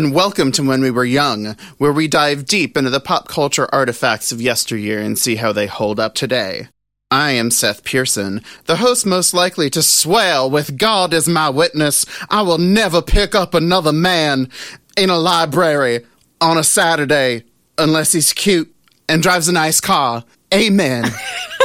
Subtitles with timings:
[0.00, 3.68] and welcome to When We Were Young, where we dive deep into the pop culture
[3.70, 6.68] artifacts of yesteryear and see how they hold up today.
[7.10, 12.06] I am Seth Pearson, the host most likely to swear with God as my witness,
[12.30, 14.48] I will never pick up another man
[14.96, 16.06] in a library
[16.40, 17.44] on a Saturday
[17.76, 18.74] unless he's cute
[19.06, 20.24] and drives a nice car.
[20.54, 21.04] Amen.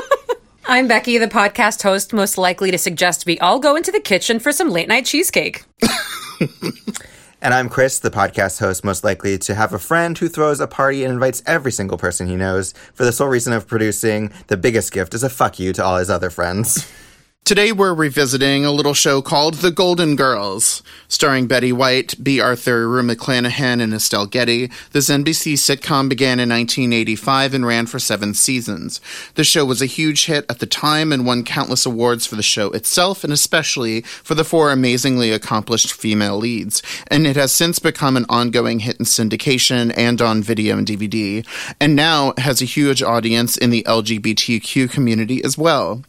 [0.65, 4.40] I'm Becky, the podcast host most likely to suggest we all go into the kitchen
[4.40, 5.63] for some late night cheesecake.
[7.46, 10.65] And I'm Chris, the podcast host most likely to have a friend who throws a
[10.65, 14.57] party and invites every single person he knows for the sole reason of producing the
[14.57, 16.91] biggest gift as a fuck you to all his other friends.
[17.46, 22.90] Today we're revisiting a little show called The Golden Girls, starring Betty White, Bea Arthur,
[22.90, 24.71] Rue McClanahan, and Estelle Getty.
[24.93, 28.99] This NBC sitcom began in 1985 and ran for seven seasons.
[29.35, 32.41] The show was a huge hit at the time and won countless awards for the
[32.41, 36.82] show itself and especially for the four amazingly accomplished female leads.
[37.09, 41.46] And it has since become an ongoing hit in syndication and on video and DVD,
[41.80, 46.02] and now has a huge audience in the LGBTQ community as well.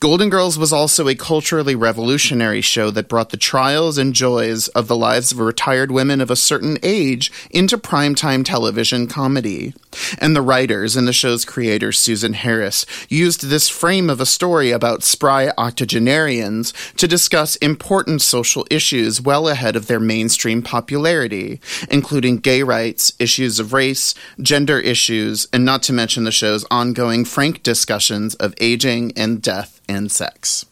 [0.00, 4.88] Golden Girls was also a culturally revolutionary show that brought the trials and joys of
[4.88, 9.74] the lives of retired women of a certain age into primetime television comedy.
[10.18, 14.70] And the writers and the show's creator, Susan Harris, used this frame of a story
[14.70, 21.60] about spry octogenarians to discuss important social issues well ahead of their mainstream popularity,
[21.90, 27.24] including gay rights, issues of race, gender issues, and not to mention the show's ongoing
[27.24, 30.66] frank discussions of aging and death and sex.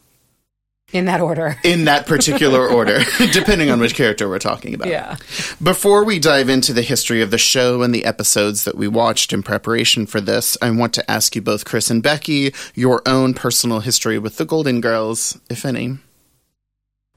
[0.93, 1.57] In that order.
[1.63, 2.99] In that particular order,
[3.33, 4.87] depending on which character we're talking about.
[4.87, 5.17] Yeah.
[5.61, 9.33] Before we dive into the history of the show and the episodes that we watched
[9.33, 13.33] in preparation for this, I want to ask you both, Chris and Becky, your own
[13.33, 15.97] personal history with the Golden Girls, if any.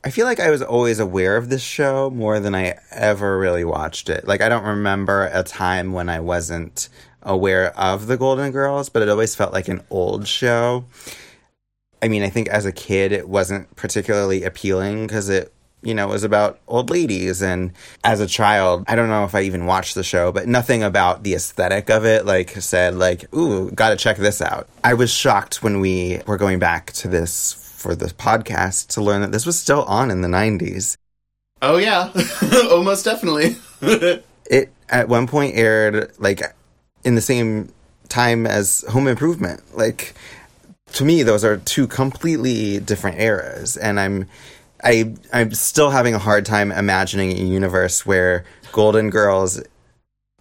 [0.05, 3.65] I feel like I was always aware of this show more than I ever really
[3.65, 4.27] watched it.
[4.27, 6.89] Like, I don't remember a time when I wasn't
[7.23, 10.85] aware of the Golden Girls, but it always felt like an old show.
[12.03, 16.09] I mean, I think as a kid, it wasn't particularly appealing because it, you know,
[16.09, 17.43] was about old ladies.
[17.43, 17.73] And
[18.05, 21.23] as a child, I don't know if I even watched the show, but nothing about
[21.23, 24.69] the aesthetic of it, like, said, like, ooh, gotta check this out.
[24.85, 29.21] I was shocked when we were going back to this for the podcast to learn
[29.21, 30.97] that this was still on in the 90s.
[31.63, 32.11] Oh, yeah.
[32.43, 33.57] oh, most definitely.
[34.51, 36.43] it at one point aired, like,
[37.05, 37.73] in the same
[38.09, 39.77] time as Home Improvement.
[39.77, 40.15] Like,
[40.93, 43.77] to me those are two completely different eras.
[43.77, 44.27] And i'm
[44.85, 49.61] i i'm still having a hard time imagining a universe where golden girls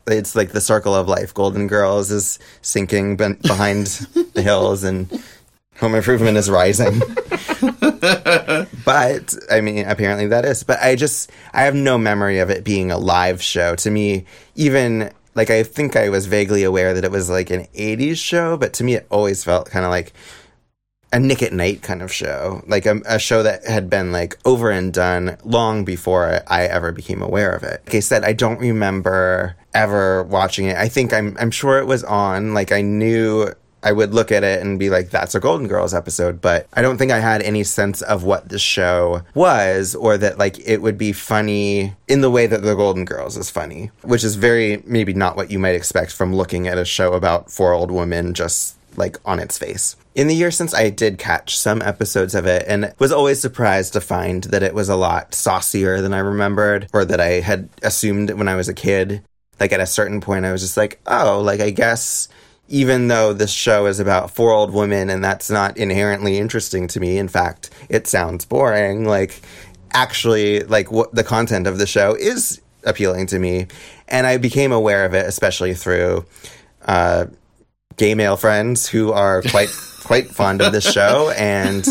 [0.10, 1.34] it's like the circle of life.
[1.34, 3.88] Golden girls is sinking ben- behind
[4.34, 5.12] the hills and
[5.80, 7.02] home improvement is rising.
[8.86, 10.64] But i mean apparently that is.
[10.64, 13.76] But i just i have no memory of it being a live show.
[13.76, 14.26] To me
[14.56, 18.58] even like I think I was vaguely aware that it was like an 80s show,
[18.58, 20.14] but to me it always felt kind of like
[21.14, 24.38] a Nick at Night kind of show, like a, a, show that had been like
[24.46, 27.82] over and done long before I ever became aware of it.
[27.86, 30.76] Like I said, I don't remember ever watching it.
[30.76, 32.54] I think I'm I'm sure it was on.
[32.54, 33.54] Like I knew
[33.84, 36.82] I would look at it and be like, that's a Golden Girls episode, but I
[36.82, 40.82] don't think I had any sense of what the show was or that like it
[40.82, 44.84] would be funny in the way that the Golden Girls is funny, which is very
[44.86, 48.34] maybe not what you might expect from looking at a show about four old women
[48.34, 49.96] just like on its face.
[50.18, 53.94] In the year since I did catch some episodes of it and was always surprised
[53.94, 57.70] to find that it was a lot saucier than I remembered or that I had
[57.84, 59.22] assumed when I was a kid.
[59.60, 62.30] Like at a certain point I was just like, "Oh, like I guess
[62.68, 67.00] even though this show is about four old women and that's not inherently interesting to
[67.00, 69.40] me, in fact, it sounds boring, like
[69.94, 73.68] actually like what the content of the show is appealing to me
[74.08, 76.26] and I became aware of it especially through
[76.86, 77.28] uh,
[77.98, 79.70] gay male friends who are quite
[80.04, 81.86] quite fond of this show and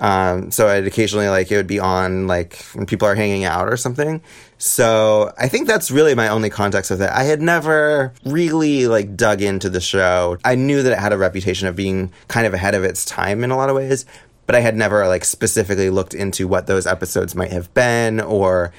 [0.00, 3.68] um, so I'd occasionally like it would be on like when people are hanging out
[3.68, 4.22] or something.
[4.56, 7.10] So I think that's really my only context of it.
[7.10, 10.38] I had never really like dug into the show.
[10.42, 13.44] I knew that it had a reputation of being kind of ahead of its time
[13.44, 14.06] in a lot of ways,
[14.46, 18.72] but I had never like specifically looked into what those episodes might have been or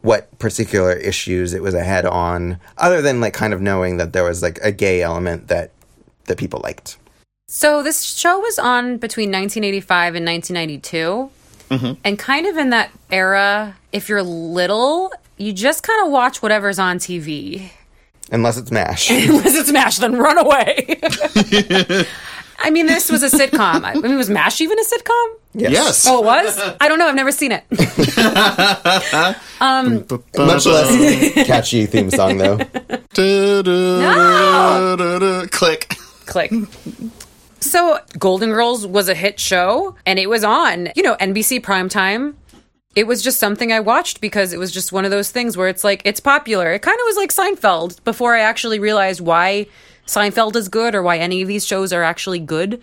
[0.00, 4.24] what particular issues it was ahead on, other than like kind of knowing that there
[4.24, 5.72] was like a gay element that
[6.28, 6.96] that people liked.
[7.48, 11.30] So this show was on between 1985 and 1992.
[11.70, 12.00] Mm-hmm.
[12.04, 16.78] And kind of in that era, if you're little, you just kind of watch whatever's
[16.78, 17.70] on TV.
[18.30, 19.10] Unless it's MASH.
[19.28, 21.00] Unless it's MASH, then run away.
[22.60, 23.84] I mean, this was a sitcom.
[23.84, 25.34] I mean, was MASH even a sitcom?
[25.54, 25.72] Yes.
[25.72, 26.06] yes.
[26.08, 26.58] Oh, it was?
[26.80, 27.06] I don't know.
[27.06, 27.64] I've never seen it.
[30.36, 32.58] Much less catchy theme song though.
[34.96, 35.46] no!
[35.50, 35.94] Click.
[36.28, 36.52] Click.
[37.60, 42.34] So, Golden Girls was a hit show and it was on, you know, NBC primetime.
[42.94, 45.68] It was just something I watched because it was just one of those things where
[45.68, 46.72] it's like, it's popular.
[46.72, 49.66] It kind of was like Seinfeld before I actually realized why
[50.06, 52.80] Seinfeld is good or why any of these shows are actually good.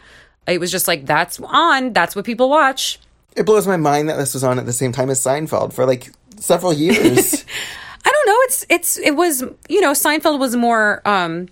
[0.48, 3.00] It was just like, that's on, that's what people watch.
[3.36, 5.86] It blows my mind that this was on at the same time as Seinfeld for
[5.86, 7.46] like several years.
[8.06, 8.40] I don't know.
[8.44, 11.48] It's it's it was you know Seinfeld was more um,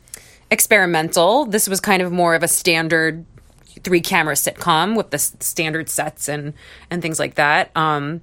[0.53, 1.45] experimental.
[1.45, 3.25] This was kind of more of a standard
[3.83, 6.53] three camera sitcom with the s- standard sets and
[6.89, 7.71] and things like that.
[7.75, 8.21] Um,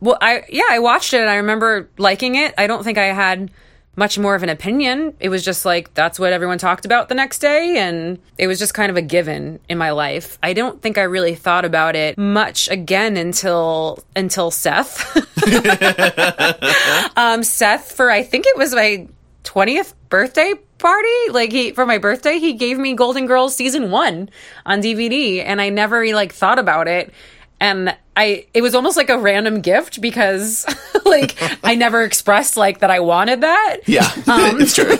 [0.00, 1.20] well, I yeah, I watched it.
[1.20, 2.52] and I remember liking it.
[2.58, 3.50] I don't think I had
[3.96, 5.14] much more of an opinion.
[5.20, 8.58] It was just like that's what everyone talked about the next day, and it was
[8.58, 10.36] just kind of a given in my life.
[10.42, 15.16] I don't think I really thought about it much again until until Seth.
[17.16, 19.06] um, Seth for I think it was my
[19.44, 21.30] twentieth birthday party.
[21.30, 24.30] Like he for my birthday, he gave me Golden Girls season one
[24.64, 27.12] on DVD, and I never like thought about it.
[27.60, 30.66] And I, it was almost like a random gift because,
[31.04, 33.78] like, I never expressed like that I wanted that.
[33.86, 34.96] Yeah, um, it's true.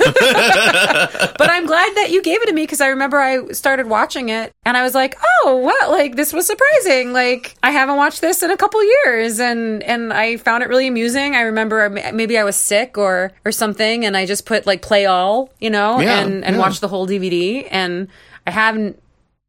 [1.36, 4.28] But I'm glad that you gave it to me because I remember I started watching
[4.30, 5.90] it and I was like, oh, what?
[5.90, 7.12] Like, this was surprising.
[7.12, 10.86] Like, I haven't watched this in a couple years, and and I found it really
[10.86, 11.34] amusing.
[11.34, 15.06] I remember maybe I was sick or or something, and I just put like play
[15.06, 16.60] all, you know, Yeah, and and yeah.
[16.62, 18.08] watched the whole DVD, and
[18.46, 19.00] I haven't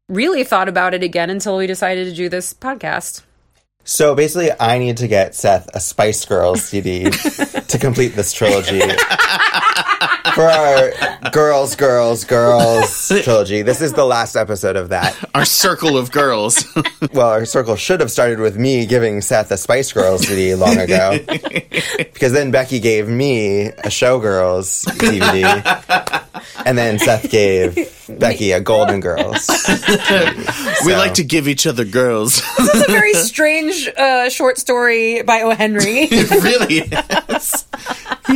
[0.08, 3.22] really thought about it again until we decided to do this podcast.
[3.84, 8.80] so basically, I need to get Seth a Spice Girls CD to complete this trilogy.
[10.34, 13.62] For our Girls, Girls, Girls trilogy.
[13.62, 15.16] This is the last episode of that.
[15.34, 16.64] Our circle of girls.
[17.12, 20.76] Well, our circle should have started with me giving Seth a Spice Girls CD long
[20.78, 21.18] ago.
[21.96, 26.22] because then Becky gave me a Showgirls DVD.
[26.66, 27.76] And then Seth gave
[28.08, 29.48] Becky a Golden Girls.
[30.84, 32.42] we like to give each other girls.
[32.58, 35.50] This is a very strange uh, short story by O.
[35.54, 36.08] Henry.
[36.10, 36.80] it really
[37.34, 37.64] is.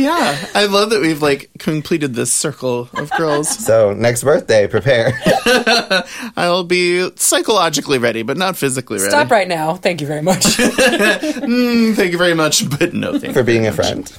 [0.01, 3.49] Yeah, I love that we've like completed this circle of girls.
[3.71, 5.13] So next birthday, prepare.
[6.35, 9.09] I'll be psychologically ready, but not physically ready.
[9.09, 9.75] Stop right now.
[9.75, 10.43] Thank you very much.
[10.45, 13.45] Thank you very much, but no thank for you.
[13.45, 14.11] being a friend.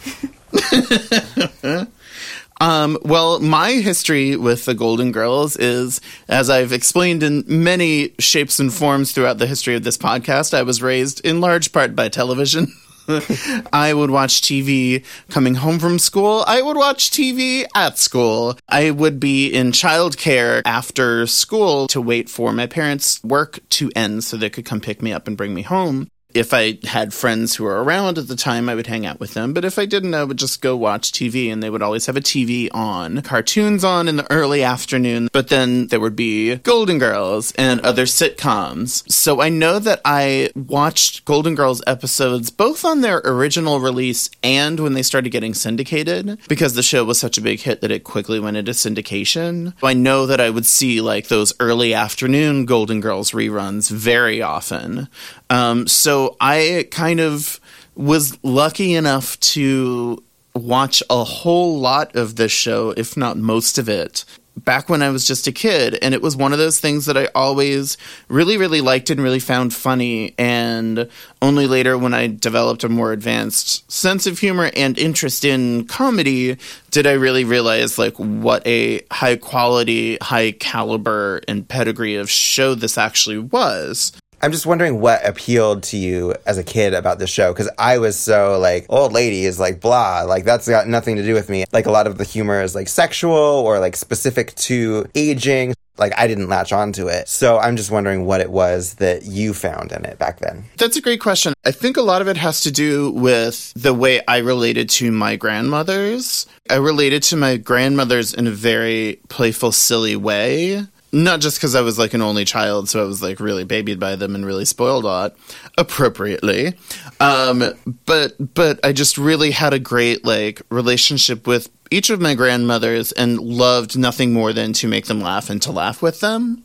[2.62, 8.60] Um, well, my history with the Golden Girls is, as I've explained in many shapes
[8.60, 12.08] and forms throughout the history of this podcast, I was raised in large part by
[12.08, 12.72] television.
[13.72, 16.44] I would watch TV coming home from school.
[16.46, 18.56] I would watch TV at school.
[18.68, 24.24] I would be in childcare after school to wait for my parents' work to end
[24.24, 26.08] so they could come pick me up and bring me home.
[26.34, 29.34] If I had friends who were around at the time, I would hang out with
[29.34, 29.52] them.
[29.52, 32.16] But if I didn't, I would just go watch TV and they would always have
[32.16, 35.28] a TV on, cartoons on in the early afternoon.
[35.32, 39.10] But then there would be Golden Girls and other sitcoms.
[39.10, 44.80] So I know that I watched Golden Girls episodes both on their original release and
[44.80, 48.04] when they started getting syndicated because the show was such a big hit that it
[48.04, 49.74] quickly went into syndication.
[49.82, 55.08] I know that I would see like those early afternoon Golden Girls reruns very often.
[55.52, 57.60] Um, so I kind of
[57.94, 60.22] was lucky enough to
[60.54, 64.24] watch a whole lot of this show, if not most of it,
[64.56, 65.98] back when I was just a kid.
[66.00, 69.40] And it was one of those things that I always really, really liked and really
[69.40, 70.34] found funny.
[70.38, 71.10] And
[71.42, 76.56] only later, when I developed a more advanced sense of humor and interest in comedy,
[76.90, 82.74] did I really realize like what a high quality, high caliber, and pedigree of show
[82.74, 84.12] this actually was.
[84.44, 87.98] I'm just wondering what appealed to you as a kid about the show because I
[87.98, 91.48] was so like old lady is like blah like that's got nothing to do with
[91.48, 91.64] me.
[91.72, 95.74] Like a lot of the humor is like sexual or like specific to aging.
[95.96, 99.54] Like I didn't latch onto it, so I'm just wondering what it was that you
[99.54, 100.64] found in it back then.
[100.78, 101.52] That's a great question.
[101.64, 105.12] I think a lot of it has to do with the way I related to
[105.12, 106.46] my grandmothers.
[106.68, 110.86] I related to my grandmothers in a very playful, silly way.
[111.14, 114.00] Not just because I was like an only child, so I was like really babied
[114.00, 115.36] by them and really spoiled a lot,
[115.76, 116.74] appropriately.
[117.20, 117.74] Um,
[118.06, 123.12] but but I just really had a great like relationship with each of my grandmothers
[123.12, 126.64] and loved nothing more than to make them laugh and to laugh with them.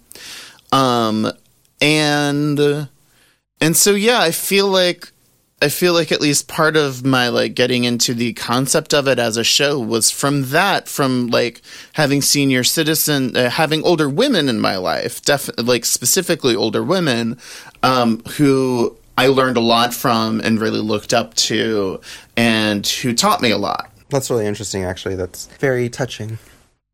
[0.72, 1.32] Um,
[1.82, 2.88] and
[3.60, 5.12] and so yeah, I feel like
[5.60, 9.18] I feel like at least part of my like getting into the concept of it
[9.18, 14.50] as a show was from that, from like having senior citizen, uh, having older women
[14.50, 17.40] in my life, def- like specifically older women,
[17.82, 22.02] um, who I learned a lot from and really looked up to,
[22.36, 23.90] and who taught me a lot.
[24.10, 25.16] That's really interesting, actually.
[25.16, 26.38] That's very touching.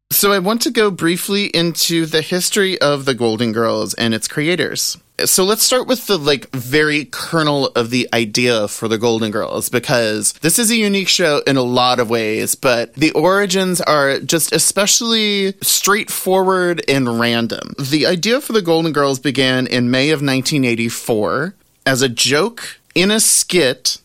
[0.10, 4.28] So I want to go briefly into the history of the Golden Girls and its
[4.28, 4.98] creators.
[5.26, 9.70] So let's start with the like very kernel of the idea for the Golden Girls
[9.70, 14.20] because this is a unique show in a lot of ways, but the origins are
[14.20, 17.74] just especially straightforward and random.
[17.80, 23.12] The idea for the Golden Girls began in May of 1984 as a joke in
[23.12, 23.98] a skit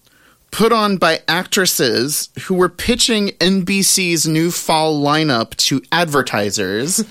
[0.50, 7.04] put on by actresses who were pitching NBC's new fall lineup to advertisers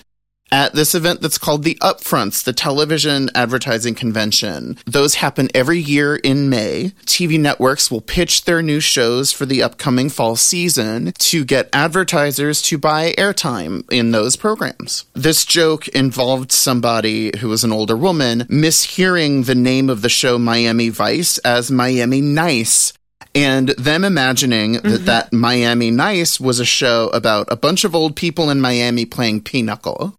[0.51, 4.77] at this event that's called the Upfronts, the television advertising convention.
[4.85, 6.91] Those happen every year in May.
[7.05, 12.61] TV networks will pitch their new shows for the upcoming fall season to get advertisers
[12.63, 15.05] to buy airtime in those programs.
[15.13, 20.37] This joke involved somebody who was an older woman mishearing the name of the show
[20.37, 22.93] Miami Vice as Miami Nice
[23.37, 24.89] and them imagining mm-hmm.
[24.89, 29.05] that that Miami Nice was a show about a bunch of old people in Miami
[29.05, 30.16] playing pinochle.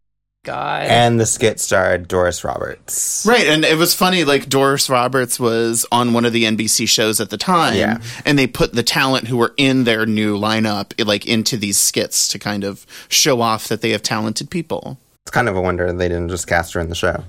[0.49, 0.85] God.
[0.85, 3.27] And the skit starred Doris Roberts.
[3.29, 4.25] Right, and it was funny.
[4.25, 7.99] Like Doris Roberts was on one of the NBC shows at the time, yeah.
[8.25, 12.29] and they put the talent who were in their new lineup like into these skits
[12.29, 14.99] to kind of show off that they have talented people.
[15.25, 17.25] It's kind of a wonder they didn't just cast her in the show.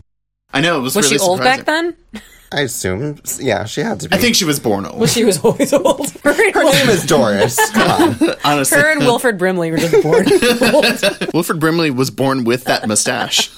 [0.54, 0.96] I know it was.
[0.96, 1.66] Was really she old surprising.
[1.66, 2.24] back then?
[2.52, 4.16] I assume, yeah, she had to be.
[4.16, 4.98] I think she was born old.
[4.98, 6.10] Well, she was always old.
[6.24, 7.58] her name is Doris.
[7.74, 7.90] Come
[8.22, 8.36] on.
[8.44, 10.26] Honestly, Her and Wilford Brimley were just born
[10.74, 11.34] old.
[11.34, 13.52] Wilford Brimley was born with that mustache.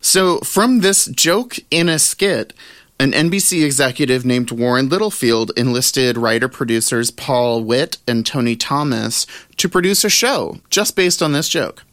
[0.00, 2.52] so, from this joke in a skit,
[3.00, 9.26] an NBC executive named Warren Littlefield enlisted writer producers Paul Witt and Tony Thomas
[9.56, 11.84] to produce a show just based on this joke.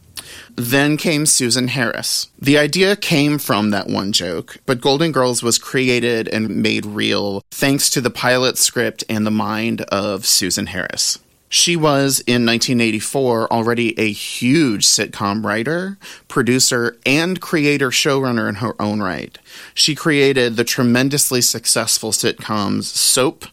[0.55, 2.29] Then came Susan Harris.
[2.39, 7.43] The idea came from that one joke, but Golden Girls was created and made real
[7.51, 11.19] thanks to the pilot script and the mind of Susan Harris.
[11.49, 15.97] She was, in 1984, already a huge sitcom writer,
[16.27, 19.37] producer, and creator showrunner in her own right.
[19.73, 23.45] She created the tremendously successful sitcoms Soap,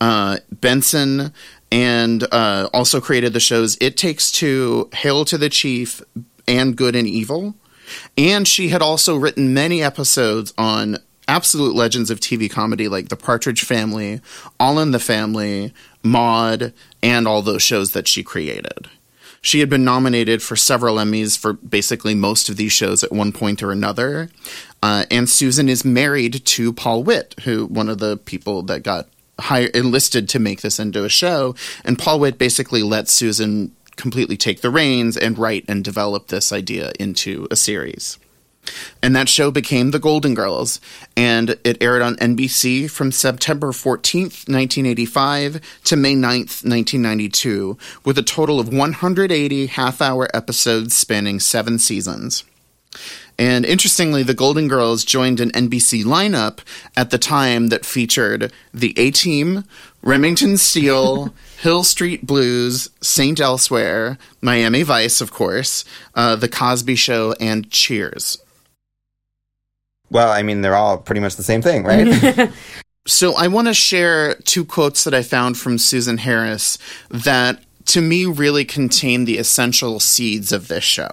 [0.00, 1.32] uh, Benson,
[1.70, 6.00] and uh, also created the shows It Takes Two, Hail to the Chief,
[6.46, 7.54] and Good and Evil.
[8.16, 13.16] And she had also written many episodes on absolute legends of TV comedy like The
[13.16, 14.20] Partridge Family,
[14.58, 15.72] All in the Family,
[16.02, 16.72] Maude,
[17.02, 18.88] and all those shows that she created.
[19.40, 23.32] She had been nominated for several Emmys for basically most of these shows at one
[23.32, 24.28] point or another.
[24.82, 29.08] Uh, and Susan is married to Paul Witt, who one of the people that got
[29.40, 31.56] hired, enlisted to make this into a show.
[31.84, 36.52] And Paul Witt basically let Susan completely take the reins and write and develop this
[36.52, 38.18] idea into a series.
[39.02, 40.80] And that show became The Golden Girls,
[41.16, 48.22] and it aired on NBC from September 14th, 1985 to May 9th, 1992, with a
[48.22, 52.44] total of 180 half hour episodes spanning seven seasons.
[53.38, 56.60] And interestingly, the Golden Girls joined an NBC lineup
[56.96, 59.64] at the time that featured the A Team,
[60.02, 65.84] Remington Steele, Hill Street Blues, Saint Elsewhere, Miami Vice, of course,
[66.16, 68.38] uh, The Cosby Show, and Cheers.
[70.10, 72.50] Well, I mean, they're all pretty much the same thing, right?
[73.04, 76.78] So I want to share two quotes that I found from Susan Harris
[77.10, 81.10] that to me really contain the essential seeds of this show.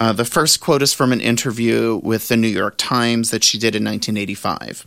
[0.00, 3.58] Uh, the first quote is from an interview with the New York Times that she
[3.58, 4.84] did in 1985.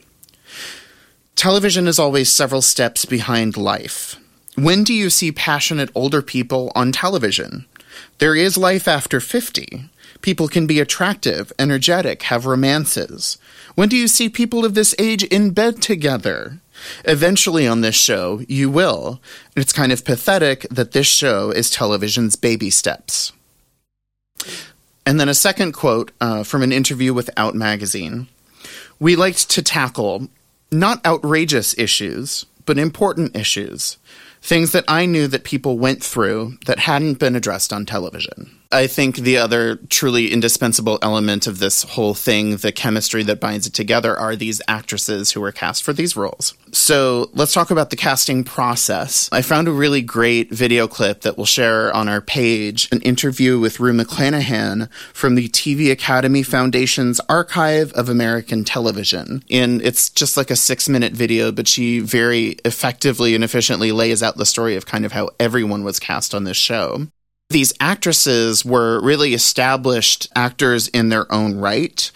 [1.38, 4.17] Television is always several steps behind life.
[4.57, 7.67] When do you see passionate older people on television?
[8.17, 9.85] There is life after 50.
[10.21, 13.37] People can be attractive, energetic, have romances.
[13.75, 16.57] When do you see people of this age in bed together?
[17.05, 19.21] Eventually on this show, you will.
[19.55, 23.33] It's kind of pathetic that this show is television's baby steps.
[25.05, 28.27] And then a second quote uh, from an interview with Out Magazine.
[28.99, 30.29] We liked to tackle
[30.71, 33.97] not outrageous issues, but important issues.
[34.41, 38.56] Things that I knew that people went through that hadn't been addressed on television.
[38.71, 43.67] I think the other truly indispensable element of this whole thing, the chemistry that binds
[43.67, 46.53] it together, are these actresses who were cast for these roles.
[46.71, 49.29] So let's talk about the casting process.
[49.31, 53.59] I found a really great video clip that we'll share on our page an interview
[53.59, 59.43] with Rue McClanahan from the TV Academy Foundation's Archive of American Television.
[59.50, 64.21] And it's just like a six minute video, but she very effectively and efficiently lays
[64.21, 67.07] out the story of kind of how everyone was cast on this show.
[67.49, 72.11] These actresses were really established actors in their own right.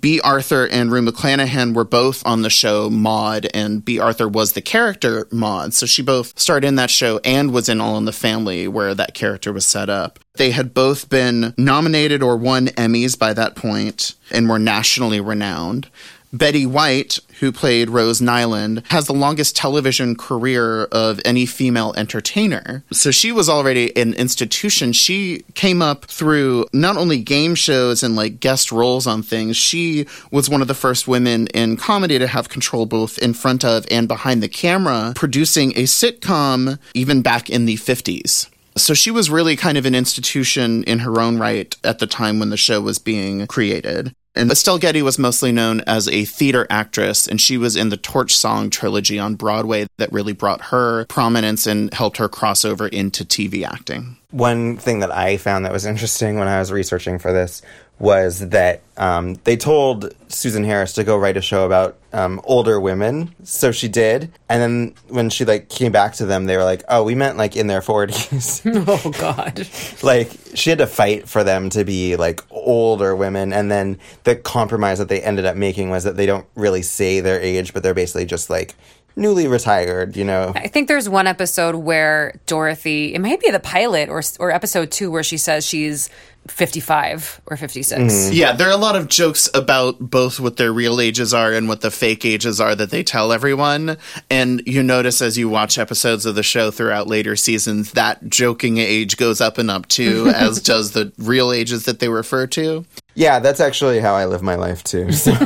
[0.00, 4.54] Bea Arthur and Rue McClanahan were both on the show Maude, and Bea Arthur was
[4.54, 5.74] the character Maude.
[5.74, 8.94] So she both starred in that show and was in All in the Family, where
[8.94, 10.18] that character was set up.
[10.36, 15.88] They had both been nominated or won Emmys by that point and were nationally renowned.
[16.34, 22.82] Betty White, who played Rose Nylund, has the longest television career of any female entertainer.
[22.92, 24.92] So she was already an institution.
[24.92, 30.06] She came up through not only game shows and like guest roles on things, she
[30.32, 33.86] was one of the first women in comedy to have control both in front of
[33.88, 38.48] and behind the camera, producing a sitcom even back in the 50s.
[38.76, 42.40] So she was really kind of an institution in her own right at the time
[42.40, 44.16] when the show was being created.
[44.36, 47.96] And Estelle Getty was mostly known as a theater actress, and she was in the
[47.96, 52.88] Torch Song trilogy on Broadway that really brought her prominence and helped her cross over
[52.88, 54.16] into TV acting.
[54.32, 57.62] One thing that I found that was interesting when I was researching for this
[57.98, 62.80] was that um, they told Susan Harris to go write a show about um, older
[62.80, 64.32] women, so she did.
[64.48, 67.36] And then when she like came back to them, they were like, "Oh, we meant
[67.36, 69.66] like in their 40s." Oh God.
[70.02, 74.36] like she had to fight for them to be like older women, and then the
[74.36, 77.82] compromise that they ended up making was that they don't really say their age, but
[77.82, 78.74] they're basically just like
[79.16, 80.52] newly retired, you know.
[80.56, 84.90] I think there's one episode where Dorothy, it might be the pilot or or episode
[84.90, 86.10] 2 where she says she's
[86.48, 88.00] 55 or 56.
[88.00, 88.32] Mm-hmm.
[88.32, 91.68] Yeah, there are a lot of jokes about both what their real ages are and
[91.68, 93.96] what the fake ages are that they tell everyone.
[94.30, 98.78] And you notice as you watch episodes of the show throughout later seasons, that joking
[98.78, 102.84] age goes up and up too, as does the real ages that they refer to.
[103.14, 105.12] Yeah, that's actually how I live my life too.
[105.12, 105.30] So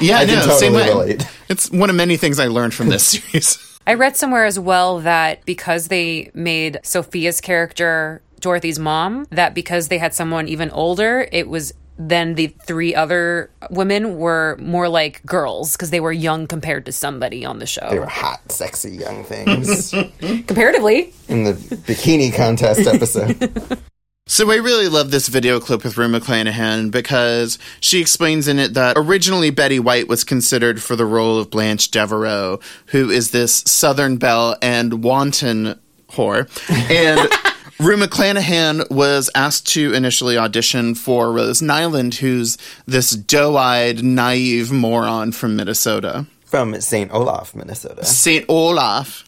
[0.00, 0.88] Yeah, I no, can totally same way.
[0.88, 1.26] relate.
[1.48, 3.70] It's one of many things I learned from this series.
[3.86, 9.88] I read somewhere as well that because they made Sophia's character Dorothy's mom, that because
[9.88, 15.24] they had someone even older, it was then the three other women were more like
[15.24, 17.88] girls because they were young compared to somebody on the show.
[17.88, 23.78] They were hot, sexy young things Comparatively, in the bikini contest episode.
[24.26, 28.72] So I really love this video clip with Rue McClanahan because she explains in it
[28.74, 33.62] that originally Betty White was considered for the role of Blanche Devereaux, who is this
[33.66, 35.78] Southern belle and wanton
[36.08, 36.48] whore.
[36.90, 37.30] And
[37.80, 42.56] Rue McClanahan was asked to initially audition for Rose Nylund, who's
[42.86, 46.26] this doe-eyed, naive moron from Minnesota.
[46.44, 47.12] From St.
[47.12, 48.04] Olaf, Minnesota.
[48.04, 48.44] St.
[48.48, 49.24] Olaf.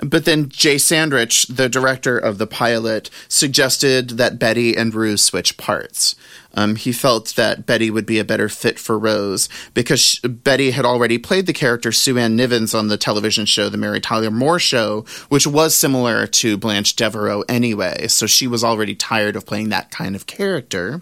[0.00, 5.56] But then Jay Sandrich, the director of the pilot, suggested that Betty and Rue switch
[5.56, 6.14] parts.
[6.58, 10.72] Um, he felt that Betty would be a better fit for Rose because sh- Betty
[10.72, 14.32] had already played the character Sue Ann Nivens on the television show The Mary Tyler
[14.32, 18.08] Moore Show, which was similar to Blanche Devereaux anyway.
[18.08, 21.00] So she was already tired of playing that kind of character.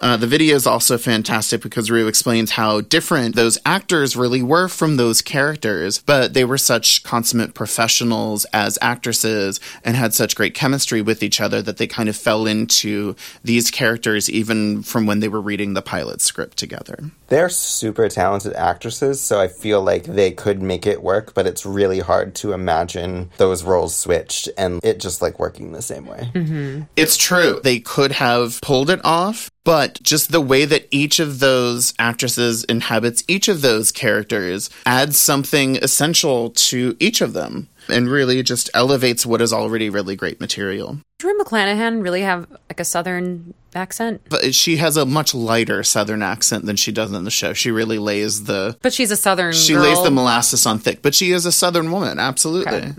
[0.00, 4.68] Uh, the video is also fantastic because Rue explains how different those actors really were
[4.68, 10.54] from those characters, but they were such consummate professionals as actresses and had such great
[10.54, 15.20] chemistry with each other that they kind of fell into these characters even from when
[15.20, 16.98] they were reading the pilot script together.
[17.28, 21.66] They're super talented actresses, so I feel like they could make it work, but it's
[21.66, 26.86] really hard to imagine those roles switched and it just like working the same way.
[26.96, 27.60] It's true.
[27.62, 32.62] They could have pulled it off, but just the way that each of those actresses
[32.64, 38.70] inhabits each of those characters adds something essential to each of them and really just
[38.74, 41.00] elevates what is already really great material.
[41.18, 46.22] Drew McClanahan really have like a southern accent, But she has a much lighter southern
[46.22, 47.52] accent than she does in the show.
[47.52, 49.52] She really lays the but she's a southern.
[49.52, 49.82] she girl.
[49.82, 52.74] lays the molasses on thick, but she is a southern woman, absolutely.
[52.74, 52.92] Okay.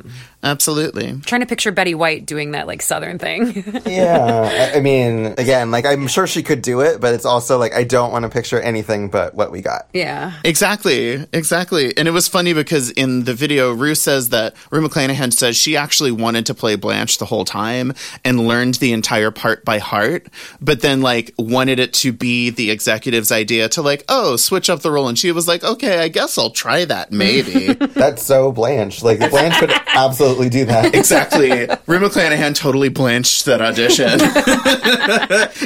[0.43, 1.19] Absolutely.
[1.25, 3.63] trying to picture Betty White doing that like southern thing.
[3.87, 7.57] yeah, I, I mean, again, like I'm sure she could do it, but it's also
[7.57, 9.89] like I don't want to picture anything but what we got.
[9.93, 10.33] yeah.
[10.43, 11.97] Exactly, exactly.
[11.97, 15.75] And it was funny because in the video, Rue says that Rue McClanahan says she
[15.75, 20.27] actually wanted to play Blanche the whole time, and learned the entire part by heart,
[20.61, 24.81] but then like wanted it to be the executive's idea to like, oh, switch up
[24.81, 25.07] the role.
[25.07, 27.73] And she was like, okay, I guess I'll try that maybe.
[27.73, 29.03] That's so Blanche.
[29.03, 30.93] Like Blanche could absolutely do that.
[30.95, 31.49] exactly.
[31.87, 34.19] Rue McClanahan totally blanched that audition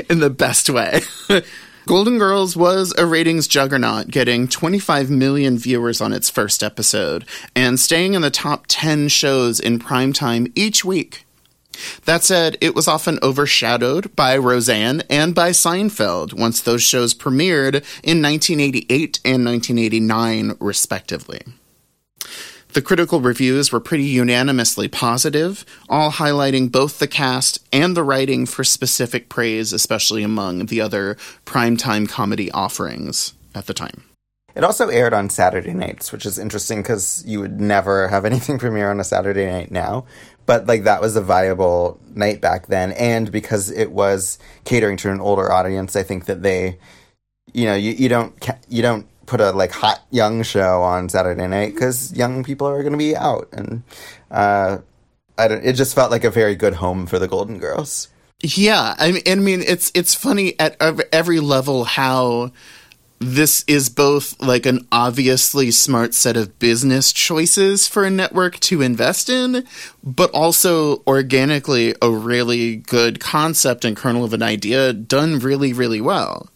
[0.09, 1.01] in the best way.
[1.87, 7.25] Golden Girls was a ratings juggernaut, getting 25 million viewers on its first episode
[7.55, 11.25] and staying in the top 10 shows in primetime each week.
[12.05, 17.75] That said, it was often overshadowed by Roseanne and by Seinfeld once those shows premiered
[18.03, 21.41] in 1988 and 1989, respectively.
[22.73, 28.45] The critical reviews were pretty unanimously positive, all highlighting both the cast and the writing
[28.45, 34.03] for specific praise, especially among the other primetime comedy offerings at the time.
[34.55, 38.57] It also aired on Saturday nights, which is interesting because you would never have anything
[38.59, 40.05] premiere on a Saturday night now.
[40.45, 45.11] But like that was a viable night back then, and because it was catering to
[45.11, 46.79] an older audience, I think that they,
[47.53, 48.33] you know, you, you don't
[48.67, 52.81] you don't put a like hot young show on Saturday night because young people are
[52.81, 53.83] going to be out, and
[54.29, 54.79] uh,
[55.37, 58.09] I don't, it just felt like a very good home for the Golden Girls.
[58.43, 60.75] Yeah, I mean, I mean, it's it's funny at
[61.13, 62.51] every level how
[63.21, 68.81] this is both like an obviously smart set of business choices for a network to
[68.81, 69.63] invest in,
[70.03, 76.01] but also organically a really good concept and kernel of an idea done really, really
[76.01, 76.49] well.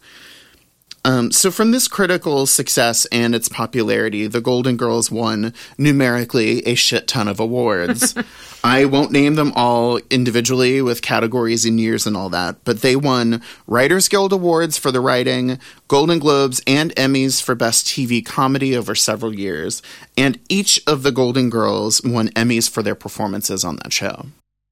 [1.05, 6.73] Um, so, from this critical success and its popularity, the Golden Girls won numerically a
[6.73, 8.15] shit ton of awards.
[8.63, 12.95] I won't name them all individually with categories and years and all that, but they
[12.95, 18.75] won Writers Guild Awards for the writing, Golden Globes, and Emmys for Best TV Comedy
[18.75, 19.83] over several years,
[20.17, 24.25] and each of the Golden Girls won Emmys for their performances on that show.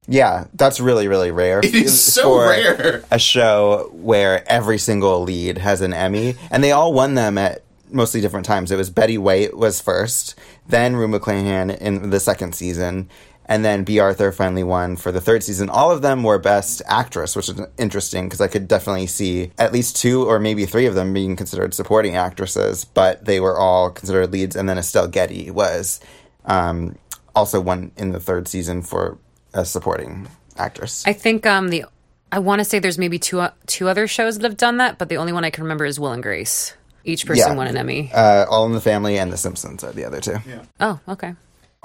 [0.06, 1.60] Yeah, that's really really rare.
[1.60, 3.04] It is so rare.
[3.10, 7.62] A show where every single lead has an Emmy, and they all won them at
[7.90, 8.70] mostly different times.
[8.70, 10.34] It was Betty White was first,
[10.66, 13.08] then Rue McClanahan in the second season,
[13.46, 15.68] and then Bea Arthur finally won for the third season.
[15.68, 19.72] All of them were Best Actress, which is interesting because I could definitely see at
[19.72, 23.90] least two or maybe three of them being considered supporting actresses, but they were all
[23.90, 24.56] considered leads.
[24.56, 26.00] And then Estelle Getty was
[26.46, 26.96] um,
[27.34, 29.18] also won in the third season for
[29.54, 31.04] a supporting actress.
[31.06, 31.86] I think um, the
[32.30, 34.98] I want to say there's maybe two uh, two other shows that have done that,
[34.98, 36.74] but the only one I can remember is Will and Grace.
[37.04, 37.54] Each person Yeah.
[37.54, 38.10] won an Emmy.
[38.12, 40.38] Uh, All in the Family and The Simpsons are the other two.
[40.48, 40.62] Yeah.
[40.80, 41.34] oh, okay.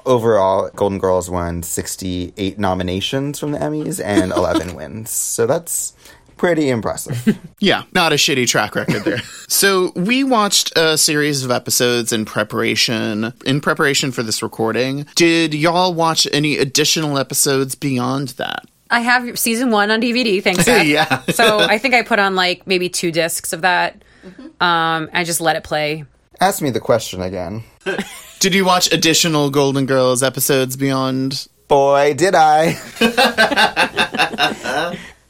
[0.06, 5.12] Overall, Golden Girls won 68 nominations from the Emmys and 11 wins.
[5.12, 5.94] So that's
[6.40, 7.38] pretty impressive.
[7.62, 9.18] Yeah, not a shitty track record there.
[9.50, 15.06] so we watched a series of episodes in preparation in preparation for this recording.
[15.16, 18.64] Did y'all watch any additional episodes beyond that?
[18.90, 20.42] I have season one on DVD.
[20.42, 20.66] Thanks.
[20.88, 21.22] Yeah.
[21.32, 24.02] so I think I put on like maybe two discs of that.
[24.62, 26.06] Um, I just let it play.
[26.40, 27.64] Ask me the question again.
[28.40, 31.50] Did you watch additional Golden Girls episodes beyond?
[31.68, 32.78] Boy, did I.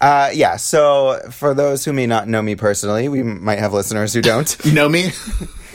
[0.01, 4.13] uh, yeah, so for those who may not know me personally, we might have listeners
[4.13, 4.55] who don't.
[4.73, 5.11] Know me?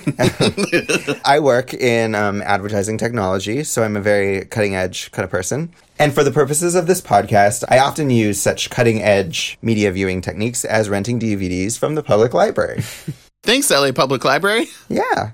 [1.24, 5.72] I work in um, advertising technology, so I'm a very cutting edge kind of person.
[5.98, 10.20] And for the purposes of this podcast, I often use such cutting edge media viewing
[10.20, 12.82] techniques as renting DVDs from the public library.
[13.42, 14.66] Thanks, LA Public Library.
[14.88, 15.32] yeah.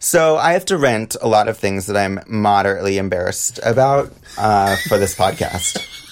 [0.00, 4.76] So I have to rent a lot of things that I'm moderately embarrassed about uh,
[4.88, 6.03] for this podcast.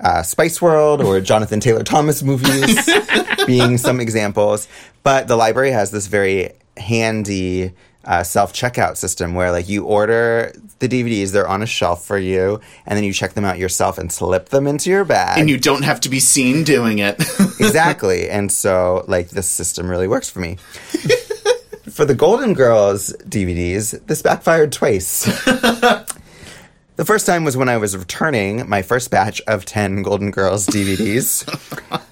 [0.00, 2.88] Uh, Spice World or Jonathan Taylor Thomas movies
[3.46, 4.68] being some examples.
[5.02, 7.72] But the library has this very handy
[8.06, 12.18] uh, self checkout system where, like, you order the DVDs, they're on a shelf for
[12.18, 15.38] you, and then you check them out yourself and slip them into your bag.
[15.38, 17.20] And you don't have to be seen doing it.
[17.60, 18.30] exactly.
[18.30, 20.56] And so, like, this system really works for me.
[21.90, 25.26] for the Golden Girls DVDs, this backfired twice.
[26.96, 30.66] The first time was when I was returning my first batch of 10 Golden Girls
[30.66, 31.44] DVDs.
[31.90, 32.02] Oh,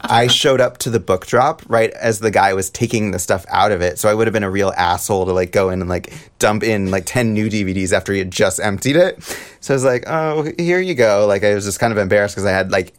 [0.00, 3.46] I showed up to the book drop right as the guy was taking the stuff
[3.48, 3.98] out of it.
[3.98, 6.62] So I would have been a real asshole to like go in and like dump
[6.62, 9.22] in like 10 new DVDs after he had just emptied it.
[9.60, 11.26] So I was like, oh, here you go.
[11.26, 12.92] Like I was just kind of embarrassed because I had like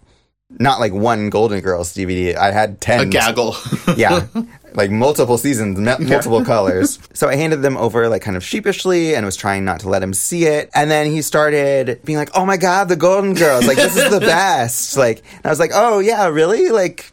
[0.59, 2.35] not like one Golden Girls DVD.
[2.35, 2.99] I had 10.
[2.99, 3.55] a gaggle.
[3.97, 4.27] yeah.
[4.73, 6.99] Like multiple seasons, m- multiple colors.
[7.13, 10.01] So I handed them over like kind of sheepishly and was trying not to let
[10.03, 10.69] him see it.
[10.73, 13.67] And then he started being like, "Oh my god, the Golden Girls!
[13.67, 17.11] Like this is the best!" Like, and I was like, "Oh yeah, really?" Like,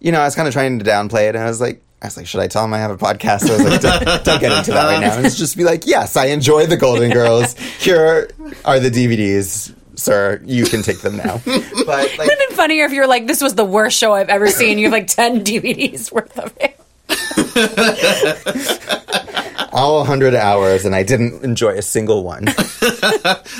[0.00, 1.82] you know, I was kind of trying to downplay it, and I was like.
[2.00, 3.46] I was like, should I tell him I have a podcast?
[3.46, 5.14] So I was like, don't, don't get into that right now.
[5.18, 7.56] And it's just be like, yes, I enjoy the Golden Girls.
[7.78, 8.28] Here
[8.64, 9.72] are the DVDs.
[10.02, 11.40] Sir, you can take them now.
[11.44, 14.12] but like, Would have been funnier if you were like, "This was the worst show
[14.12, 16.78] I've ever seen." You have like ten DVDs worth of it.
[19.72, 22.46] all 100 hours, and I didn't enjoy a single one.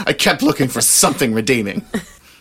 [0.07, 1.85] I kept looking for something redeeming.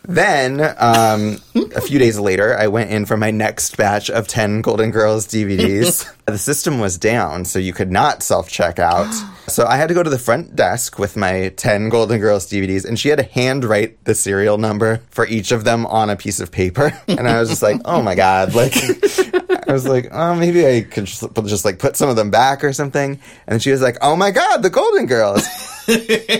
[0.08, 1.38] Then, um,
[1.76, 5.28] a few days later, I went in for my next batch of 10 Golden Girls
[5.28, 6.12] DVDs.
[6.32, 9.14] The system was down, so you could not self check out.
[9.48, 12.86] So I had to go to the front desk with my 10 Golden Girls DVDs,
[12.86, 16.40] and she had to handwrite the serial number for each of them on a piece
[16.40, 16.94] of paper.
[17.08, 18.54] And I was just like, oh my God.
[18.54, 18.74] Like,
[19.68, 22.64] I was like, oh, maybe I could just, just like put some of them back
[22.64, 23.20] or something.
[23.46, 25.46] And she was like, oh my God, the Golden Girls.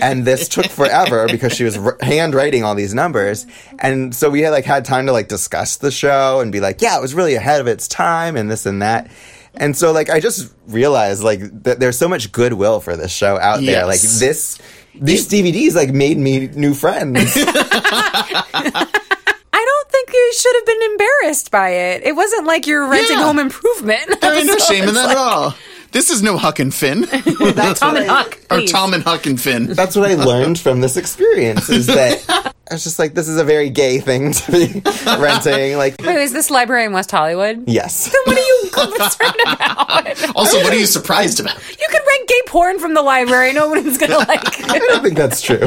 [0.00, 3.46] and this took forever because she was r- handwriting all these numbers
[3.80, 6.80] and so we had like had time to like discuss the show and be like
[6.80, 9.10] yeah it was really ahead of its time and this and that
[9.56, 13.38] and so like i just realized like that there's so much goodwill for this show
[13.38, 14.58] out there like this
[14.94, 17.34] these dvds like made me new friends
[19.54, 22.02] I don't think you should have been embarrassed by it.
[22.04, 23.24] It wasn't like you're renting Yeah.
[23.24, 24.02] Home Improvement.
[24.20, 25.54] There ain't no So shame in that like- at all.
[25.92, 27.02] This is no Huck and Finn.
[27.06, 28.38] Tom and Huck.
[28.50, 28.62] or.
[28.62, 29.66] Tom and Huck and Finn.
[29.66, 32.24] that's what i learned from this experience is that
[32.70, 34.82] i was just like this is a very gay thing to be
[35.20, 37.64] renting like Wait, is this library in West Hollywood?
[37.68, 38.61] yes Then What are you
[38.96, 40.36] concerned about?
[40.36, 41.56] Also, what are you surprised about?
[41.70, 43.52] You could rent gay porn from the library.
[43.52, 44.70] No one's gonna like.
[44.70, 45.66] I don't think that's true.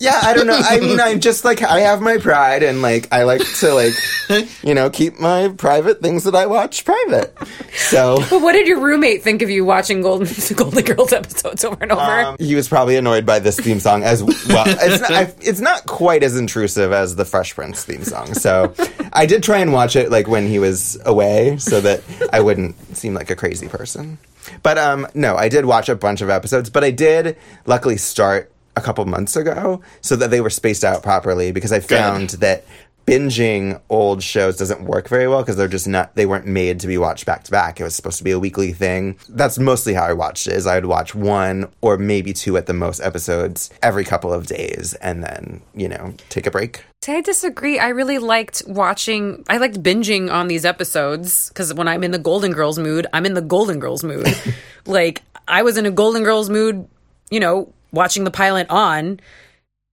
[0.00, 0.58] Yeah, I don't know.
[0.58, 3.92] I mean, I'm just like I have my pride, and like I like to like
[4.62, 7.36] you know keep my private things that I watch private.
[7.74, 11.76] So But what did your roommate think of you watching Golden Golden Girls episodes over
[11.82, 12.00] and over?
[12.00, 14.64] um, he was probably annoyed by this theme song as well.
[14.66, 18.32] It's not, I, it's not quite as intrusive as the Fresh Prince theme song.
[18.32, 18.74] So
[19.12, 22.96] I did try and watch it like when he was away, so that I wouldn't
[22.96, 24.16] seem like a crazy person.
[24.62, 27.36] But um, no, I did watch a bunch of episodes, but I did
[27.66, 31.80] luckily start a couple months ago so that they were spaced out properly because I
[31.80, 32.64] found that
[33.06, 36.86] binging old shows doesn't work very well because they're just not they weren't made to
[36.86, 39.94] be watched back to back it was supposed to be a weekly thing that's mostly
[39.94, 43.00] how i watched it is i would watch one or maybe two at the most
[43.00, 47.78] episodes every couple of days and then you know take a break See, I disagree.
[47.78, 49.42] I really liked watching.
[49.48, 53.24] I liked binging on these episodes because when I'm in the Golden Girls mood, I'm
[53.24, 54.28] in the Golden Girls mood.
[54.86, 56.86] like I was in a Golden Girls mood,
[57.30, 59.20] you know, watching the pilot on,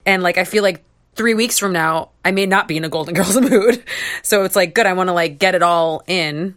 [0.06, 0.84] and like I feel like
[1.16, 3.84] three weeks from now I may not be in a Golden Girls mood.
[4.24, 4.86] So it's like good.
[4.86, 6.56] I want to like get it all in.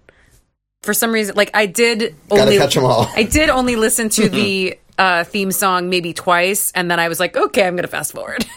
[0.82, 3.10] For some reason, like I did Gotta only catch 'em all.
[3.14, 7.20] I did only listen to the uh, theme song maybe twice, and then I was
[7.20, 8.44] like, okay, I'm gonna fast forward.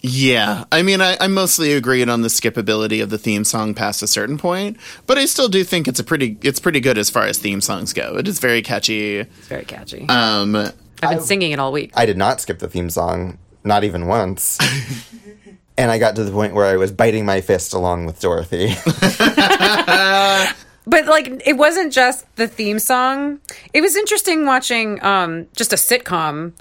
[0.00, 4.00] Yeah, I mean, I, I mostly agreed on the skippability of the theme song past
[4.00, 7.10] a certain point, but I still do think it's a pretty it's pretty good as
[7.10, 8.16] far as theme songs go.
[8.16, 9.16] It is very catchy.
[9.18, 10.06] It's very catchy.
[10.08, 10.70] Um,
[11.02, 11.92] I've been singing it all week.
[11.94, 14.58] i did not skip the theme song not even once
[15.78, 18.74] and i got to the point where i was biting my fist along with dorothy
[20.88, 23.40] But like it wasn't just the theme song.
[23.74, 26.54] It was interesting watching um just a sitcom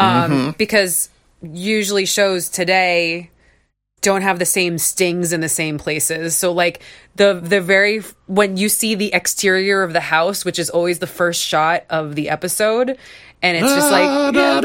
[0.00, 1.08] um because
[1.40, 3.30] usually shows today
[4.00, 6.34] don't have the same stings in the same places.
[6.34, 6.82] So like
[7.14, 11.06] the the very when you see the exterior of the house, which is always the
[11.06, 12.98] first shot of the episode,
[13.42, 14.60] and it's just like yeah,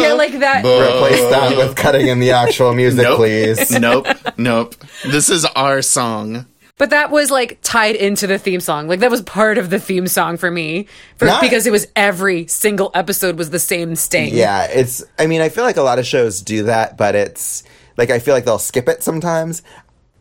[0.00, 0.64] yeah, like that.
[0.64, 3.16] replace that with cutting in the actual music Nope.
[3.16, 4.74] please nope, nope.
[5.04, 6.46] This is our song.
[6.78, 8.88] But that was like tied into the theme song.
[8.88, 11.86] Like that was part of the theme song for me, for, Not- because it was
[11.94, 14.34] every single episode was the same sting.
[14.34, 15.04] Yeah, it's.
[15.18, 17.62] I mean, I feel like a lot of shows do that, but it's
[17.96, 19.62] like I feel like they'll skip it sometimes.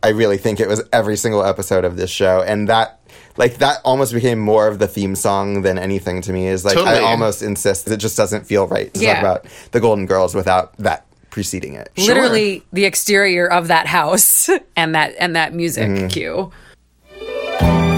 [0.04, 3.00] I really think it was every single episode of this show, and that
[3.38, 6.48] like that almost became more of the theme song than anything to me.
[6.48, 6.98] Is like Totally.
[6.98, 9.14] I almost insist it just doesn't feel right to Yeah.
[9.16, 11.90] talk about the Golden Girls without that preceding it.
[11.98, 16.08] literally the exterior of that house and that and that music Mm-hmm.
[16.08, 17.91] cue.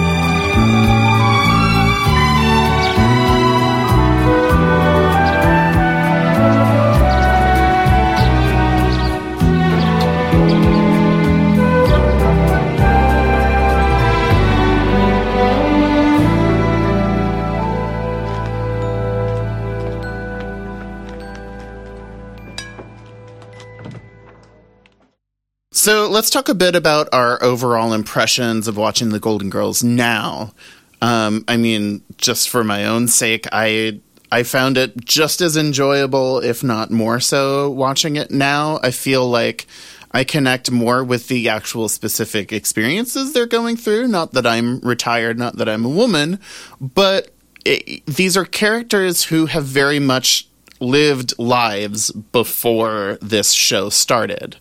[25.75, 30.53] So let's talk a bit about our overall impressions of watching the Golden Girls now.
[31.01, 33.99] Um, I mean, just for my own sake, I
[34.31, 38.79] I found it just as enjoyable, if not more so, watching it now.
[38.83, 39.65] I feel like
[40.11, 44.09] I connect more with the actual specific experiences they're going through.
[44.09, 46.39] Not that I'm retired, not that I'm a woman,
[46.79, 47.31] but
[47.65, 50.47] it, these are characters who have very much
[50.79, 54.57] lived lives before this show started.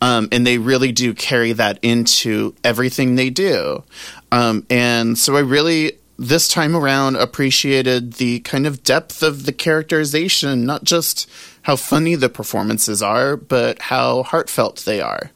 [0.00, 3.82] Um, and they really do carry that into everything they do.
[4.30, 9.52] Um, and so I really, this time around, appreciated the kind of depth of the
[9.52, 11.28] characterization, not just
[11.62, 15.32] how funny the performances are, but how heartfelt they are.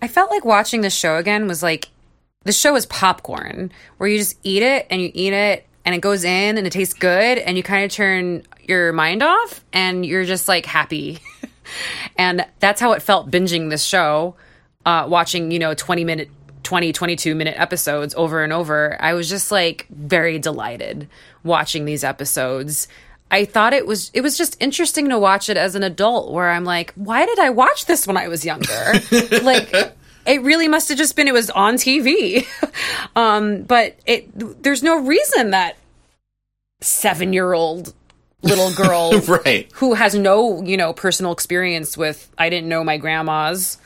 [0.00, 1.88] I felt like watching the show again was like
[2.44, 6.00] the show is popcorn, where you just eat it and you eat it and it
[6.00, 10.04] goes in and it tastes good and you kind of turn your mind off and
[10.04, 11.18] you're just like happy.
[12.16, 14.36] and that's how it felt binging this show,
[14.84, 16.30] uh, watching, you know, 20 minute,
[16.62, 18.96] 20, 22 minute episodes over and over.
[19.00, 21.08] I was just like very delighted
[21.44, 22.88] watching these episodes.
[23.30, 26.50] I thought it was it was just interesting to watch it as an adult where
[26.50, 28.92] I'm like, why did I watch this when I was younger?
[29.42, 29.72] like
[30.26, 32.46] it really must have just been it was on TV.
[33.16, 35.76] um, but it there's no reason that
[36.82, 37.94] 7-year-old
[38.46, 39.70] little girl right.
[39.74, 43.78] who has no, you know, personal experience with I didn't know my grandma's,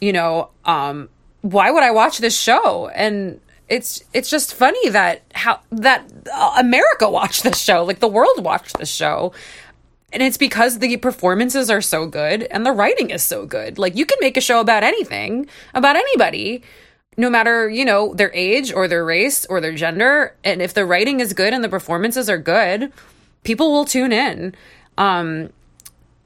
[0.00, 1.08] you know, um
[1.42, 2.88] why would I watch this show?
[2.88, 8.08] And it's it's just funny that how that uh, America watched this show, like the
[8.08, 9.32] world watched this show.
[10.10, 13.78] And it's because the performances are so good and the writing is so good.
[13.78, 16.62] Like you can make a show about anything, about anybody,
[17.18, 20.86] no matter, you know, their age or their race or their gender, and if the
[20.86, 22.90] writing is good and the performances are good,
[23.44, 24.54] people will tune in.
[24.96, 25.50] Um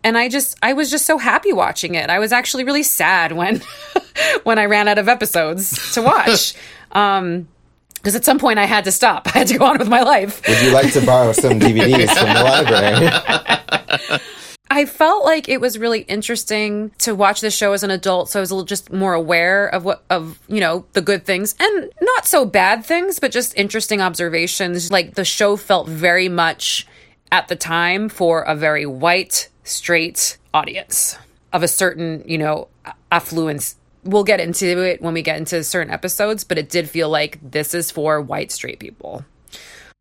[0.05, 2.11] and I just I was just so happy watching it.
[2.11, 3.63] I was actually really sad when
[4.45, 6.55] when I ran out of episodes to watch.
[6.93, 7.49] Um,
[7.95, 9.29] because at some point I had to stop.
[9.35, 10.47] I had to go on with my life.
[10.49, 14.21] Would you like to borrow some DVDs from the library?
[14.69, 18.41] I felt like it was really interesting to watch this show as an adult, so
[18.41, 21.55] I was a little just more aware of what of you know the good things
[21.61, 24.91] and not so bad things, but just interesting observations.
[24.91, 26.87] Like the show felt very much
[27.33, 31.19] at the time for a very white, straight audience
[31.53, 32.69] of a certain you know
[33.11, 37.09] affluence we'll get into it when we get into certain episodes, but it did feel
[37.09, 39.25] like this is for white straight people.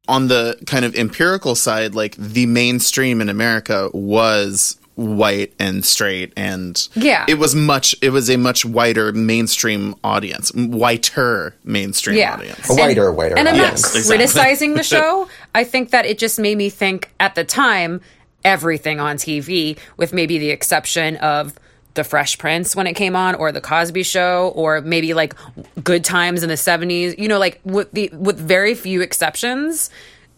[0.08, 6.34] On the kind of empirical side, like the mainstream in America was white and straight
[6.36, 12.34] and yeah it was much it was a much whiter mainstream audience whiter mainstream yeah.
[12.34, 13.95] audience a whiter and, whiter and i'm audience.
[13.95, 18.01] not criticizing the show i think that it just made me think at the time
[18.43, 21.58] everything on tv with maybe the exception of
[21.93, 25.36] the Fresh Prince when it came on, or The Cosby Show, or maybe like
[25.84, 27.15] Good Times in the seventies.
[27.17, 29.89] You know, like with the with very few exceptions,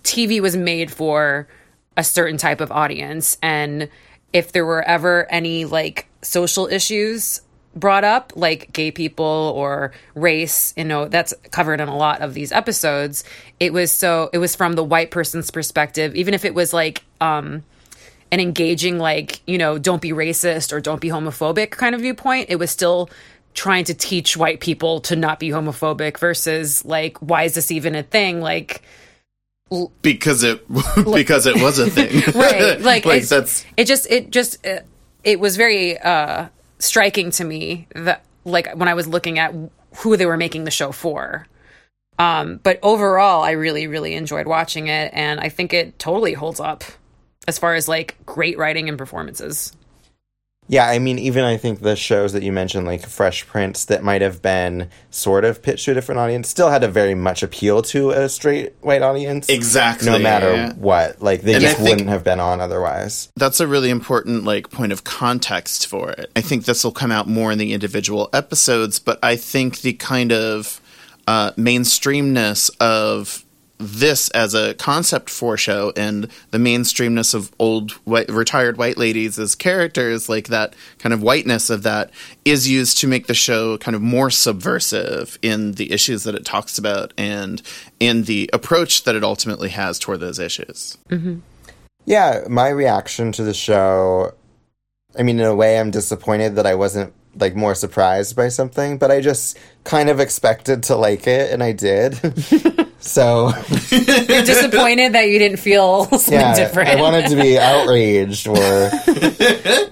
[0.04, 1.48] TV was made for
[1.96, 3.88] a certain type of audience, and
[4.34, 7.42] if there were ever any like social issues
[7.76, 12.34] brought up, like gay people or race, you know, that's covered in a lot of
[12.34, 13.24] these episodes.
[13.60, 17.04] It was so it was from the white person's perspective, even if it was like
[17.22, 17.64] um
[18.34, 22.48] an engaging like you know don't be racist or don't be homophobic kind of viewpoint
[22.50, 23.08] it was still
[23.54, 27.94] trying to teach white people to not be homophobic versus like why is this even
[27.94, 28.82] a thing like
[30.02, 30.68] because it
[31.14, 34.86] because it was a thing right like, like that's it just it just it,
[35.24, 36.48] it was very uh
[36.80, 39.54] striking to me that like when i was looking at
[39.98, 41.48] who they were making the show for
[42.20, 46.60] um but overall i really really enjoyed watching it and i think it totally holds
[46.60, 46.84] up
[47.48, 49.74] as far as like great writing and performances.
[50.68, 54.04] Yeah, I mean, even I think the shows that you mentioned, like Fresh Prince, that
[54.04, 57.44] might have been sort of pitched to a different audience, still had a very much
[57.44, 59.50] appeal to a straight white audience.
[59.50, 60.10] Exactly.
[60.10, 60.74] No matter yeah.
[60.74, 61.22] what.
[61.22, 63.30] Like, they And just I wouldn't have been on otherwise.
[63.36, 66.32] That's a really important like point of context for it.
[66.36, 69.94] I think this will come out more in the individual episodes, but I think the
[69.94, 70.80] kind of
[71.28, 73.43] uh, mainstreamness of
[73.78, 79.38] this as a concept for show and the mainstreamness of old white, retired white ladies
[79.38, 82.12] as characters like that kind of whiteness of that
[82.46, 86.46] is used to make the show kind of more subversive in the issues that it
[86.46, 87.62] talks about and
[88.00, 90.98] in the approach that it ultimately has toward those issues.
[91.10, 91.40] Mm-hmm.
[92.06, 94.34] Yeah, my reaction to the show,
[95.18, 98.98] I mean, in a way, I'm disappointed that I wasn't like more surprised by something,
[98.98, 102.14] but I just kind of expected to like it, and I did.
[103.00, 103.52] so
[103.90, 106.90] You're disappointed that you didn't feel something yeah, different.
[106.90, 108.56] I wanted to be outraged or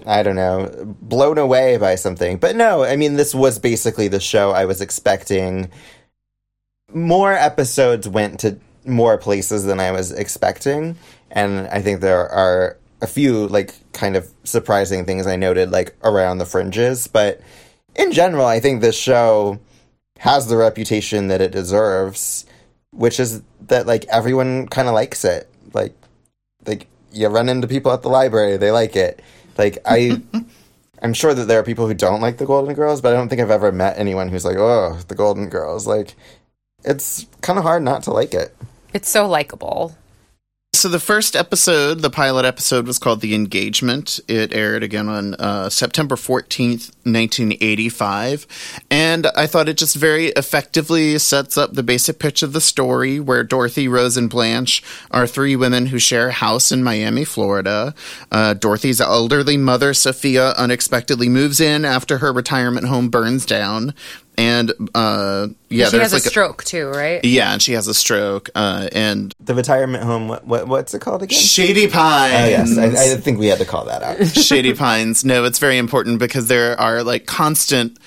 [0.05, 0.71] I don't know,
[1.01, 2.37] blown away by something.
[2.37, 5.69] But no, I mean, this was basically the show I was expecting.
[6.93, 10.97] More episodes went to more places than I was expecting,
[11.31, 15.95] and I think there are a few like kind of surprising things I noted like
[16.03, 17.41] around the fringes, but
[17.95, 19.59] in general, I think this show
[20.19, 22.45] has the reputation that it deserves,
[22.91, 25.49] which is that like everyone kind of likes it.
[25.73, 25.95] Like
[26.65, 29.21] like you run into people at the library, they like it.
[29.57, 30.21] Like I
[31.01, 33.29] I'm sure that there are people who don't like the Golden Girls, but I don't
[33.29, 36.15] think I've ever met anyone who's like, "Oh, the Golden Girls." Like
[36.83, 38.55] it's kind of hard not to like it.
[38.93, 39.95] It's so likable.
[40.73, 45.33] So the first episode, the pilot episode, was called "The Engagement." It aired again on
[45.33, 48.47] uh, September fourteenth, nineteen eighty-five,
[48.89, 53.19] and I thought it just very effectively sets up the basic pitch of the story,
[53.19, 57.93] where Dorothy, Rose, and Blanche are three women who share a house in Miami, Florida.
[58.31, 63.93] Uh, Dorothy's elderly mother, Sophia, unexpectedly moves in after her retirement home burns down
[64.41, 67.23] and uh, yeah, she has a like stroke too, right?
[67.23, 70.27] Yeah, and she has a stroke, uh, and the retirement home.
[70.27, 71.37] What, what what's it called again?
[71.37, 72.33] Shady Pines.
[72.33, 74.25] Oh yes, I, I think we had to call that out.
[74.35, 75.23] Shady Pines.
[75.23, 77.99] No, it's very important because there are like constant.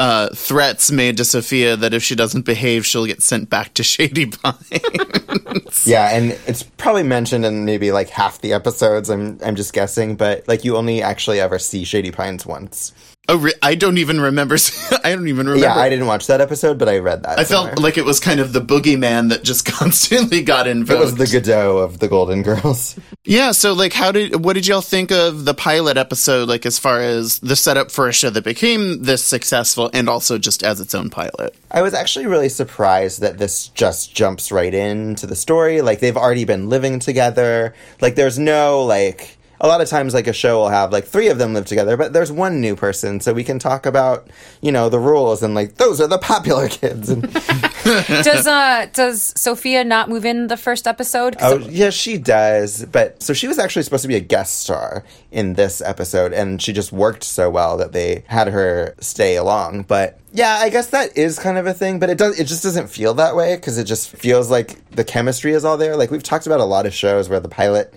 [0.00, 3.82] Uh, threats made to Sophia that if she doesn't behave, she'll get sent back to
[3.84, 5.86] Shady Pines.
[5.86, 9.10] yeah, and it's probably mentioned in maybe like half the episodes.
[9.10, 12.92] I'm I'm just guessing, but like you only actually ever see Shady Pines once.
[13.30, 14.56] Oh, re- I don't even remember.
[15.04, 15.66] I don't even remember.
[15.66, 17.38] Yeah, I didn't watch that episode, but I read that.
[17.38, 17.72] I somewhere.
[17.72, 20.98] felt like it was kind of the boogeyman that just constantly got invoked.
[20.98, 22.98] It was the Godot of the Golden Girls.
[23.24, 23.52] Yeah.
[23.52, 26.48] So, like, how did what did y'all think of the pilot episode?
[26.48, 30.38] Like, as far as the setup for a show that became this successful, and also
[30.38, 31.54] just as its own pilot.
[31.70, 35.82] I was actually really surprised that this just jumps right into the story.
[35.82, 37.74] Like, they've already been living together.
[38.00, 41.28] Like, there's no like a lot of times like a show will have like three
[41.28, 44.28] of them live together but there's one new person so we can talk about
[44.60, 47.22] you know the rules and like those are the popular kids and
[47.84, 53.22] does uh does sophia not move in the first episode oh yeah she does but
[53.22, 56.72] so she was actually supposed to be a guest star in this episode and she
[56.72, 61.16] just worked so well that they had her stay along but yeah, I guess that
[61.16, 63.78] is kind of a thing, but it does it just doesn't feel that way because
[63.78, 65.96] it just feels like the chemistry is all there.
[65.96, 67.94] Like we've talked about a lot of shows where the pilot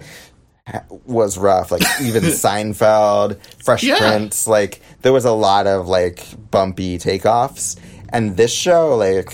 [1.05, 1.71] was rough.
[1.71, 3.97] Like even Seinfeld, Fresh yeah.
[3.97, 7.79] Prince, like there was a lot of like bumpy takeoffs.
[8.09, 9.33] And this show, like,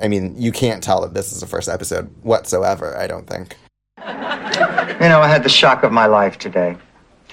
[0.00, 2.96] I mean, you can't tell that this is the first episode whatsoever.
[2.96, 3.56] I don't think.
[3.98, 6.76] You know, I had the shock of my life today.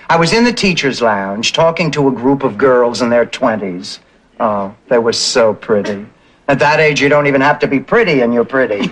[0.10, 4.00] I was in the teachers' lounge talking to a group of girls in their twenties.
[4.40, 6.06] Oh, they were so pretty.
[6.52, 8.92] At that age, you don't even have to be pretty, and you're pretty.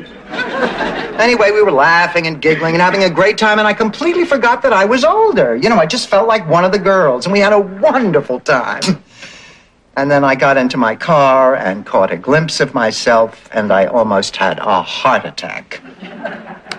[1.19, 4.61] Anyway, we were laughing and giggling and having a great time, and I completely forgot
[4.61, 5.57] that I was older.
[5.57, 8.39] You know, I just felt like one of the girls, and we had a wonderful
[8.39, 9.03] time.
[9.97, 13.87] And then I got into my car and caught a glimpse of myself, and I
[13.87, 15.81] almost had a heart attack.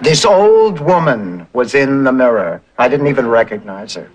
[0.01, 2.63] This old woman was in the mirror.
[2.79, 4.09] I didn't even recognize her.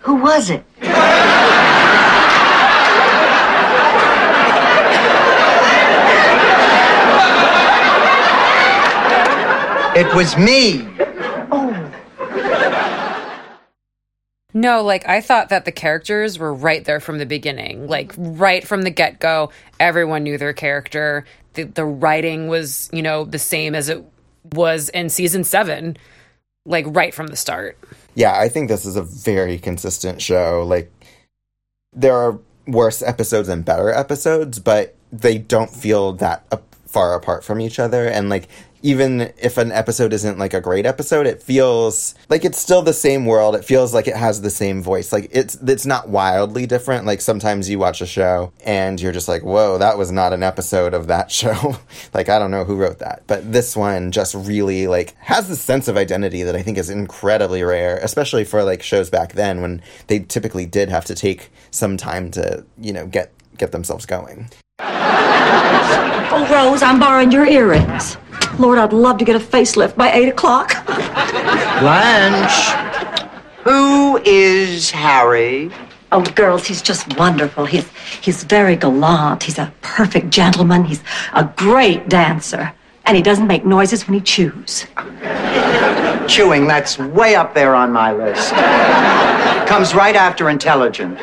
[0.00, 0.64] Who was it?
[9.96, 10.86] It was me.
[11.50, 11.92] Oh.
[14.52, 17.86] No, like I thought that the characters were right there from the beginning.
[17.88, 21.24] Like right from the get go, everyone knew their character.
[21.54, 24.04] The, the writing was, you know, the same as it
[24.52, 25.96] was in season seven,
[26.66, 27.78] like right from the start.
[28.14, 30.62] Yeah, I think this is a very consistent show.
[30.66, 30.92] Like,
[31.94, 36.44] there are worse episodes and better episodes, but they don't feel that
[36.86, 38.06] far apart from each other.
[38.06, 38.48] And like,
[38.86, 42.92] even if an episode isn't like a great episode, it feels like it's still the
[42.92, 43.56] same world.
[43.56, 45.12] It feels like it has the same voice.
[45.12, 47.04] Like it's it's not wildly different.
[47.04, 50.44] Like sometimes you watch a show and you're just like, "Whoa, that was not an
[50.44, 51.76] episode of that show."
[52.14, 55.56] like I don't know who wrote that, but this one just really like has the
[55.56, 59.62] sense of identity that I think is incredibly rare, especially for like shows back then
[59.62, 64.06] when they typically did have to take some time to, you know, get get themselves
[64.06, 64.48] going.
[66.28, 68.16] Oh, Rose, I'm borrowing your earrings.
[68.58, 70.86] Lord, I'd love to get a facelift by 8 o'clock.
[70.86, 72.72] Blanche,
[73.64, 75.70] who is Harry?
[76.10, 77.66] Oh, girls, he's just wonderful.
[77.66, 77.86] He's,
[78.22, 79.42] he's very gallant.
[79.42, 80.84] He's a perfect gentleman.
[80.84, 81.02] He's
[81.34, 82.72] a great dancer.
[83.04, 84.86] And he doesn't make noises when he chews.
[86.26, 88.52] Chewing, that's way up there on my list.
[89.68, 91.18] Comes right after intelligent.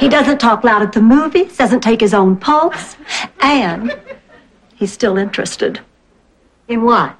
[0.00, 2.96] He doesn't talk loud at the movies, doesn't take his own pulse,
[3.40, 3.96] and
[4.74, 5.80] he's still interested.
[6.68, 7.16] In what?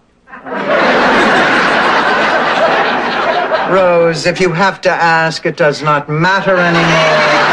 [3.70, 7.45] Rose, if you have to ask, it does not matter anymore.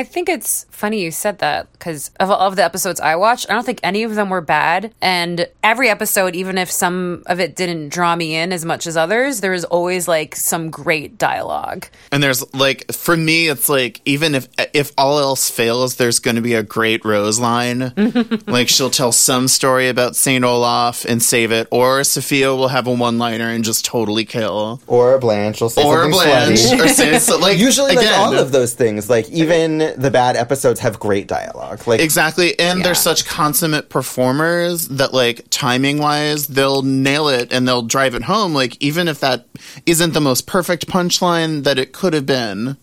[0.00, 3.16] I I think it's funny you said that because of, all of the episodes I
[3.16, 4.94] watched, I don't think any of them were bad.
[5.02, 8.96] And every episode, even if some of it didn't draw me in as much as
[8.96, 11.86] others, there was always like some great dialogue.
[12.10, 16.36] And there's like for me, it's like even if if all else fails, there's going
[16.36, 17.92] to be a great Rose line.
[18.46, 22.86] like she'll tell some story about Saint Olaf and save it, or Sophia will have
[22.86, 24.80] a one liner and just totally kill.
[24.86, 26.84] Or Blanche will say Or something Blanche, slutty.
[26.84, 30.80] or say so, like Usually, like all of those things, like even the bad episodes
[30.80, 31.86] have great dialogue.
[31.86, 32.58] Like Exactly.
[32.58, 32.84] And Yeah.
[32.84, 38.22] they're such consummate performers that like timing wise, they'll nail it and they'll drive it
[38.22, 38.54] home.
[38.54, 39.46] Like even if that
[39.86, 42.76] isn't the most perfect punchline that it could have been.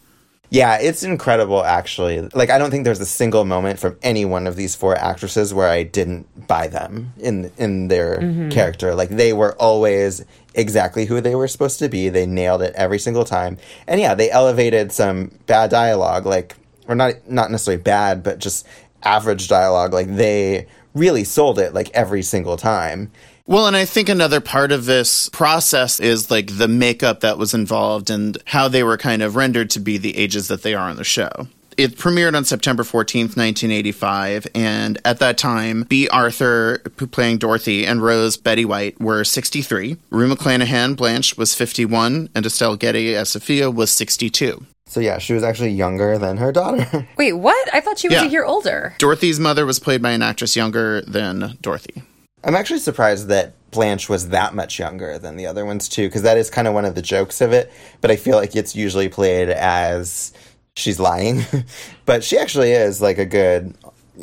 [0.49, 2.21] Yeah, it's incredible actually.
[2.33, 5.53] Like I don't think there's a single moment from any one of these four actresses
[5.53, 8.49] where I didn't buy them in in their mm-hmm.
[8.49, 8.95] character.
[8.95, 12.09] Like they were always exactly who they were supposed to be.
[12.09, 13.57] They nailed it every single time.
[13.87, 16.55] And yeah, they elevated some bad dialogue like
[16.87, 18.67] or not not necessarily bad, but just
[19.03, 19.93] average dialogue.
[19.93, 23.11] Like they really sold it like every single time.
[23.45, 27.53] Well, and I think another part of this process is like the makeup that was
[27.53, 30.89] involved and how they were kind of rendered to be the ages that they are
[30.89, 31.47] on the show.
[31.77, 36.79] It premiered on September 14th, 1985, and at that time, Bea Arthur,
[37.11, 39.95] playing Dorothy, and Rose, Betty White, were 63.
[40.09, 44.65] Rue McClanahan, Blanche, was 51, and Estelle Getty, as Sophia, was 62.
[44.87, 47.07] So yeah, she was actually younger than her daughter.
[47.17, 47.73] Wait, what?
[47.73, 48.23] I thought she was Yeah.
[48.25, 48.95] a year older.
[48.99, 52.03] Dorothy's mother was played by an actress younger than Dorothy.
[52.43, 56.21] I'm actually surprised that Blanche was that much younger than the other ones too, because
[56.21, 57.71] that is kind of one of the jokes of it.
[57.99, 60.31] But I feel like it's usually played as
[60.77, 61.43] she's lying,
[62.05, 63.75] but she actually is like a good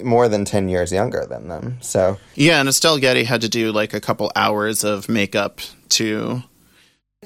[0.02, 1.76] more than ten years younger than them.
[1.82, 5.60] So Yeah, and Estelle Getty had to do like a couple hours of makeup
[5.90, 6.42] to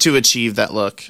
[0.01, 1.05] to achieve that look.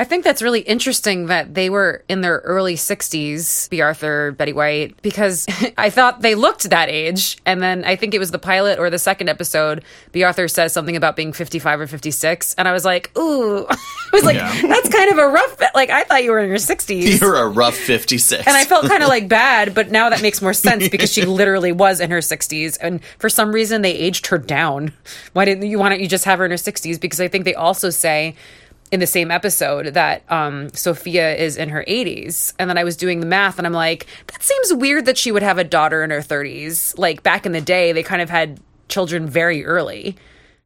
[0.00, 4.54] I think that's really interesting that they were in their early 60s, Bea Arthur, Betty
[4.54, 5.46] White, because
[5.76, 7.36] I thought they looked that age.
[7.44, 10.72] And then I think it was the pilot or the second episode, Bea Arthur says
[10.72, 12.54] something about being 55 or 56.
[12.54, 13.76] And I was like, ooh, I
[14.10, 17.20] was like, that's kind of a rough, like, I thought you were in your 60s.
[17.20, 18.46] You're a rough 56.
[18.46, 21.26] And I felt kind of like bad, but now that makes more sense because she
[21.26, 22.78] literally was in her 60s.
[22.80, 24.94] And for some reason, they aged her down.
[25.34, 26.98] Why didn't you, why don't you just have her in her 60s?
[26.98, 28.34] Because I think they also say
[28.92, 32.52] in the same episode that um, Sophia is in her 80s.
[32.58, 35.30] And then I was doing the math and I'm like, that seems weird that she
[35.30, 36.98] would have a daughter in her 30s.
[36.98, 40.16] Like back in the day, they kind of had children very early.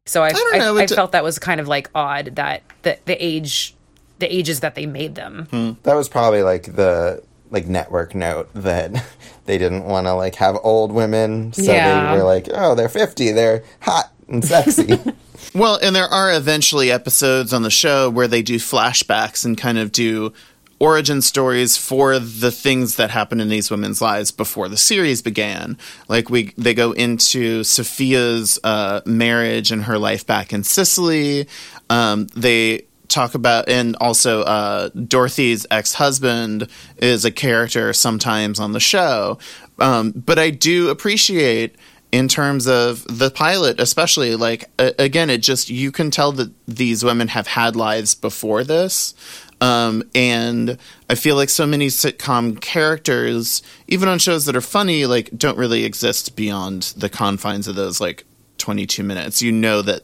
[0.07, 2.63] So I, don't I, know, I, it- felt that was kind of like odd that
[2.81, 3.75] the, the age,
[4.19, 5.77] the ages that they made them.
[5.83, 8.91] that was probably like the like network note that
[9.45, 12.11] they didn't want to like have old women, so Yeah.
[12.11, 14.97] they were like, oh, they're fifty, they're hot and sexy.
[15.55, 19.77] well, and there are eventually episodes on the show where they do flashbacks and kind
[19.77, 20.33] of do
[20.79, 25.77] origin stories for the things that happened in these women's lives before the series began.
[26.09, 31.47] Like we they go into Sophia's uh, marriage and her life back in Sicily.
[31.89, 38.79] Um, they talk about and also uh, Dorothy's ex-husband is a character sometimes on the
[38.79, 39.39] show.
[39.79, 41.75] Um, but I do appreciate
[42.11, 47.03] in terms of the pilot especially like again it just you can tell that these
[47.03, 49.13] women have had lives before this.
[49.61, 50.77] Um, and
[51.09, 55.57] i feel like so many sitcom characters even on shows that are funny like don't
[55.57, 58.25] really exist beyond the confines of those like
[58.57, 59.41] 22 minutes.
[59.41, 60.01] You know that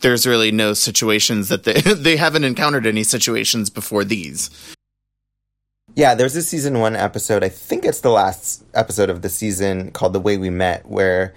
[0.00, 4.75] there's really no situations that they they haven't encountered any situations before these
[5.96, 7.42] Yeah, there's a season one episode.
[7.42, 11.32] I think it's the last episode of the season called "The Way We Met," where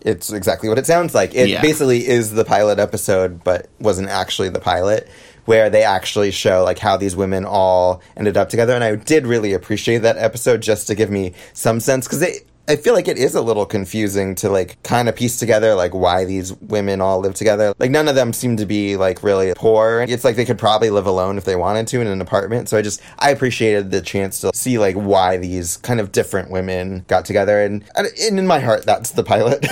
[0.00, 1.34] it's exactly what it sounds like.
[1.34, 1.60] It Yeah.
[1.60, 5.08] basically is the pilot episode, but wasn't actually the pilot.
[5.46, 9.26] Where they actually show like how these women all ended up together, and I did
[9.26, 12.24] really appreciate that episode just to give me some sense because
[12.68, 15.92] I feel like it is a little confusing to like kind of piece together like
[15.92, 17.74] why these women all live together.
[17.78, 20.04] Like none of them seem to be like really poor.
[20.08, 22.68] It's like they could probably live alone if they wanted to in an apartment.
[22.68, 26.50] So I just I appreciated the chance to see like why these kind of different
[26.50, 28.08] women got together and, and
[28.38, 29.66] in my heart that's the pilot.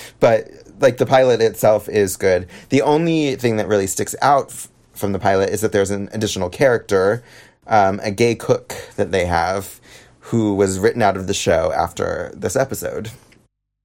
[0.20, 2.48] but like the pilot itself is good.
[2.68, 6.10] The only thing that really sticks out f- from the pilot is that there's an
[6.12, 7.22] additional character,
[7.66, 9.80] um, a gay cook that they have
[10.32, 13.10] who was written out of the show after this episode.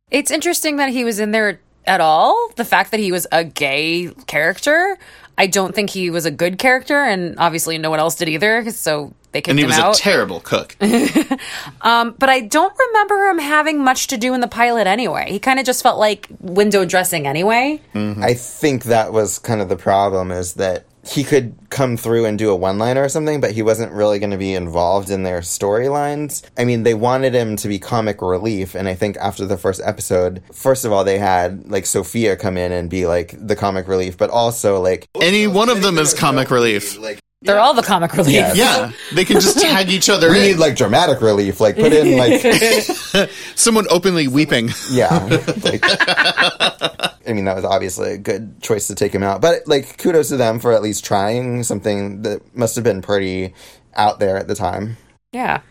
[0.10, 2.52] It's interesting that he was in there at all.
[2.56, 4.98] The fact that he was a gay character,
[5.38, 8.72] I don't think he was a good character, and obviously no one else did either.
[8.72, 10.00] So they kicked him and he was out.
[10.00, 10.78] a terrible cook
[11.82, 15.26] um, but I don't remember him having much to do in the pilot anyway.
[15.30, 17.82] He kind of just felt like window dressing anyway.
[17.94, 22.38] I think that was kind of the problem is that he could come through and
[22.38, 25.24] do a one liner or something, but he wasn't really going to be involved in
[25.24, 26.44] their storylines.
[26.58, 29.82] I mean, they wanted him to be comic relief, and I think after the first
[29.84, 33.88] episode, first of all, they had like Sophia come in and be like the comic
[33.88, 36.98] relief, but also like Any one of them is comic relief.
[37.44, 38.56] They're all the comic relief.
[38.56, 40.42] Yeah, they can just tag each other we in.
[40.44, 42.42] need like dramatic relief, like put in like
[43.56, 44.70] Someone openly weeping.
[44.92, 45.24] yeah.
[45.64, 49.98] Like, I mean, that was obviously a good choice to take him out, but like
[49.98, 53.54] kudos to them for at least trying something that must have been pretty
[53.96, 54.98] out there at the time.
[55.32, 55.62] Yeah.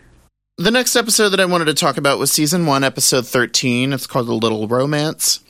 [0.57, 3.93] The next episode that I wanted to talk about was season one, episode 13.
[3.93, 5.41] It's called A Little Romance.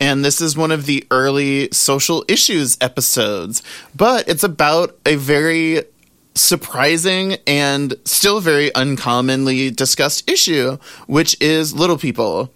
[0.00, 3.62] And this is one of the early social issues episodes,
[3.94, 5.82] but it's about a very
[6.34, 12.52] surprising and still very uncommonly discussed issue, which is little people.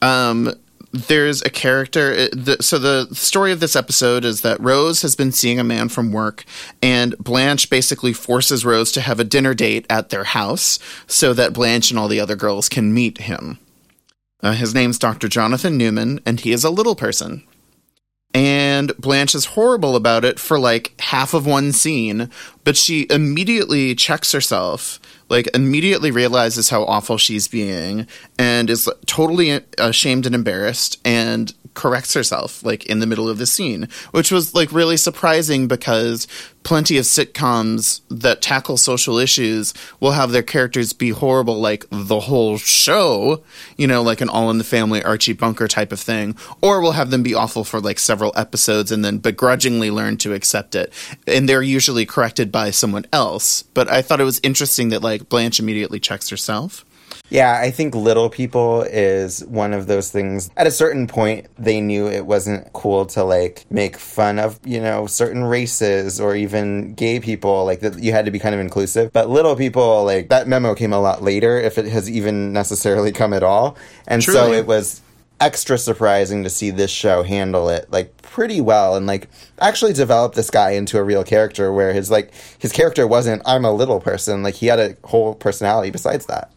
[0.00, 0.54] Um,
[0.92, 2.28] there's a character.
[2.60, 6.12] so the story of this episode is that Rose has been seeing a man from
[6.12, 6.44] work,
[6.82, 11.52] and Blanche basically forces Rose to have a dinner date at their house so that
[11.52, 13.58] Blanche and all the other girls can meet him.
[14.40, 15.28] Uh, his name's Dr.
[15.28, 17.44] Jonathan Newman, and he is a little person.
[18.34, 22.30] And Blanche is horrible about it for like half of one scene,
[22.62, 28.06] but she immediately checks herself, like immediately realizes how awful she's being,
[28.38, 33.46] and is totally ashamed and embarrassed, and corrects herself like in the middle of the
[33.46, 36.26] scene, which was like really surprising because
[36.68, 42.20] plenty of sitcoms that tackle social issues will have their characters be horrible like the
[42.20, 43.42] whole show,
[43.78, 46.92] you know, like an all in the family Archie Bunker type of thing, or we'll
[46.92, 50.92] have them be awful for like several episodes and then begrudgingly learn to accept it.
[51.26, 53.62] And they're usually corrected by someone else.
[53.62, 56.84] But I thought it was interesting that like Blanche immediately checks herself.
[57.30, 60.50] Yeah, I think Little People is one of those things.
[60.56, 64.80] At a certain point, they knew it wasn't cool to like make fun of, you
[64.80, 67.64] know, certain races or even gay people.
[67.64, 69.12] Like that you had to be kind of inclusive.
[69.12, 73.12] But Little People, like that memo came a lot later, if it has even necessarily
[73.12, 73.76] come at all.
[74.06, 75.02] And so it was
[75.40, 79.28] extra surprising to see this show handle it like pretty well and like
[79.60, 83.64] actually develop this guy into a real character where his like his character wasn't I'm
[83.64, 86.50] a little person like he had a whole personality besides that.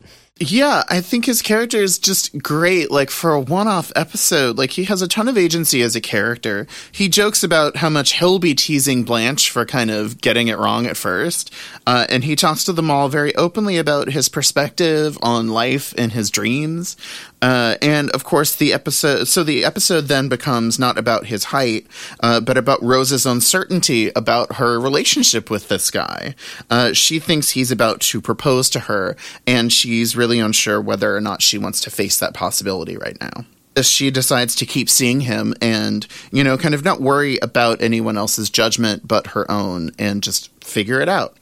[0.44, 2.90] Yeah, I think his character is just great.
[2.90, 6.66] Like for a one-off episode, like he has a ton of agency as a character.
[6.92, 10.88] He jokes about how much he'll be teasing Blanche for kind of getting it wrong
[10.88, 11.54] at first,
[11.86, 16.12] uh, and he talks to them all very openly about his perspective on life and
[16.12, 16.98] his dreams.
[17.42, 19.28] Uh, and of course, the episode.
[19.28, 21.88] So the episode then becomes not about his height,
[22.20, 26.36] uh, but about Rose's uncertainty about her relationship with this guy.
[26.70, 29.16] Uh, she thinks he's about to propose to her,
[29.48, 33.46] and she's really unsure whether or not she wants to face that possibility right now.
[33.82, 38.18] She decides to keep seeing him and, you know, kind of not worry about anyone
[38.18, 41.38] else's judgment but her own and just figure it out.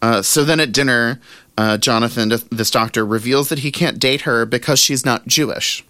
[0.00, 1.20] Uh, so then at dinner,
[1.56, 5.84] uh, Jonathan, this doctor, reveals that he can't date her because she's not Jewish.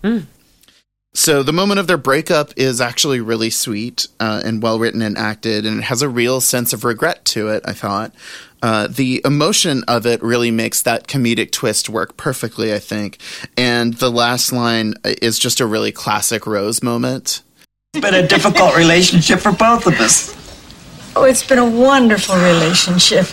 [1.14, 5.18] So the moment of their breakup is actually really sweet uh, and well written and
[5.18, 7.62] acted, and it has a real sense of regret to it.
[7.66, 8.14] I thought
[8.62, 12.72] uh, the emotion of it really makes that comedic twist work perfectly.
[12.72, 13.18] I think,
[13.58, 17.42] and the last line is just a really classic Rose moment.
[17.92, 20.34] It's been a difficult relationship for both of us.
[21.14, 23.26] Oh, it's been a wonderful relationship.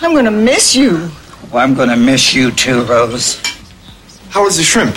[0.00, 1.10] I'm going to miss you.
[1.52, 3.36] Well, I'm going to miss you too, Rose.
[4.30, 4.96] How was the shrimp?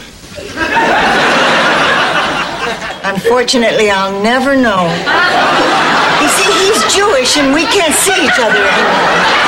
[3.03, 4.87] Unfortunately, I'll never know.
[6.21, 9.45] You see, he's Jewish and we can't see each other anymore.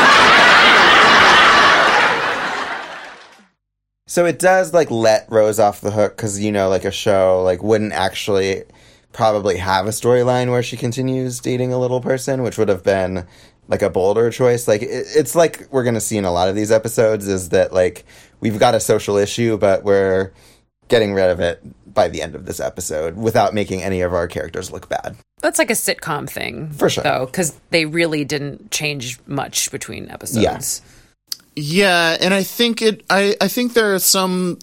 [4.07, 7.41] So it does like let Rose off the hook because you know, like a show
[7.41, 8.63] like wouldn't actually
[9.13, 13.25] probably have a storyline where she continues dating a little person, which would have been
[13.67, 14.67] like a bolder choice.
[14.67, 17.73] Like it, it's like we're gonna see in a lot of these episodes is that
[17.73, 18.05] like
[18.39, 20.31] we've got a social issue, but we're
[20.87, 21.61] getting rid of it
[21.93, 25.17] by the end of this episode without making any of our characters look bad.
[25.41, 26.71] That's like a sitcom thing.
[26.71, 27.03] For sure.
[27.03, 30.81] Though, because they really didn't change much between episodes.
[30.85, 30.93] Yeah.
[31.59, 33.03] Yeah, and I think it.
[33.09, 34.59] I I think there are some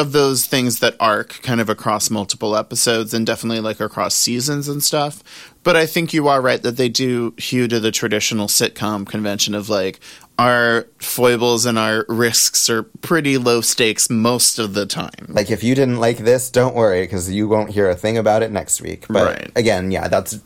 [0.00, 4.66] of those things that arc kind of across multiple episodes and definitely like across seasons
[4.68, 5.22] and stuff.
[5.62, 9.54] But I think you are right that they do hew to the traditional sitcom convention
[9.54, 10.00] of like
[10.38, 15.26] our foibles and our risks are pretty low stakes most of the time.
[15.28, 18.42] Like if you didn't like this, don't worry because you won't hear a thing about
[18.42, 19.04] it next week.
[19.08, 19.50] But Right.
[19.54, 20.40] again, yeah, that's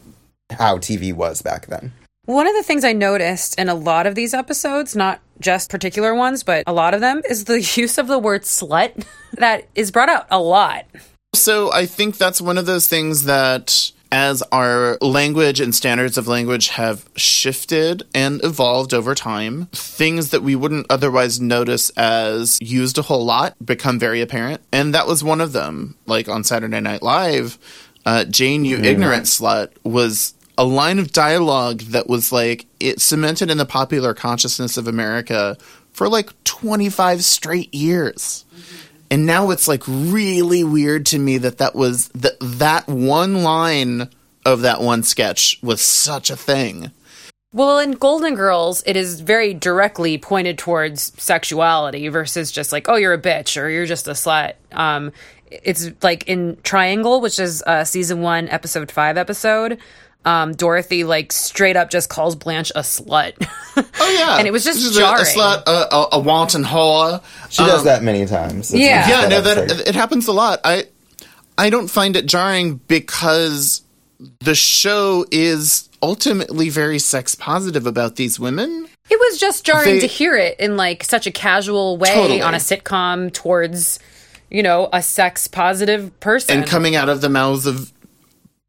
[0.50, 1.92] how TV was back then.
[2.26, 6.14] One of the things I noticed in a lot of these episodes, not just particular
[6.14, 9.90] ones, but a lot of them, is the use of the word slut that is
[9.90, 10.86] brought out a lot.
[11.34, 16.28] So I think that's one of those things that as our language and standards of
[16.28, 22.96] language have shifted and evolved over time, things that we wouldn't otherwise notice as used
[22.96, 24.62] a whole lot become very apparent.
[24.72, 25.98] And that was one of them.
[26.06, 27.58] Like on Saturday Night Live,
[28.06, 33.50] uh, Jane, you ignorant slut, was a line of dialogue that was like, it cemented
[33.50, 35.56] in the popular consciousness of America
[35.92, 38.44] for like 25 straight years.
[39.10, 44.08] And now it's like really weird to me that that was that that one line
[44.44, 46.90] of that one sketch was such a thing.
[47.52, 52.96] Well, in Golden Girls, it is very directly pointed towards sexuality versus just like, oh,
[52.96, 54.54] you're a bitch or you're just a slut.
[54.72, 55.12] Um,
[55.48, 59.78] it's like in Triangle, which is uh, season one, episode five episode.
[60.26, 63.34] Um, Dorothy like straight up just calls Blanche a slut.
[63.76, 65.22] Oh yeah, And it was just This is a- jarring.
[65.22, 67.20] A, slut, a, a, a wanton whore.
[67.50, 68.72] She does that many times.
[68.72, 69.00] It's Yeah.
[69.00, 69.68] not Yeah, no, absurd.
[69.70, 70.60] that it happens a lot.
[70.64, 70.84] I
[71.58, 73.82] I don't find it jarring because
[74.40, 78.86] the show is ultimately very sex positive about these women.
[79.10, 82.42] It was just jarring They- to hear it in like such a casual way Totally.
[82.42, 83.98] on a sitcom towards,
[84.50, 86.58] you know, a sex positive person.
[86.58, 87.92] and coming out of the mouths of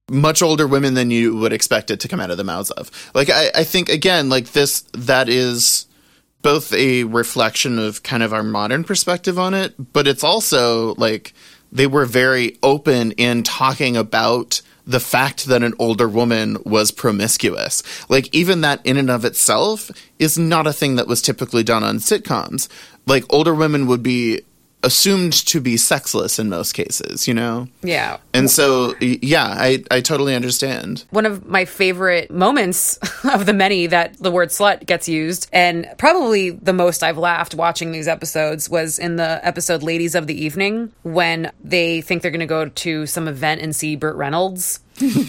[0.10, 2.92] much older women than you would expect it to come out of the mouths of.
[3.14, 5.88] Like I, I think again, like this that is
[6.42, 11.34] both a reflection of kind of our modern perspective on it, but it's also like
[11.72, 17.82] they were very open in talking about the fact that an older woman was promiscuous.
[18.08, 19.90] Like even that in and of itself
[20.20, 22.68] is not a thing that was typically done on sitcoms.
[23.08, 24.42] Like older women would be
[24.86, 27.68] assumed to be sexless in most cases, you know?
[27.82, 28.18] yeah.
[28.34, 31.06] And so, yeah, I, I totally understand.
[31.10, 35.88] one of my favorite moments of the many that the word slut gets used, and
[35.98, 40.40] probably the most I've laughed watching these episodes was in the episode Ladies of the
[40.40, 44.80] Evening when they think they're going to go to some event and see Burt Reynolds.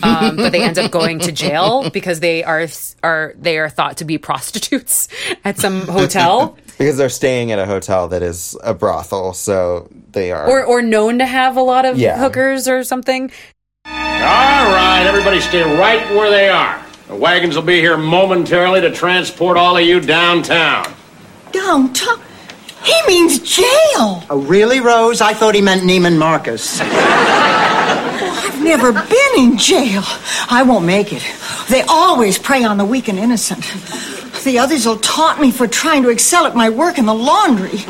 [0.02, 2.68] um, but they end up going to jail because they are
[3.02, 5.08] are they are thought to be prostitutes
[5.44, 10.32] at some hotel because they're staying at a hotel that is a brothel, so they
[10.32, 10.46] are.
[10.48, 12.18] or or known to have a lot of Yeah.
[12.18, 13.30] hookers or something.
[13.86, 16.78] All right, everybody stay right where they are.
[17.08, 20.92] The wagons will be here momentarily to transport all of you downtown.
[21.52, 22.20] Downtown?
[22.82, 24.24] He means jail.
[24.30, 25.20] Oh, really, Rose?
[25.20, 26.80] I thought he meant Neiman Marcus.
[26.80, 26.84] Oh,
[28.46, 30.02] I've never been in jail.
[30.50, 31.22] I won't make it.
[31.68, 33.64] They always prey on the weak and innocent.
[34.46, 37.80] The others will taunt me for trying to excel at my work in the laundry.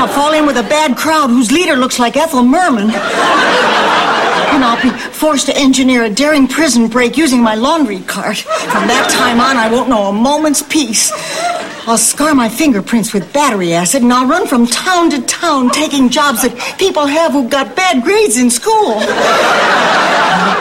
[0.00, 2.84] I'll fall in with a bad crowd whose leader looks like Ethel Merman.
[2.84, 8.38] And I'll be forced to engineer a daring prison break using my laundry cart.
[8.38, 11.12] From that time on, I won't know a moment's peace.
[11.86, 16.08] I'll scar my fingerprints with battery acid and I'll run from town to town taking
[16.08, 16.50] jobs that
[16.82, 18.98] people have who got bad grades in school.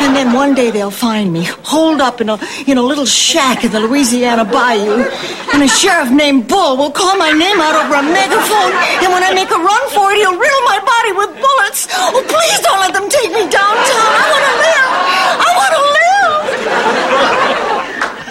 [0.06, 3.66] And then one day they'll find me, holed up in a, in a little shack
[3.66, 5.02] in the Louisiana bayou.
[5.50, 8.74] And a sheriff named Bull will call my name out over a megaphone.
[9.02, 11.90] And when I make a run for it, he'll riddle my body with bullets.
[11.90, 14.14] Oh, please don't let them take me downtown.
[14.14, 14.94] I want to live.
[15.42, 16.06] I want to live.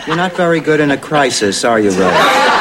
[0.06, 2.54] You're not very good in a crisis, are you, Rose?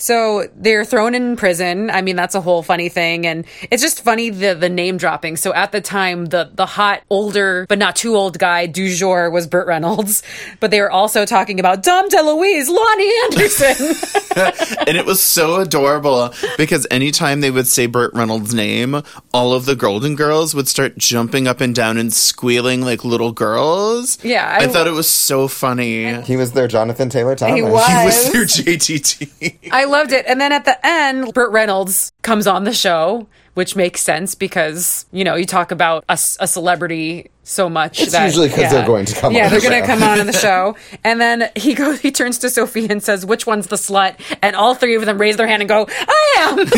[0.00, 1.90] So they're thrown in prison.
[1.90, 5.36] I mean, that's a whole funny thing, and it's just funny the the name dropping.
[5.36, 9.30] So at the time, the the hot older but not too old guy du jour
[9.30, 10.22] was Burt Reynolds,
[10.58, 13.94] but they were also talking about Dom DeLuise, Loni Anderson.
[14.86, 19.02] and it was so adorable because anytime they would say Burt Reynolds' name,
[19.34, 23.32] all of the Golden Girls would start jumping up and down and squealing like little
[23.32, 24.22] girls.
[24.24, 26.20] Yeah, I, I- thought it was so funny.
[26.22, 27.56] he was their Jonathan Taylor Thomas.
[27.56, 27.88] He was.
[28.32, 29.68] He was their JTT.
[29.72, 30.24] I loved it.
[30.26, 35.06] And then at the end, Burt Reynolds comes on the show, which makes sense because
[35.12, 38.00] you know you talk about a celebrity so much.
[38.00, 39.86] It's that, usually 'cause they're going to come on Yeah, on they're the going to
[39.86, 42.00] come on in the show, and then he goes.
[42.00, 45.18] He turns to Sophie and says, "Which one's the slut?" And all three of them
[45.18, 46.68] raise their hand and go, "I am." and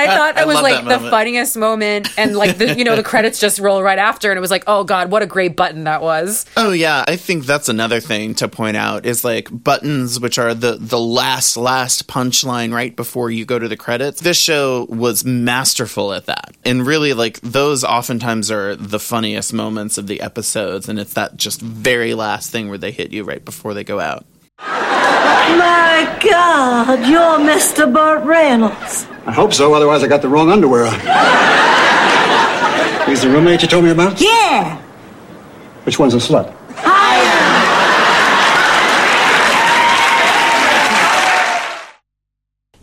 [0.00, 2.96] I thought that I was like that the funniest moment, and like the you know
[2.96, 5.56] the credits just roll right after, and it was like, "Oh God, what a great
[5.56, 9.48] button that was." Oh yeah, I think that's another thing to point out is like
[9.52, 14.20] buttons, which are the the last last punchline right before you go to the credits.
[14.20, 19.81] This show was masterful at that, and really like those oftentimes are the funniest moments
[19.98, 23.44] of the episodes, and it's that just very last thing where they hit you right
[23.44, 24.24] before they go out.
[24.58, 27.92] My God, you're Mr.
[27.92, 29.06] Burt Reynolds.
[29.26, 30.94] I hope so, otherwise I got the wrong underwear on.
[33.08, 34.20] He's the roommate you told me about?
[34.20, 34.80] Yeah.
[35.84, 36.54] Which one's a slut?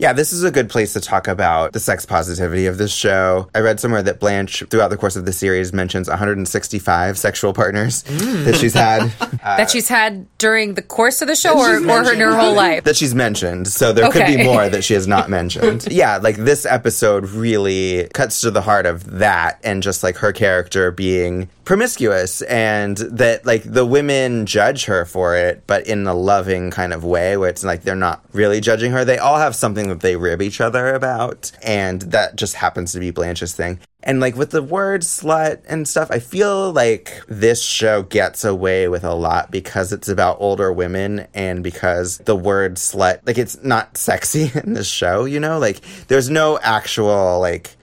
[0.00, 3.50] Yeah, this is a good place to talk about the sex positivity of this show.
[3.54, 8.02] I read somewhere that Blanche, throughout the course of the series, mentions 165 sexual partners
[8.04, 8.46] mm.
[8.46, 9.12] that she's had.
[9.42, 12.54] Uh, that she's had during the course of the show or, or her, her whole
[12.54, 12.84] life.
[12.84, 13.66] that she's mentioned.
[13.68, 15.86] So there could be more that she has not mentioned.
[15.90, 20.32] yeah, like this episode really cuts to the heart of that and just like her
[20.32, 26.14] character being promiscuous and that like the women judge her for it, but in a
[26.14, 29.04] loving kind of way where it's like they're not really judging her.
[29.04, 31.52] They all have something that they rib each other about.
[31.62, 33.78] And that just happens to be Blanche's thing.
[34.02, 38.88] And like with the word slut and stuff, I feel like this show gets away
[38.88, 43.62] with a lot because it's about older women and because the word slut, like it's
[43.62, 45.58] not sexy in this show, you know?
[45.58, 47.76] Like there's no actual like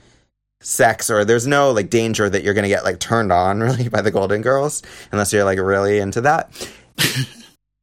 [0.59, 4.01] sex or there's no like danger that you're gonna get like turned on really by
[4.01, 4.81] the Golden Girls
[5.11, 6.51] unless you're like really into that.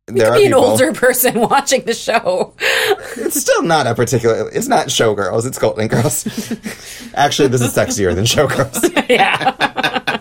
[0.06, 2.54] there could Be an older person watching the show.
[3.16, 4.50] It's still not a particular.
[4.50, 5.46] It's not Showgirls.
[5.46, 6.26] It's Golden Girls.
[7.14, 9.08] Actually, this is sexier than Showgirls.
[9.08, 10.20] yeah.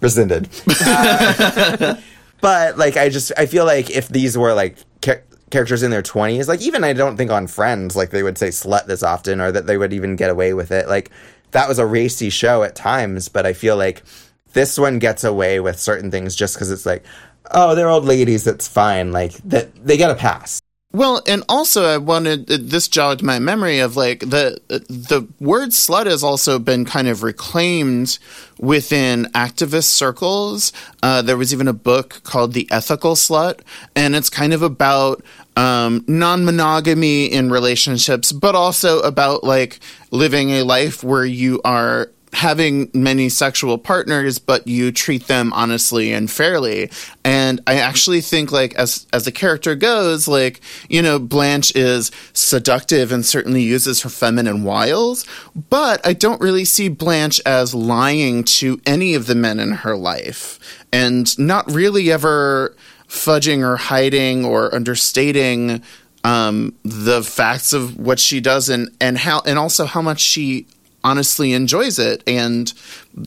[0.00, 0.48] rescinded.
[0.86, 1.96] Uh,
[2.40, 6.02] but like, I just I feel like if these were like cha- characters in their
[6.02, 9.40] twenties, like even I don't think on Friends like they would say slut this often,
[9.40, 10.88] or that they would even get away with it.
[10.88, 11.10] Like
[11.50, 14.04] that was a racy show at times, but I feel like
[14.52, 17.04] this one gets away with certain things just because it's like,
[17.50, 18.44] oh, they're old ladies.
[18.44, 19.12] That's fine.
[19.12, 20.60] Like that they get a pass.
[20.94, 26.06] Well, and also I wanted this jogged my memory of like the the word slut
[26.06, 28.20] has also been kind of reclaimed
[28.60, 30.72] within activist circles.
[31.02, 33.58] Uh, there was even a book called The Ethical Slut,
[33.96, 35.24] and it's kind of about
[35.56, 39.80] um, non monogamy in relationships, but also about like
[40.12, 46.12] living a life where you are having many sexual partners but you treat them honestly
[46.12, 46.90] and fairly.
[47.24, 52.10] And i actually think like as as the character goes like you know blanche is
[52.32, 55.24] seductive and certainly uses her feminine wiles
[55.70, 59.96] but i don't really see blanche as lying to any of the men in her
[59.96, 60.58] life
[60.92, 62.74] and not really ever
[63.08, 65.82] fudging or hiding or understating
[66.24, 70.66] um, the facts of what she does and and how and also how much she
[71.04, 72.72] honestly enjoys it and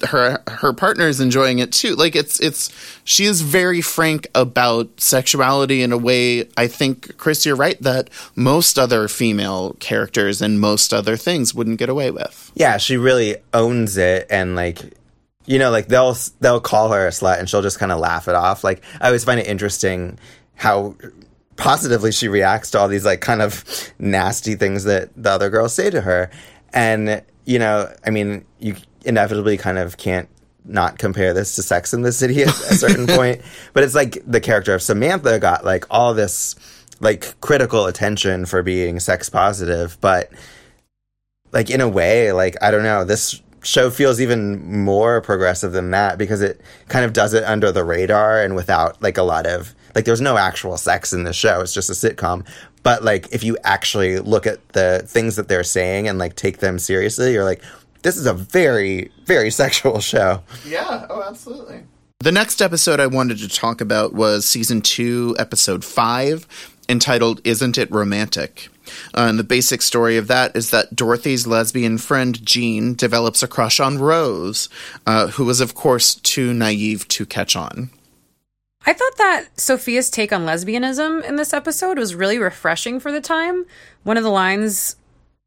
[0.10, 2.70] her her partner is enjoying it too like it's it's
[3.06, 8.10] she is very frank about sexuality in a way i think chris you're right that
[8.36, 13.38] most other female characters and most other things wouldn't get away with Yeah, she really
[13.54, 14.82] owns it and like
[15.46, 18.28] you know, like they'll they'll call her a slut and she'll just kind of laugh
[18.28, 18.64] it off.
[18.64, 20.20] Like I always find it interesting
[20.56, 20.96] how
[21.56, 23.64] positively she reacts to all these like kind of
[23.98, 26.30] nasty things that the other girls say to her.
[26.74, 28.76] And you know, I mean, you
[29.06, 30.28] inevitably kind of can't
[30.66, 33.42] not compare this to Sex in the City at a certain point,
[33.74, 36.56] but it's like the character of Samantha got like all this
[37.00, 40.30] like critical attention for being sex positive, but
[41.54, 45.92] like in a way, like I don't know, this show feels even more progressive than
[45.92, 49.46] that because it kind of does it under the radar and without like a lot
[49.46, 51.62] of like there's no actual sex in the show.
[51.62, 52.46] It's just a sitcom.
[52.84, 56.60] But like if you actually look at the things that they're saying and like take
[56.60, 57.62] them seriously, you're like,
[58.04, 60.42] this is a very, very sexual show.
[60.66, 61.84] yeah oh absolutely
[62.20, 67.78] the next episode i wanted to talk about was season 2 episode 5 entitled isn't
[67.78, 68.70] it romantic
[69.14, 73.48] uh, and the basic story of that is that Dorothy's lesbian friend Jean develops a
[73.48, 74.70] crush on Rose,
[75.06, 77.90] uh, who was, of course, too naive to catch on.
[78.88, 83.20] I thought that Sophia's take on lesbianism in this episode was really refreshing for the
[83.20, 83.66] time.
[84.04, 84.96] One of the lines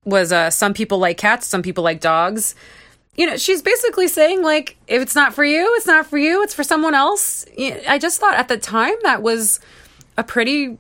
[0.05, 2.55] was uh, some people like cats, some people like dogs.
[3.17, 6.43] You know, she's basically saying like if it's not for you, it's not for you,
[6.43, 7.47] it's for someone else.
[7.89, 9.59] I just thought at the time that was
[10.19, 10.77] a pretty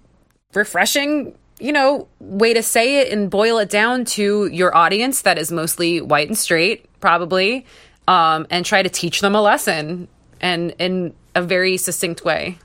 [0.52, 5.38] refreshing, you know, way to say it and boil it down to your audience that
[5.38, 7.64] is mostly white and straight, probably,
[8.06, 10.08] um, and try to teach them a lesson
[10.42, 12.58] and in a very succinct way.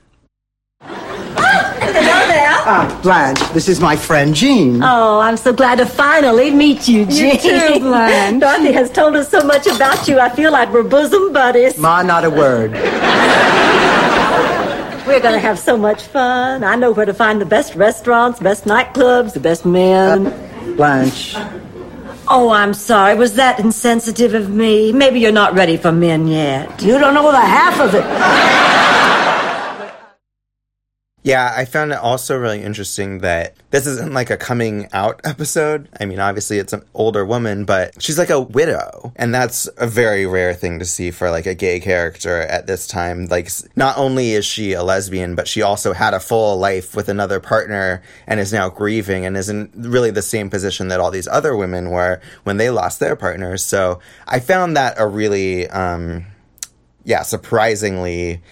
[0.82, 2.50] Hello there.
[2.68, 4.82] Ah, Blanche, this is my friend Jean.
[4.82, 7.34] Oh, I'm so glad to finally meet you, Jean.
[7.34, 8.40] You too, Blanche.
[8.42, 10.18] Dorothy has told us so much about you.
[10.18, 11.78] I feel like we're bosom buddies.
[11.78, 12.72] Ma, not a word.
[15.06, 16.64] We're going to have so much fun.
[16.64, 20.24] I know where to find the best restaurants, best nightclubs, the best men.
[20.76, 21.36] Blanche.
[22.28, 23.14] Oh, I'm sorry.
[23.14, 24.92] Was that insensitive of me?
[24.92, 26.82] Maybe you're not ready for men yet.
[26.82, 29.25] You don't know the half of it.
[31.26, 35.88] Yeah, I found it also really interesting that this isn't like a coming out episode.
[35.98, 39.12] I mean, obviously it's an older woman, but she's like a widow.
[39.16, 42.86] And that's a very rare thing to see for like a gay character at this
[42.86, 43.26] time.
[43.26, 47.08] Like, not only is she a lesbian, but she also had a full life with
[47.08, 51.10] another partner and is now grieving and is in really the same position that all
[51.10, 53.64] these other women were when they lost their partners.
[53.64, 53.98] So
[54.28, 56.26] I found that a really, um,
[57.02, 58.42] yeah, surprisingly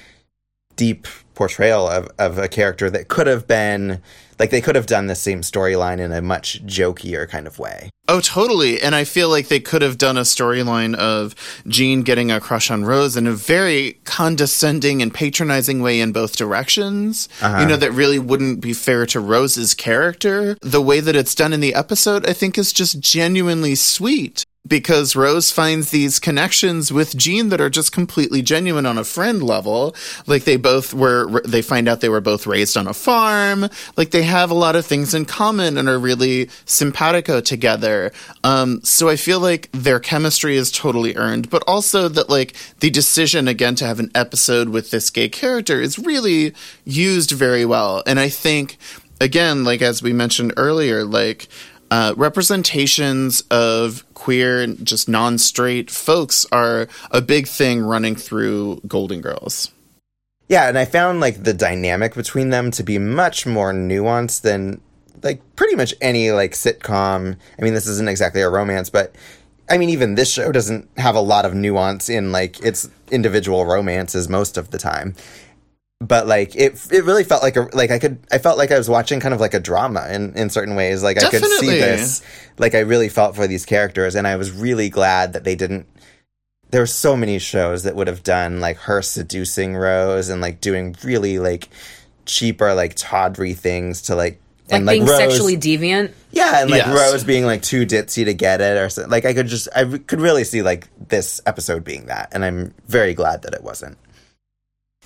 [0.74, 4.00] deep portrayal of, of a character that could have been
[4.38, 7.90] like they could have done the same storyline in a much jokier kind of way.
[8.08, 8.80] Oh, totally.
[8.80, 11.34] And I feel like they could have done a storyline of
[11.66, 16.36] Jean getting a crush on Rose in a very condescending and patronizing way in both
[16.36, 17.28] directions.
[17.40, 17.60] Uh-huh.
[17.60, 20.56] You know, that really wouldn't be fair to Rose's character.
[20.60, 24.44] The way that it's done in the episode, I think, is just genuinely sweet.
[24.66, 29.42] Because Rose finds these connections with Jean that are just completely genuine on a friend
[29.42, 29.94] level.
[30.26, 33.68] Like they both were, they find out they were both raised on a farm.
[33.98, 38.10] Like they have a lot of things in common and are really simpatico together.
[38.42, 42.88] Um, so I feel like their chemistry is totally earned, but also that like the
[42.88, 46.54] decision again to have an episode with this gay character is really
[46.86, 48.02] used very well.
[48.06, 48.78] And I think,
[49.20, 51.48] again, like as we mentioned earlier, like,
[51.90, 59.70] uh, representations of queer just non-straight folks are a big thing running through Golden Girls.
[60.48, 64.80] Yeah, and I found like the dynamic between them to be much more nuanced than
[65.22, 67.36] like pretty much any like sitcom.
[67.58, 69.14] I mean, this isn't exactly a romance, but
[69.68, 73.64] I mean, even this show doesn't have a lot of nuance in like its individual
[73.64, 75.14] romances most of the time.
[76.00, 78.78] But like it, it really felt like a like I could I felt like I
[78.78, 81.02] was watching kind of like a drama in in certain ways.
[81.02, 82.22] Like I could see this.
[82.58, 85.86] Like I really felt for these characters, and I was really glad that they didn't
[86.70, 90.60] there were so many shows that would have done like her seducing Rose and like
[90.60, 91.68] doing really like
[92.26, 94.40] cheaper like tawdry things to like
[94.70, 96.12] Like and being Rose, sexually deviant.
[96.32, 97.12] yeah and like Yes.
[97.12, 99.84] Rose being like too ditzy to get it or something like I could just I
[99.84, 103.96] could really see like this episode being that and I'm very glad that it wasn't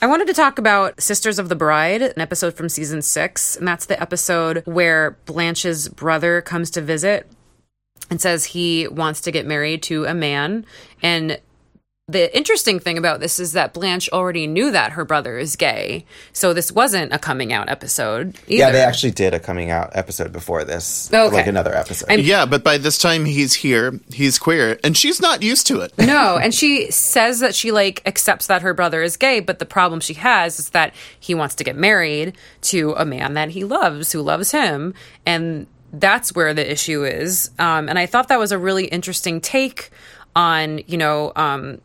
[0.00, 3.56] I wanted to talk about Sisters of the Bride, an episode from season six.
[3.56, 7.28] And that's the episode where Blanche's brother comes to visit
[8.08, 10.64] and says he wants to get married to a man.
[11.02, 11.40] And
[12.08, 16.06] the interesting thing about this is that Blanche already knew that her brother is gay.
[16.32, 18.28] So this wasn't a coming out episode.
[18.46, 18.54] Either.
[18.60, 21.34] yeah they actually did a coming out episode before this Okay.
[21.36, 25.42] like another episode Yeah, but by this time he's here, he's queer, and she's not
[25.42, 25.92] used to it.
[25.98, 29.66] No, and she says that she like accepts that her brother is gay, but the
[29.66, 33.64] problem she has is that he wants to get married to a man that he
[33.64, 34.94] loves, who loves him,
[35.26, 37.50] and that's where the issue is.
[37.58, 39.90] Um, and I thought that was a really interesting take
[40.36, 41.80] on you know um,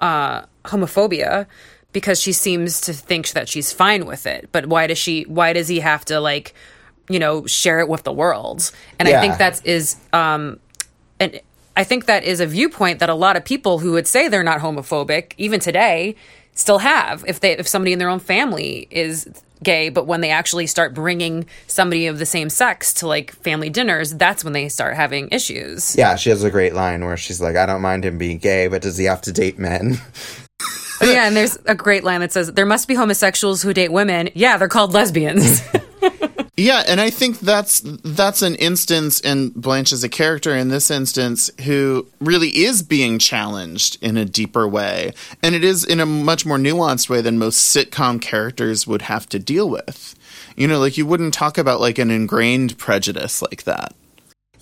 [0.00, 1.46] uh, homophobia
[1.92, 5.22] because she seems to think that she's fine with it, but why does she?
[5.22, 6.54] Why does he have to like
[7.08, 8.70] you know share it with the world?
[8.98, 10.60] And I think that is um,
[11.18, 11.40] and
[11.76, 14.42] I think that is a viewpoint that a lot of people who would say they're
[14.42, 16.16] not homophobic, even today,
[16.54, 17.24] still have.
[17.26, 19.28] If they if somebody in their own family is
[19.62, 23.68] gay, but when they actually start bringing somebody of the same sex to like family
[23.68, 25.94] dinners, that's when they start having issues.
[25.96, 28.68] yeah she has a great line where she's like I don't mind him being gay
[28.68, 29.96] but does he have to date men
[31.02, 34.28] yeah, and there's a great line that says there must be homosexuals who date women.
[34.34, 35.62] Yeah, they're called lesbians.
[36.60, 40.90] Yeah, and I think that's that's an instance, and Blanche is a character in this
[40.90, 46.06] instance who really is being challenged in a deeper way, and it is in a
[46.06, 50.14] much more nuanced way than most sitcom characters would have to deal with.
[50.54, 53.94] You know, like you wouldn't talk about like an ingrained prejudice like that.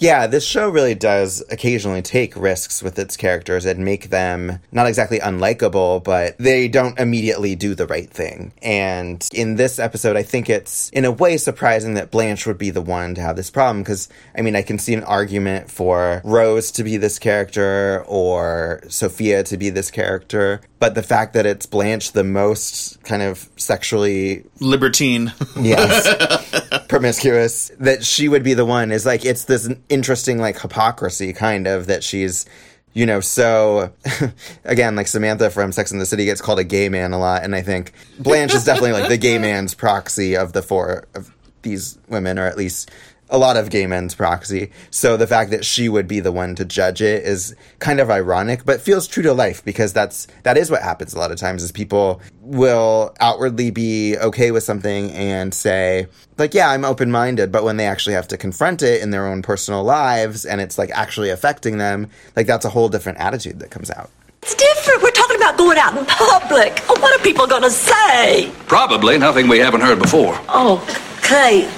[0.00, 4.86] Yeah, this show really does occasionally take risks with its characters and make them not
[4.86, 8.52] exactly unlikable, but they don't immediately do the right thing.
[8.62, 12.70] And in this episode, I think it's in a way surprising that Blanche would be
[12.70, 16.22] the one to have this problem because, I mean, I can see an argument for
[16.24, 21.46] Rose to be this character or Sophia to be this character, but the fact that
[21.46, 25.32] it's Blanche the most kind of sexually Libertine.
[25.60, 31.32] yes promiscuous that she would be the one is like it's this interesting like hypocrisy
[31.32, 32.46] kind of that she's
[32.94, 33.92] you know so
[34.64, 37.44] again like samantha from sex and the city gets called a gay man a lot
[37.44, 41.32] and i think blanche is definitely like the gay man's proxy of the four of
[41.62, 42.90] these women or at least
[43.30, 44.70] a lot of gay men's proxy.
[44.90, 48.10] So the fact that she would be the one to judge it is kind of
[48.10, 51.38] ironic, but feels true to life because that's that is what happens a lot of
[51.38, 56.06] times is people will outwardly be okay with something and say
[56.38, 59.42] like yeah, I'm open-minded, but when they actually have to confront it in their own
[59.42, 63.70] personal lives and it's like actually affecting them, like that's a whole different attitude that
[63.70, 64.10] comes out.
[64.42, 65.02] It's different.
[65.02, 66.80] We're talking about going out in public.
[66.88, 68.52] Oh, what are people going to say?
[68.66, 70.38] Probably nothing we haven't heard before.
[70.48, 70.78] Oh,
[71.22, 71.68] Clay.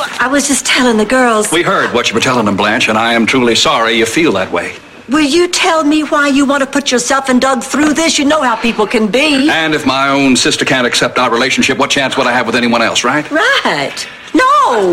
[0.00, 1.52] Well, I was just telling the girls.
[1.52, 4.32] We heard what you were telling them, Blanche, and I am truly sorry you feel
[4.32, 4.74] that way.
[5.08, 8.18] Will you tell me why you want to put yourself and Doug through this?
[8.18, 9.50] You know how people can be.
[9.50, 12.54] And if my own sister can't accept our relationship, what chance would I have with
[12.54, 13.28] anyone else, right?
[13.30, 14.06] Right.
[14.32, 14.92] No.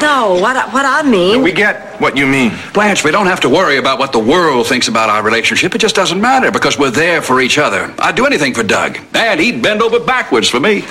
[0.00, 1.42] No, what I, what I mean.
[1.42, 2.52] We get what you mean.
[2.72, 5.74] Blanche, we don't have to worry about what the world thinks about our relationship.
[5.74, 7.92] It just doesn't matter because we're there for each other.
[7.98, 10.84] I'd do anything for Doug, and he'd bend over backwards for me.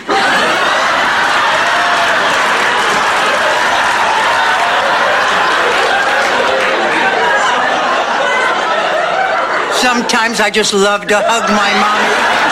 [9.81, 12.51] Sometimes I just love to hug my mommy.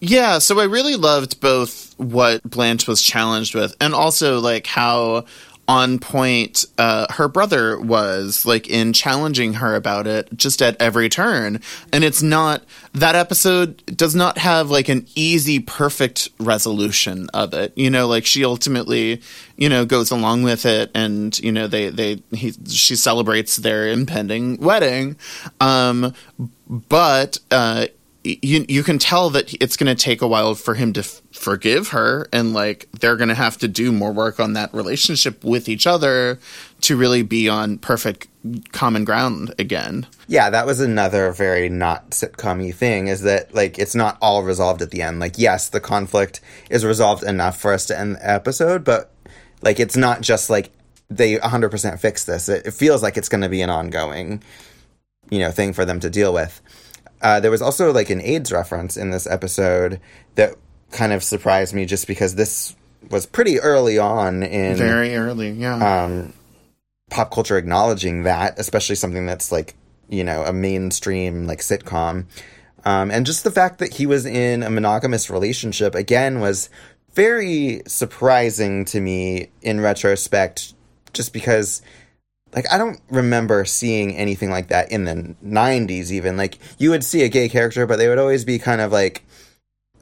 [0.00, 5.26] Yeah, so I really loved both what Blanche was challenged with and also like how
[5.68, 11.08] on point uh, her brother was like in challenging her about it just at every
[11.08, 11.60] turn.
[11.92, 17.72] And it's not that episode does not have like an easy perfect resolution of it.
[17.76, 19.22] You know like she ultimately
[19.56, 23.88] you know goes along with it and you know they they he, she celebrates their
[23.88, 25.16] impending wedding.
[25.60, 26.12] Um
[26.68, 27.86] but uh
[28.24, 31.20] you you can tell that it's going to take a while for him to f-
[31.32, 35.42] forgive her and like they're going to have to do more work on that relationship
[35.42, 36.38] with each other
[36.82, 38.28] to really be on perfect
[38.72, 40.06] common ground again.
[40.28, 44.82] Yeah, that was another very not sitcom thing is that like it's not all resolved
[44.82, 45.18] at the end.
[45.18, 49.10] Like yes, the conflict is resolved enough for us to end the episode, but
[49.62, 50.70] like it's not just like
[51.10, 52.48] they 100% fix this.
[52.48, 54.42] It, it feels like it's going to be an ongoing
[55.30, 56.60] you know thing for them to deal with.
[57.22, 60.00] Uh, there was also like an AIDS reference in this episode
[60.34, 60.56] that
[60.90, 62.76] kind of surprised me just because this
[63.10, 66.04] was pretty early on in Very early, yeah.
[66.04, 66.32] um,
[67.10, 69.74] pop culture acknowledging that, especially something that's like
[70.08, 72.26] you know a mainstream like sitcom,
[72.84, 76.68] um, and just the fact that he was in a monogamous relationship again was
[77.14, 80.74] very surprising to me in retrospect,
[81.12, 81.82] just because
[82.54, 86.36] like I don't remember seeing anything like that in the 90s even.
[86.36, 89.24] Like you would see a gay character but they would always be kind of like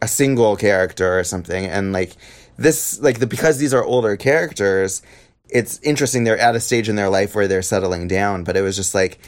[0.03, 1.67] a single character or something.
[1.67, 2.17] And like
[2.57, 5.03] this like the because these are older characters
[5.49, 8.61] it's interesting they're at a stage in their life where they're settling down but it
[8.61, 9.19] was just like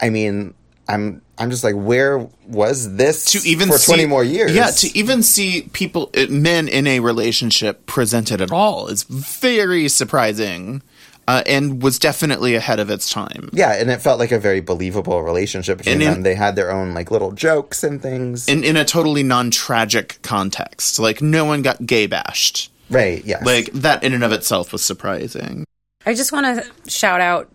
[0.00, 0.54] I mean
[0.88, 4.54] I'm I'm just like where was this to even for 20 more years?
[4.54, 9.88] Yeah, to even see people uh, men in a relationship presented at all is very
[9.88, 10.82] surprising.
[11.28, 13.48] Uh, and was definitely ahead of its time.
[13.52, 16.56] yeah and it felt like a very believable relationship between And in- them they had
[16.56, 20.98] their own like little jokes and things In in a totally non-tragic context.
[20.98, 22.70] Like no one got gay bashed.
[22.90, 25.64] right yes Like that in and of itself was surprising.
[26.04, 27.48] I just want to shout out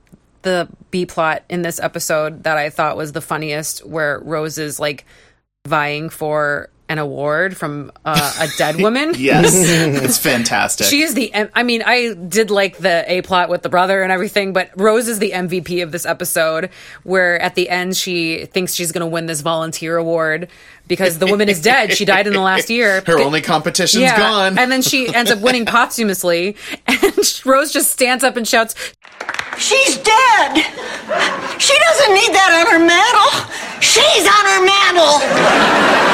[0.43, 4.79] the B plot in this episode that I thought was the funniest, where Rose is
[4.79, 5.05] like
[5.67, 9.13] vying for an award from uh, a dead woman.
[9.17, 9.53] Yes.
[9.55, 10.87] it's fantastic.
[10.87, 11.31] She is the.
[11.53, 15.07] I mean, I did like the A plot with the brother and everything, but Rose
[15.07, 16.69] is the MVP of this episode.
[17.03, 20.49] Where at the end she thinks she's going to win this volunteer award
[20.87, 21.93] because the woman is dead.
[21.93, 23.01] She died in the last year.
[23.05, 24.57] Her only competition's gone.
[24.57, 26.55] and then she ends up winning posthumously.
[26.87, 28.73] And Rose just stands up and shouts,
[29.57, 30.55] She's dead.
[31.59, 33.51] She doesn't need that on her mantle.
[33.81, 36.06] She's on her mantle.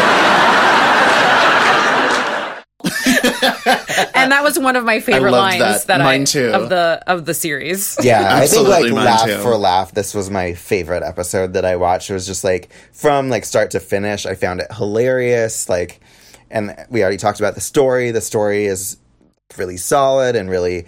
[4.16, 5.88] and that was one of my favorite loved lines that.
[5.88, 6.52] that, Mine I too.
[6.54, 7.98] of the of the series.
[8.02, 9.38] Yeah, I think like laugh too.
[9.40, 12.10] for laugh, this was my favorite episode that I watched.
[12.10, 15.70] It was just like from like start to finish, I found it hilarious.
[15.70, 16.00] Like,
[16.50, 18.12] and we already talked about the story.
[18.12, 18.98] The story is
[19.58, 20.86] really solid and really,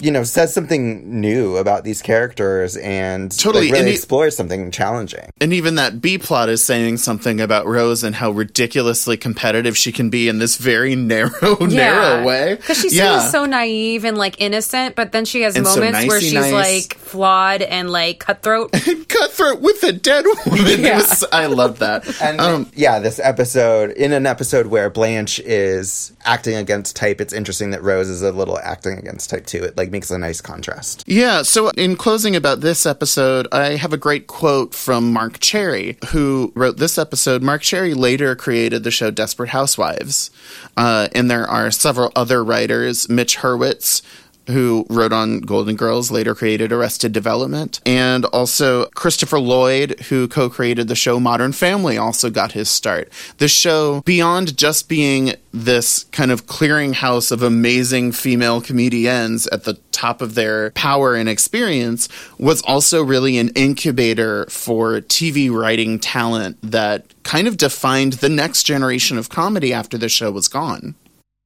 [0.00, 4.36] you know, says something new about these characters and Totally, like, really and it- explores
[4.36, 5.30] something challenging.
[5.40, 9.92] And even that B plot is saying something about Rose and how ridiculously competitive she
[9.92, 12.54] can be in this very narrow, narrow way.
[12.56, 13.18] Because she yeah.
[13.18, 16.32] seems so naive and like innocent, but then she has And so moments where she's
[16.34, 16.52] nice.
[16.52, 18.72] like flawed and like cutthroat.
[19.08, 20.66] cutthroat with a dead woman.
[20.66, 20.98] It Yeah.
[20.98, 22.04] was- I love that.
[22.22, 27.32] And Um, yeah, this episode, in an episode where Blanche is acting against type, it's
[27.32, 29.62] interesting that Rose is a little acting against type too.
[29.64, 31.04] It like makes a nice contrast.
[31.06, 35.98] Yeah, so in closing about this episode, I have a great quote from Marc Cherry,
[36.08, 37.42] who wrote this episode.
[37.42, 40.30] Marc Cherry later created the show Desperate Housewives.
[40.76, 44.02] Uh, and there are several other writers, Mitch Hurwitz,
[44.48, 47.80] who wrote on Golden Girls, later created Arrested Development.
[47.86, 53.10] And also Christopher Lloyd, who co created the show Modern Family, also got his start.
[53.38, 59.74] The show, beyond just being this kind of clearinghouse of amazing female comedians at the
[59.92, 62.08] top of their power and experience,
[62.38, 68.62] was also really an incubator for TV writing talent that kind of defined the next
[68.62, 70.94] generation of comedy after the show was gone.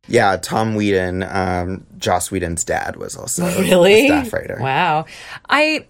[0.09, 4.05] Yeah, Tom Whedon, um, Joss Whedon's dad, was also Really?
[4.07, 4.59] a staff writer.
[4.61, 5.07] Wow.
[5.49, 5.87] I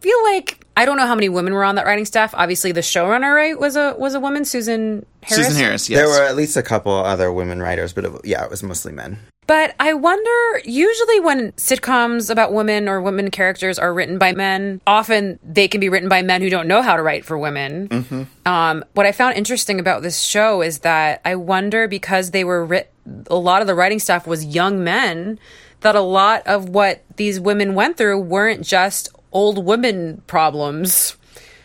[0.00, 2.34] feel like I don't know how many women were on that writing staff.
[2.34, 5.46] Obviously, the showrunner right was a was a woman, Susan Harris.
[5.46, 6.00] Susan Harris, yes.
[6.00, 8.92] There were at least a couple other women writers, but it, yeah, it was mostly
[8.92, 9.18] men.
[9.46, 14.80] But I wonder, usually when sitcoms about women or women characters are written by men,
[14.86, 17.88] often they can be written by men who don't know how to write for women.
[17.88, 18.22] Mm-hmm.
[18.46, 22.64] Um, what I found interesting about this show is that I wonder because they were
[22.64, 22.92] writ-
[23.26, 25.40] a lot of the writing staff was young men,
[25.80, 31.16] that a lot of what these women went through weren't just old woman problems.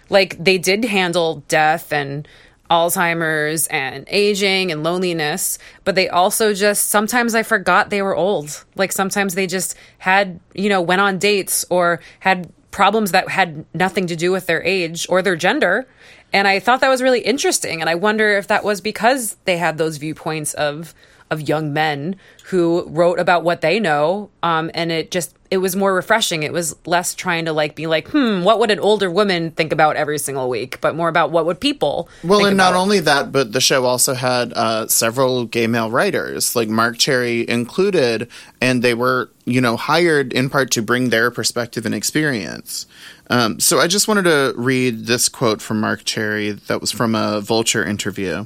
[0.10, 2.28] Like they did handle death and
[2.70, 8.66] Alzheimer's and aging and loneliness, but they also just sometimes I forgot they were old.
[8.76, 13.66] Like sometimes they just had, you know, went on dates or had problems that had
[13.74, 15.88] nothing to do with their age or their gender.
[16.34, 17.82] And I thought that was really interesting.
[17.82, 20.94] And I wonder if that was because they had those viewpoints of
[21.30, 22.16] of young men
[22.46, 24.30] who wrote about what they know.
[24.44, 26.44] Um, and it just it was more refreshing.
[26.44, 29.72] It was less trying to like be like, hmm, what would an older woman think
[29.72, 32.10] about every single week, but more about what would people.
[32.24, 36.56] Well, and not only that, but the show also had uh, several gay male writers,
[36.56, 38.30] like Marc Cherry included,
[38.62, 42.86] and they were, you know, hired in part to bring their perspective and experience.
[43.30, 47.16] Um, so I just wanted to read this quote from Marc Cherry that was from
[47.16, 48.46] a Vulture interview.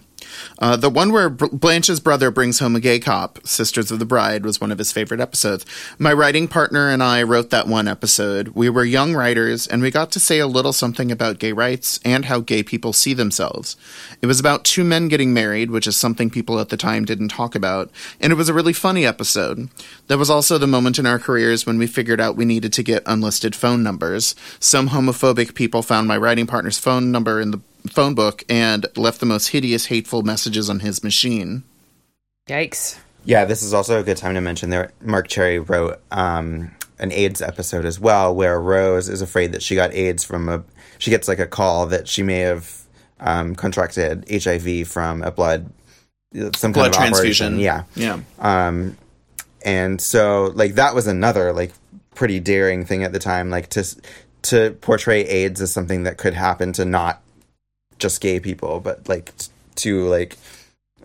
[0.59, 4.45] Uh, the one where Blanche's brother brings home a gay cop, Sisters of the Bride,
[4.45, 5.65] was one of his favorite episodes.
[5.97, 8.49] My writing partner and I wrote that one episode.
[8.49, 11.99] We were young writers, and we got to say a little something about gay rights
[12.05, 13.75] and how gay people see themselves.
[14.21, 17.29] It was about two men getting married, which is something people at the time didn't
[17.29, 19.69] talk about, and it was a really funny episode.
[20.07, 22.83] That was also the moment in our careers when we figured out we needed to
[22.83, 24.35] get unlisted phone numbers.
[24.59, 29.19] Some homophobic people found my writing partner's phone number in the phone book and left
[29.19, 31.63] the most hideous, hateful messages on his machine.
[32.47, 32.99] Yikes.
[33.23, 37.11] Yeah, this is also a good time to mention that Marc Cherry wrote um, an
[37.11, 40.63] AIDS episode as well, where Rose is afraid that she got AIDS from a.
[40.97, 42.81] She gets like a call that she may have
[43.19, 45.71] um, contracted HIV from a blood
[46.55, 47.59] some Blood kind of transfusion.
[47.59, 47.59] operation.
[47.59, 48.19] Yeah, Yeah.
[48.39, 48.97] Um,
[49.63, 51.73] and so like that was another like
[52.15, 53.85] pretty daring thing at the time, like to
[54.43, 57.21] to portray AIDS as something that could happen to not
[58.01, 60.37] just gay people, but like t- to like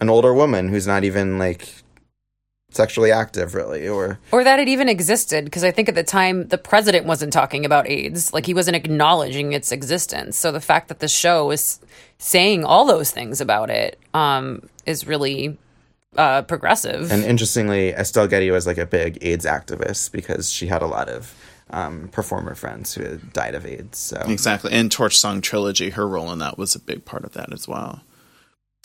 [0.00, 1.68] an older woman who's not even like
[2.70, 6.48] sexually active really or Or that it even existed, because I think at the time
[6.48, 8.32] the president wasn't talking about AIDS.
[8.32, 10.36] Like he wasn't acknowledging its existence.
[10.36, 11.78] So the fact that the show is
[12.18, 15.56] saying all those things about it um, is really
[16.16, 17.12] uh, progressive.
[17.12, 21.08] and interestingly Estelle Getty was like a big AIDS activist because she had a lot
[21.08, 21.34] of
[21.70, 24.72] um, performer friends who had died of AIDS so Exactly.
[24.72, 27.66] And Torch Song Trilogy, her role in that was a big part of that as
[27.66, 28.02] well.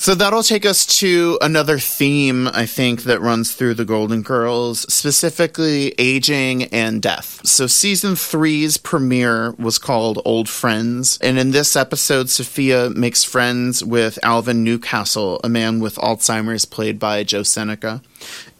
[0.01, 4.91] So that'll take us to another theme, I think, that runs through the Golden Girls,
[4.91, 7.45] specifically aging and death.
[7.45, 11.19] So season three's premiere was called Old Friends.
[11.21, 16.97] And in this episode, Sophia makes friends with Alvin Newcastle, a man with Alzheimer's played
[16.97, 18.01] by Joe Seneca.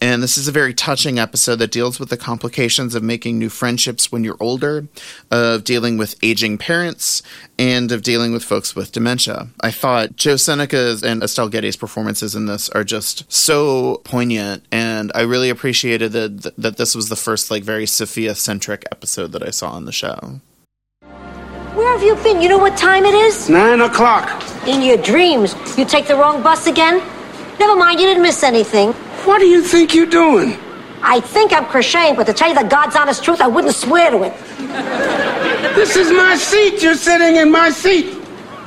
[0.00, 3.48] And this is a very touching episode that deals with the complications of making new
[3.48, 4.86] friendships when you're older,
[5.30, 7.22] of dealing with aging parents,
[7.58, 9.48] and of dealing with folks with dementia.
[9.60, 15.12] I thought Joe Seneca's and Estelle Getty's performances in this are just so poignant, and
[15.14, 19.46] I really appreciated that, that this was the first, like, very Sophia centric episode that
[19.46, 20.40] I saw on the show.
[21.74, 22.42] Where have you been?
[22.42, 23.48] You know what time it is?
[23.48, 24.28] Nine o'clock.
[24.66, 25.54] In your dreams.
[25.78, 26.98] You take the wrong bus again?
[27.58, 28.94] Never mind, you didn't miss anything.
[29.24, 30.58] What do you think you're doing?
[31.00, 34.10] I think I'm crocheting, but to tell you the God's honest truth, I wouldn't swear
[34.10, 34.32] to it.
[35.76, 36.82] This is my seat.
[36.82, 38.18] You're sitting in my seat.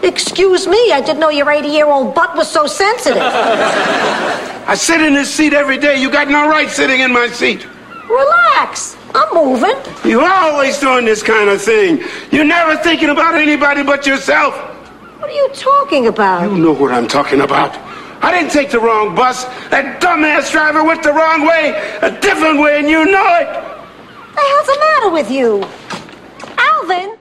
[0.01, 3.21] Excuse me, I didn't know your 80 year old butt was so sensitive.
[3.21, 6.01] I sit in this seat every day.
[6.01, 7.67] You got no right sitting in my seat.
[8.09, 9.75] Relax, I'm moving.
[10.09, 12.03] You're always doing this kind of thing.
[12.31, 14.55] You're never thinking about anybody but yourself.
[15.19, 16.49] What are you talking about?
[16.49, 17.75] You know what I'm talking about.
[18.25, 19.43] I didn't take the wrong bus.
[19.69, 21.69] That dumbass driver went the wrong way,
[22.01, 23.45] a different way, and you know it.
[23.45, 25.63] The hell's the matter with you?
[26.57, 27.19] Alvin?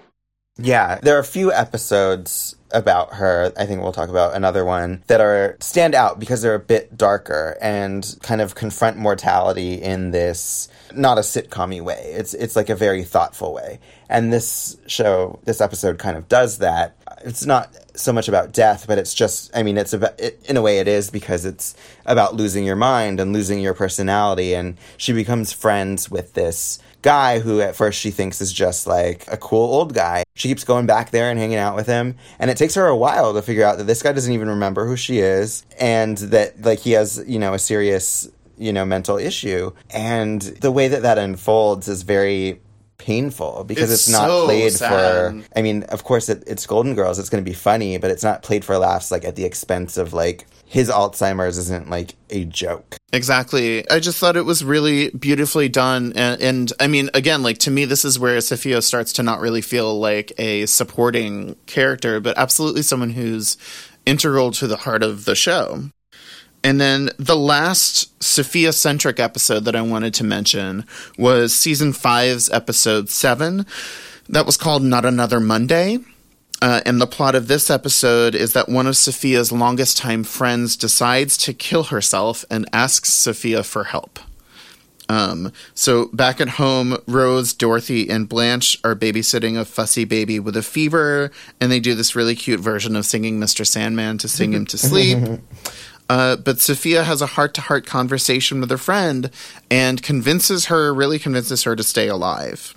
[0.56, 3.52] Yeah, there are a few episodes about her.
[3.54, 6.96] I think we'll talk about another one that are stand out because they're a bit
[6.96, 12.12] darker and kind of confront mortality in this not a sitcom way.
[12.16, 13.78] It's it's like a very thoughtful way.
[14.08, 16.96] And this show, this episode kind of does that.
[17.24, 20.56] It's not so much about death, but it's just I mean, it's about it, in
[20.56, 21.74] a way it is because it's
[22.04, 27.38] about losing your mind and losing your personality and she becomes friends with this guy
[27.38, 30.24] who at first she thinks is just like a cool old guy.
[30.34, 32.96] She keeps going back there and hanging out with him, and it takes her a
[32.96, 36.62] while to figure out that this guy doesn't even remember who she is and that
[36.62, 38.28] like he has, you know, a serious,
[38.58, 39.70] you know, mental issue.
[39.90, 42.60] And the way that that unfolds is very
[43.04, 45.42] painful because It's it's, not so played sad.
[45.42, 48.10] for I mean, of course it, it's Golden Girls, it's going to be funny, but
[48.10, 52.14] it's not played for laughs like at the expense of like his Alzheimer's isn't like
[52.30, 52.96] a joke.
[53.12, 53.88] Exactly.
[53.90, 56.14] I just thought it was really beautifully done.
[56.16, 59.40] And, and I mean, again, like to me, this is where Sophia starts to not
[59.40, 63.58] really feel like a supporting character, but absolutely someone who's
[64.06, 65.90] integral to the heart of the show.
[66.64, 70.86] And then the last Sophia centric episode that I wanted to mention
[71.18, 73.66] was season five's episode seven.
[74.30, 75.98] That was called Not Another Monday.
[76.62, 80.76] Uh, and the plot of this episode is that one of Sophia's longest time friends
[80.76, 84.18] decides to kill herself and asks Sophia for help.
[85.08, 90.56] Um, so back at home, Rose, Dorothy, and Blanche are babysitting a fussy baby with
[90.56, 91.30] a fever,
[91.60, 93.66] and they do this really cute version of singing Mr.
[93.66, 95.18] Sandman to sing him to sleep.
[96.08, 99.30] Uh, but Sophia has a heart to heart conversation with her friend
[99.70, 102.74] and convinces her, really convinces her to stay alive.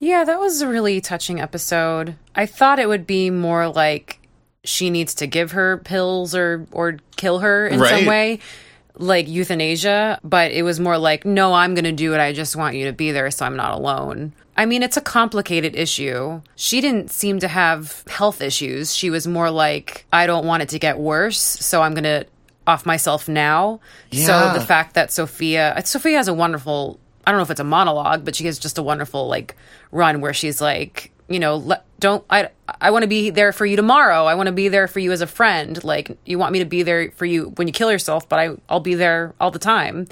[0.00, 2.16] Yeah, that was a really touching episode.
[2.34, 4.18] I thought it would be more like
[4.62, 7.98] she needs to give her pills or or kill her in Right.
[7.98, 8.40] some way,
[8.98, 12.20] like euthanasia, but it was more like, "No, I'm going to do it.
[12.20, 15.00] I just want you to be there so I'm not alone." I mean, it's a
[15.00, 16.40] complicated issue.
[16.54, 18.94] She didn't seem to have health issues.
[18.94, 22.26] She was more like, "I don't want it to get worse, so I'm going to
[22.66, 23.80] off myself now."
[24.10, 24.26] Yeah.
[24.26, 27.60] So the fact that Sophia, uh, Sophia has a wonderful I don't know if it's
[27.60, 29.56] a monologue, but she has just a wonderful like
[29.90, 32.50] run where she's like, you know, le- don't I
[32.80, 34.24] I want to be there for you tomorrow.
[34.24, 35.82] I want to be there for you as a friend.
[35.82, 38.56] Like you want me to be there for you when you kill yourself, but I
[38.68, 40.06] I'll be there all the time.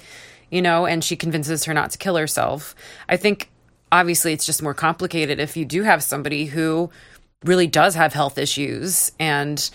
[0.51, 2.75] You know, and she convinces her not to kill herself.
[3.09, 3.51] I think
[3.91, 6.91] obviously it's just more complicated if you do have somebody who
[7.45, 9.71] really does have health issues and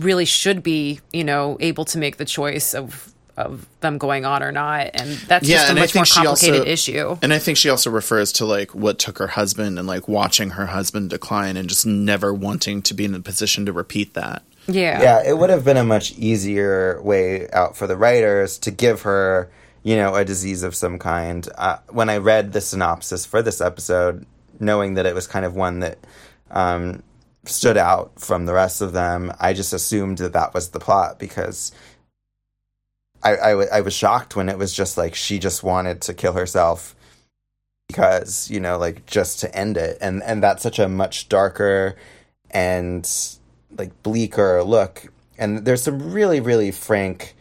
[0.00, 4.42] really should be, you know, able to make the choice of of them going on
[4.42, 7.16] or not and that's just a and much more complicated issue.
[7.22, 10.50] And I think she also refers to like what took her husband and like watching
[10.50, 14.42] her husband decline and just never wanting to be in a position to repeat that.
[14.66, 15.00] Yeah.
[15.00, 19.02] Yeah, it would have been a much easier way out for the writers to give
[19.02, 19.50] her,
[19.82, 21.48] you know, a disease of some kind.
[21.56, 24.26] Uh, when I read the synopsis for this episode,
[24.58, 25.98] knowing that it was kind of one that
[26.50, 27.02] um,
[27.44, 31.18] stood out from the rest of them, I just assumed that that was the plot
[31.18, 31.72] because
[33.22, 36.14] I, I, w- I was shocked when it was just like she just wanted to
[36.14, 36.94] kill herself
[37.88, 39.98] because you know like just to end it.
[40.00, 41.96] And and that's such a much darker
[42.50, 43.08] and
[43.76, 45.06] like bleaker look.
[45.38, 47.34] And there's some really really frank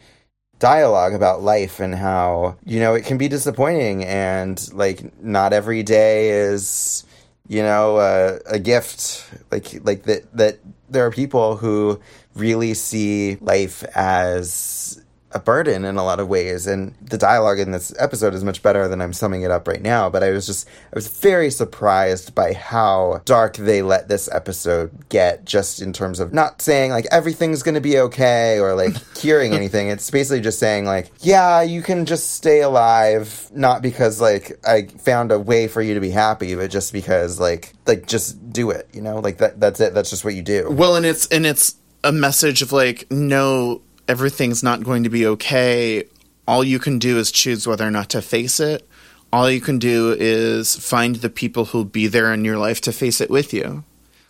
[0.59, 5.83] dialogue about life and how you know it can be disappointing and like not every
[5.83, 7.05] day is
[7.49, 11.99] you know uh, a gift like like that that there are people who
[12.35, 14.88] really see life as
[15.31, 18.61] a burden in a lot of ways and the dialogue in this episode is much
[18.61, 21.49] better than I'm summing it up right now but I was just I was very
[21.49, 26.91] surprised by how dark they let this episode get just in terms of not saying
[26.91, 29.89] like everything's going to be okay or like curing anything.
[29.89, 34.83] It's basically just saying like yeah you can just stay alive not because like I
[34.83, 38.71] found a way for you to be happy but just because like like just do
[38.71, 39.19] it you know?
[39.19, 39.93] Like that that's it.
[39.93, 40.69] That's just what you do.
[40.69, 45.25] Well, and it's and it's a message of like no everything's not going to be
[45.27, 46.03] okay.
[46.47, 48.87] All you can do is choose whether or not to face it.
[49.31, 52.91] All you can do is find the people who'll be there in your life to
[52.91, 53.83] face it with you.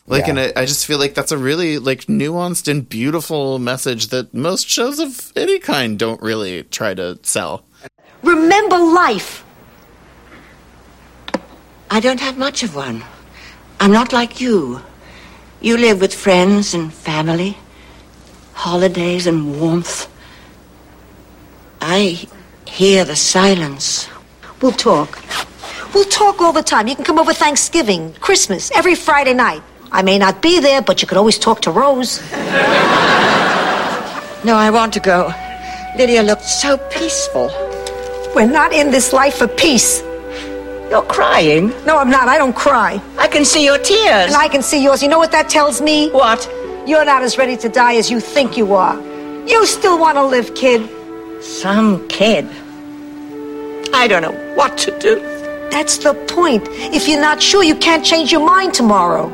[0.05, 0.31] Like, Yeah.
[0.31, 4.33] and I, I just feel like that's a really like nuanced and beautiful message that
[4.33, 7.63] most shows of any kind don't really try to sell.
[8.21, 9.45] Remember life.
[11.89, 13.03] I don't have much of one.
[13.79, 14.81] I'm not like you.
[15.61, 17.57] You live with friends and family,
[18.59, 20.09] holidays and warmth.
[21.79, 22.27] I
[22.67, 24.09] hear the silence.
[24.61, 25.17] We'll talk.
[25.93, 26.89] We'll talk all the time.
[26.89, 29.63] You can come over Thanksgiving, Christmas, every Friday night.
[29.93, 32.21] I may not be there, but you could always talk to Rose.
[34.41, 35.33] No, I want to go.
[35.97, 37.51] Lydia looked so peaceful.
[38.33, 40.01] We're not in this life for peace.
[40.89, 41.73] You're crying.
[41.85, 42.29] No, I'm not.
[42.29, 43.01] I don't cry.
[43.17, 44.27] I can see your tears.
[44.31, 45.03] And I can see yours.
[45.03, 46.09] You know what that tells me?
[46.11, 46.49] What?
[46.89, 48.99] You're not as ready to die as you think you are.
[49.47, 50.89] You still want to live, kid.
[51.43, 52.49] Some kid.
[53.93, 55.19] I don't know what to do.
[55.69, 56.67] That's the point.
[56.97, 59.27] If you're not sure, you can't change your mind tomorrow.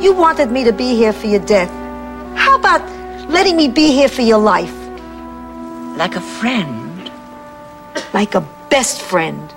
[0.00, 1.68] You wanted me to be here for your death.
[2.38, 2.80] How about
[3.28, 4.74] letting me be here for your life?
[5.98, 7.10] Like a friend.
[8.14, 8.40] Like a
[8.70, 9.52] best friend.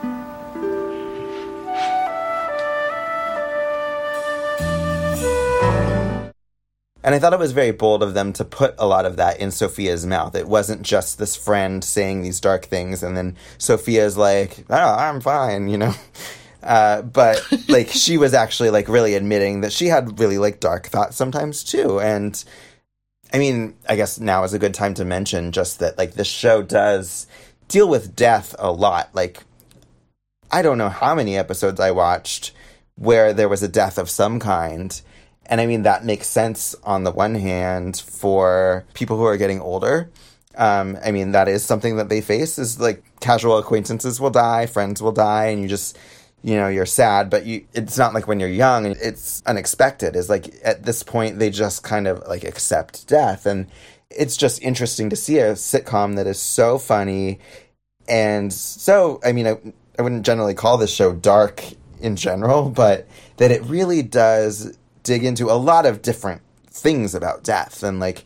[7.04, 9.40] And I thought it was very bold of them to put a lot of that
[9.40, 10.36] in Sophia's mouth.
[10.36, 15.22] It wasn't just this friend saying these dark things, and then Sophia's like, "Oh, I'm
[15.22, 15.94] fine," you know.
[16.64, 20.86] Uh, but like she was actually like really admitting that she had really like dark
[20.86, 22.00] thoughts sometimes too.
[22.00, 22.44] And
[23.34, 26.28] I mean, I guess now is a good time to mention just that like this
[26.28, 27.26] show does
[27.68, 29.10] deal with death a lot.
[29.14, 29.44] Like
[30.52, 32.52] I don't know how many episodes I watched
[32.96, 35.02] where there was a death of some kind.
[35.46, 39.60] And I mean, that makes sense on the one hand for people who are getting
[39.60, 40.10] older.
[40.56, 44.66] Um, I mean, that is something that they face is like casual acquaintances will die,
[44.66, 45.98] friends will die, and you just,
[46.44, 50.16] you know, you're sad, but you, it's not like when you're young, it's unexpected.
[50.16, 53.46] Is like at this point, they just kind of like accept death.
[53.46, 53.68] And
[54.10, 57.40] it's just interesting to see a sitcom that is so funny
[58.08, 59.58] and so, I mean, I,
[59.98, 61.64] I wouldn't generally call this show dark
[62.02, 63.08] in general, but
[63.38, 68.24] that it really does dig into a lot of different things about death and like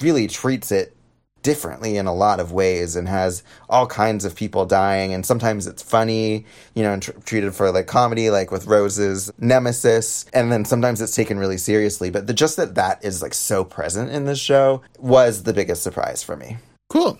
[0.00, 0.94] really treats it
[1.42, 5.14] differently in a lot of ways and has all kinds of people dying.
[5.14, 6.44] And sometimes it's funny
[6.74, 10.26] you know and tr- treated for like comedy like with rose's nemesis.
[10.32, 12.10] And then sometimes it's taken really seriously.
[12.10, 15.82] But the, just that that is like so present in this show was the biggest
[15.82, 16.58] surprise for me.
[16.88, 17.18] Cool.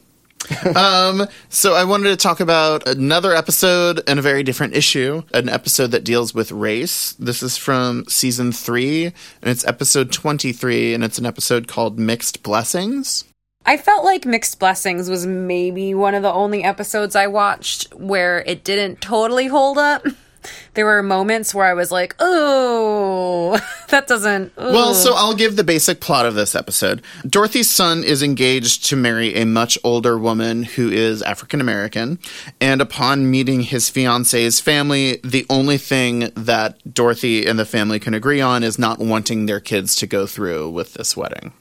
[0.77, 5.49] Um, so I wanted to talk about another episode and a very different issue, an
[5.49, 7.13] episode that deals with race.
[7.15, 12.43] This is from season three, and it's episode 23, and it's an episode called Mixed
[12.43, 13.25] Blessings.
[13.67, 18.41] I felt like Mixed Blessings was maybe one of the only episodes I watched where
[18.41, 20.07] it didn't totally hold up.
[20.75, 23.59] There were moments where I was like, oh,
[23.89, 24.53] that doesn't.
[24.59, 27.03] ooh." Well, so I'll give the basic plot of this episode.
[27.27, 32.19] Dorothy's son is engaged to marry a much older woman who is African American,
[32.61, 38.15] and upon meeting his fiance's family, the only thing that Dorothy and the family can
[38.15, 41.53] agree on is not wanting their kids to go through with this wedding.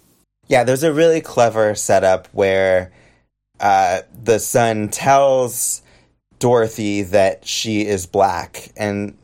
[0.48, 2.92] Yeah, there's a really clever setup where
[3.60, 5.82] uh, the son tells
[6.40, 9.18] Dorothy that she is black, and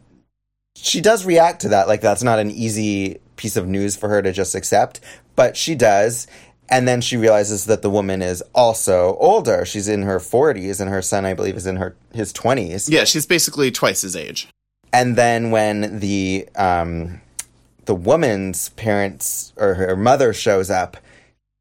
[0.75, 1.87] she does react to that.
[1.87, 4.99] Like, that's not an easy piece of news for her to just accept,
[5.35, 6.27] but she does.
[6.69, 9.65] And then she realizes that the woman is also older.
[9.65, 12.89] She's in her 40s, and her son, I believe, is in her his 20s.
[12.89, 14.47] Yeah, she's basically twice his age.
[14.93, 17.21] And then when the um,
[17.85, 20.97] the woman's parents or her mother shows up,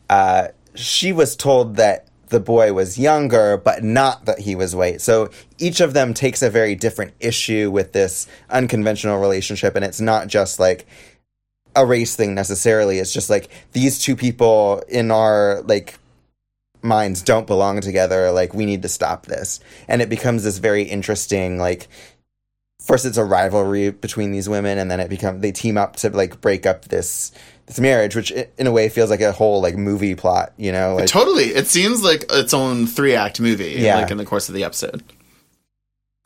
[0.09, 5.01] uh, she was told that the boy was younger, but not that he was white.
[5.01, 10.01] So each of them takes a very different issue with this unconventional relationship, and it's
[10.01, 10.87] not just like
[11.77, 12.99] a race thing necessarily.
[12.99, 15.99] It's just like these two people in our like
[16.83, 18.33] minds don't belong together.
[18.33, 21.87] Like we need to stop this, and it becomes this very interesting like
[22.81, 26.11] first it's a rivalry between these women and then it become they team up to
[26.11, 27.31] like break up this
[27.67, 30.97] this marriage which in a way feels like a whole like movie plot you know
[30.97, 31.45] like totally.
[31.47, 33.97] It seems like its own three act movie, Yeah.
[33.99, 35.03] like in the course of the episode.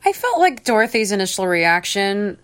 [0.05, 2.37] I felt like Dorothy's initial reaction,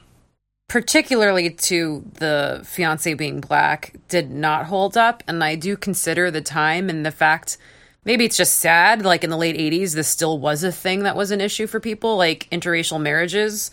[0.67, 5.23] particularly to the fiance being black, did not hold up.
[5.27, 7.57] And I do consider the time and the fact
[8.05, 9.03] maybe it's just sad.
[9.03, 11.79] Like in the late 80s, this still was a thing that was an issue for
[11.79, 13.71] people, like interracial marriages.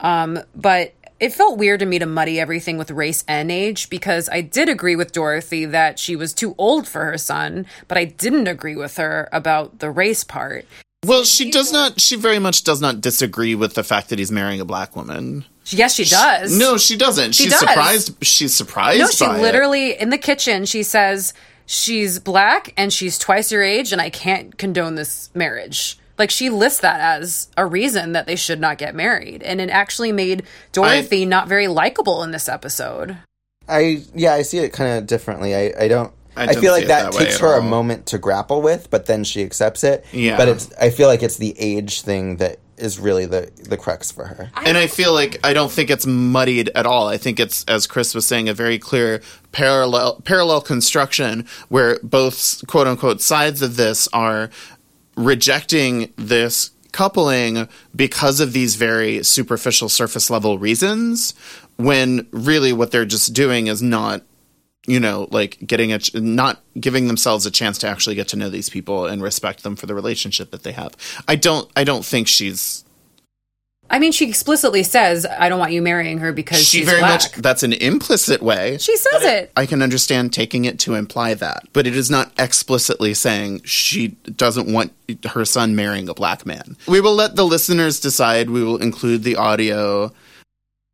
[0.00, 4.28] Um, but it felt weird to me to muddy everything with race and age because
[4.28, 8.04] I did agree with Dorothy that she was too old for her son, but I
[8.04, 10.66] didn't agree with her about the race part.
[11.04, 12.00] Well, she does not.
[12.00, 15.44] She very much does not disagree with the fact that he's marrying a black woman.
[15.66, 16.56] Yes, she does.
[16.56, 17.32] No, she doesn't.
[17.34, 17.60] She she's does.
[17.60, 18.24] surprised.
[18.24, 19.00] She's surprised.
[19.00, 19.42] No, she by it.
[19.42, 20.64] literally in the kitchen.
[20.64, 21.32] She says
[21.64, 25.98] she's black and she's twice your age, and I can't condone this marriage.
[26.18, 29.70] Like she lists that as a reason that they should not get married, and it
[29.70, 33.18] actually made Dorothy not very likable in this episode.
[33.68, 36.86] i yeah i see it kind of differently i i don't I I, feel like
[36.86, 40.04] that, that takes at her a moment to grapple with, but then she accepts it.
[40.12, 40.36] Yeah.
[40.36, 44.12] But it's I feel like it's the age thing that is really the the crux
[44.12, 44.50] for her.
[44.66, 47.08] and I feel like I don't think it's muddied at all.
[47.08, 49.22] I think it's, as Chris was saying, a very clear
[49.52, 54.50] parallel parallel construction where both quote unquote sides of this are
[55.16, 61.34] rejecting this coupling because of these very superficial surface level reasons
[61.76, 64.22] when really what they're just doing is not
[64.86, 68.36] you know like getting a ch- not giving themselves a chance to actually get to
[68.36, 70.94] know these people and respect them for the relationship that they have.
[71.28, 72.85] I don't i don't think she's
[73.88, 77.00] I mean, she explicitly says, "I don't want you marrying her because she she's very
[77.00, 79.52] black." much that's an implicit way She says it.
[79.56, 84.08] I can understand taking it to imply that, but it is not explicitly saying she
[84.36, 84.92] doesn't want
[85.26, 86.76] her son marrying a black man.
[86.86, 88.50] We will let the listeners decide.
[88.50, 90.12] We will include the audio.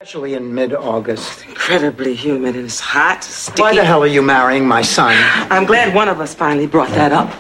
[0.01, 1.45] Especially in mid August.
[1.47, 3.63] Incredibly humid and it's hot, sticky.
[3.63, 5.15] Why the hell are you marrying my son?
[5.51, 7.31] I'm glad one of us finally brought that up.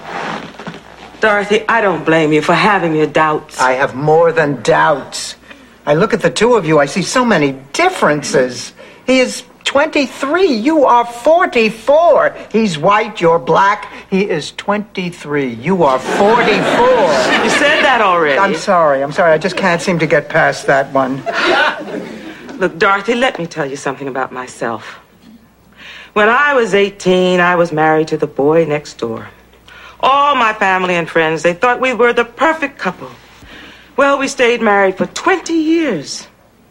[1.21, 3.61] Dorothy, I don't blame you for having your doubts.
[3.61, 5.37] I have more than doubts.
[5.85, 8.73] I look at the two of you, I see so many differences.
[9.05, 12.37] He is 23, you are 44.
[12.53, 13.93] He's white, you're black.
[14.11, 16.23] He is 23, you are 44.
[16.23, 18.39] You said that already.
[18.39, 21.17] I'm sorry, I'm sorry, I just can't seem to get past that one.
[22.59, 25.01] Look, Dorothy, let me tell you something about myself.
[26.13, 29.29] When I was 18, I was married to the boy next door.
[29.99, 33.11] All my family and friends, they thought we were the perfect couple.
[33.97, 36.27] Well, we stayed married for 20 years,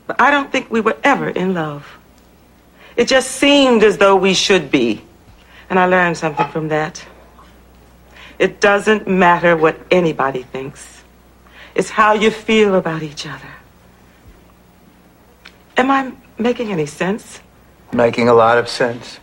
[0.08, 1.86] but I don't think we were ever in love.
[2.96, 5.02] It just seemed as though we should be.
[5.70, 7.04] And I learned something from that.
[8.40, 11.04] It doesn't matter what anybody thinks.
[11.76, 13.48] It's how you feel about each other.
[15.78, 17.40] Am I making any sense?
[17.94, 19.20] Making a lot of sense.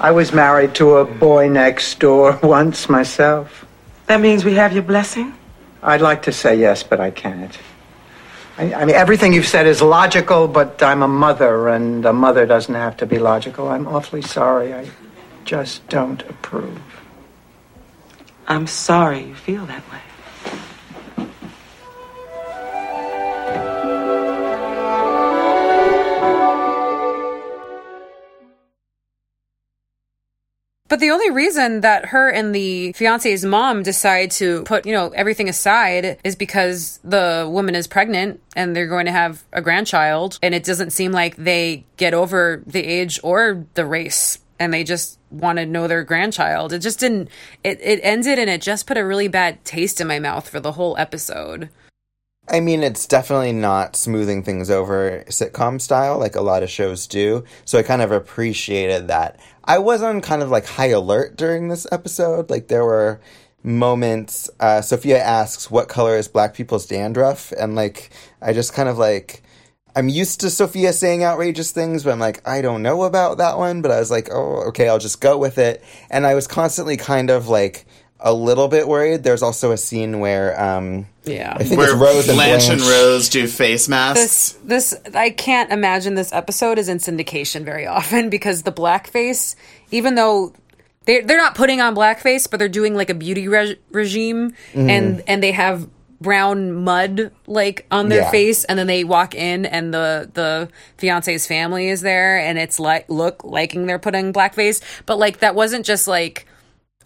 [0.00, 3.66] I was married to a boy next door once myself.
[4.06, 5.34] That means we have your blessing?
[5.82, 7.58] I'd like to say yes, but I can't.
[8.58, 12.46] I, I mean, everything you've said is logical, but I'm a mother, and a mother
[12.46, 13.68] doesn't have to be logical.
[13.68, 14.74] I'm awfully sorry.
[14.74, 14.88] I
[15.44, 16.80] just don't approve.
[18.46, 20.00] I'm sorry you feel that way.
[30.92, 35.08] But the only reason that her and the fiance's mom decide to put, you know,
[35.08, 40.38] everything aside is because the woman is pregnant and they're going to have a grandchild.
[40.42, 44.84] And it doesn't seem like they get over the age or the race and they
[44.84, 46.74] just want to know their grandchild.
[46.74, 47.30] It just didn't,
[47.64, 50.60] it, it ended and it just put a really bad taste in my mouth for
[50.60, 51.70] the whole episode.
[52.48, 57.06] I mean, it's definitely not smoothing things over sitcom style like a lot of shows
[57.06, 57.44] do.
[57.64, 59.38] So I kind of appreciated that.
[59.64, 62.50] I was on kind of like high alert during this episode.
[62.50, 63.20] Like there were
[63.62, 64.50] moments.
[64.60, 68.10] Uh, Sophia asks, "What color is black people's dandruff?" And like
[68.40, 69.42] I just kind of like.
[69.94, 73.58] I'm used to Sophia saying outrageous things, but I'm like, I don't know about that
[73.58, 73.82] one.
[73.82, 75.84] But I was like, oh, okay, I'll just go with it.
[76.10, 77.84] And I was constantly kind of like
[78.24, 79.24] a little bit worried.
[79.24, 81.54] There's also a scene where, um, Yeah.
[81.56, 82.80] I think Where it's Rose and Blanche Blanche.
[82.82, 84.56] and Rose do face masks.
[84.64, 89.54] This this I can't imagine this episode is in syndication very often because the blackface,
[89.90, 90.52] even though
[91.04, 94.88] they they're not putting on blackface, but they're doing like a beauty re- regime, Mhm.
[94.90, 95.88] and and they have
[96.20, 98.30] brown mud like on their Yeah.
[98.30, 102.78] face, and then they walk in, and the the fiance's family is there, and it's
[102.78, 106.46] like look liking they're putting blackface, but like that wasn't just like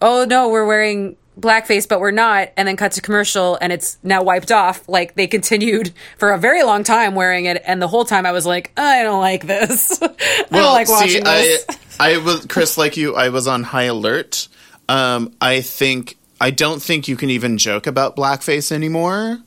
[0.01, 3.97] oh no, we're wearing blackface, but we're not, and then cut to commercial and it's
[4.03, 4.87] now wiped off.
[4.89, 8.31] Like they continued for a very long time wearing it, and the whole time I
[8.31, 9.99] was like, I don't like this.
[10.01, 10.07] I
[10.51, 11.65] don't like watching this.
[11.99, 14.47] I, I was Chris, like you, I was on high alert.
[14.89, 19.39] Um, I think I don't think you can even joke about blackface anymore.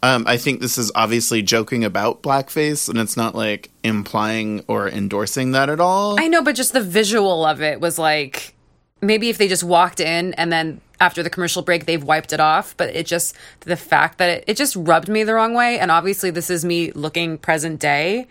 [0.00, 4.88] Um, I think this is obviously joking about blackface, and it's not like implying or
[4.88, 6.20] endorsing that at all.
[6.20, 8.54] I know, but just the visual of it was like
[9.00, 12.40] maybe if they just walked in and then after the commercial break they've wiped it
[12.40, 15.78] off but it just the fact that it, it just rubbed me the wrong way
[15.78, 18.26] and obviously this is me looking present day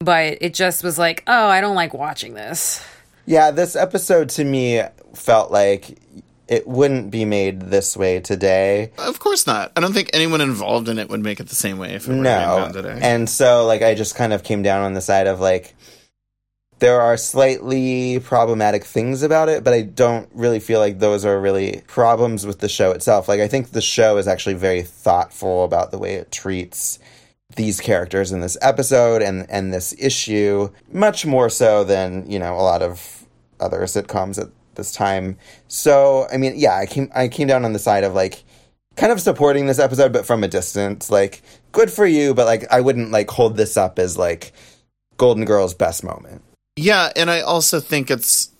[0.00, 2.84] but it just was like oh i don't like watching this
[3.26, 4.82] Yeah, this episode to me
[5.14, 5.98] felt like
[6.46, 8.92] it wouldn't be made this way today.
[8.98, 9.72] Of course not.
[9.74, 12.10] I don't think anyone involved in it would make it the same way if it
[12.10, 12.20] were No.
[12.60, 12.98] done today.
[13.00, 15.74] And so, like, I just kind of came down on the side of, like,
[16.78, 21.40] there are slightly problematic things about it, but I don't really feel like those are
[21.40, 23.28] really problems with the show itself.
[23.28, 26.98] Like, I think the show is actually very thoughtful about the way it treats
[27.56, 32.54] these characters in this episode and, and this issue, much more so than, you know,
[32.54, 33.24] a lot of
[33.60, 35.38] other sitcoms at this time.
[35.68, 38.44] So, I mean, yeah, I came I came down on the side of like
[38.96, 41.10] kind of supporting this episode but from a distance.
[41.10, 41.42] Like,
[41.72, 44.52] good for you, but like I wouldn't like hold this up as like
[45.16, 46.42] Golden Girl's best moment.
[46.76, 48.50] Yeah, and I also think it's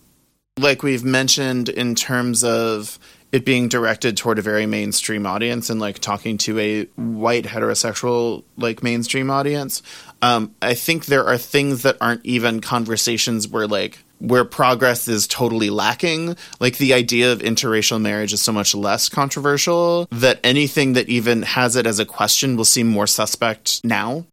[0.57, 2.97] like we've mentioned in terms of
[3.31, 8.43] it being directed toward a very mainstream audience and like talking to a white heterosexual
[8.55, 9.83] like mainstream audience.
[10.21, 15.27] Um, I think there are things that aren't even conversations where like where progress is
[15.27, 16.37] totally lacking.
[16.61, 21.41] Like the idea of interracial marriage is so much less controversial that anything that even
[21.41, 24.25] has it as a question will seem more suspect now.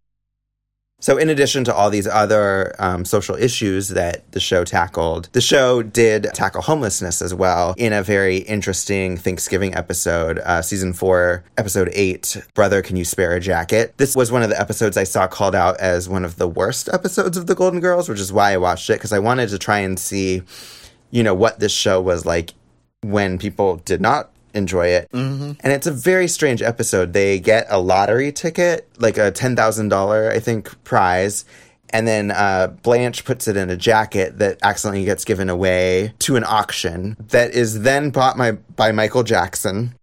[1.02, 5.40] So, in addition to all these other um, social issues that the show tackled, the
[5.40, 11.42] show did tackle homelessness as well in a very interesting Thanksgiving episode, uh, season four,
[11.58, 13.94] episode eight Brother, Can You Spare a Jacket?
[13.96, 16.88] This was one of the episodes I saw called out as one of the worst
[16.92, 19.58] episodes of The Golden Girls, which is why I watched it, because I wanted to
[19.58, 20.42] try and see,
[21.10, 22.54] you know, what this show was like
[23.00, 25.10] when people did not enjoy it.
[25.12, 25.52] Mm-hmm.
[25.60, 27.12] And it's a very strange episode.
[27.12, 31.44] They get a lottery ticket, like a $10,000, I think, prize.
[31.90, 36.36] And then uh, Blanche puts it in a jacket that accidentally gets given away to
[36.36, 39.94] an auction that is then bought my, by Michael Jackson.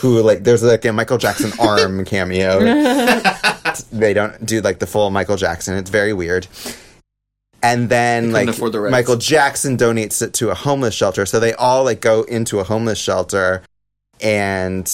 [0.00, 2.60] who like there's like a Michael Jackson arm cameo.
[3.92, 5.76] they don't do like the full Michael Jackson.
[5.76, 6.46] It's very weird.
[7.62, 8.88] And then like the.
[8.90, 11.26] Michael Jackson donates it to a homeless shelter.
[11.26, 13.62] So they all like go into a homeless shelter
[14.20, 14.90] and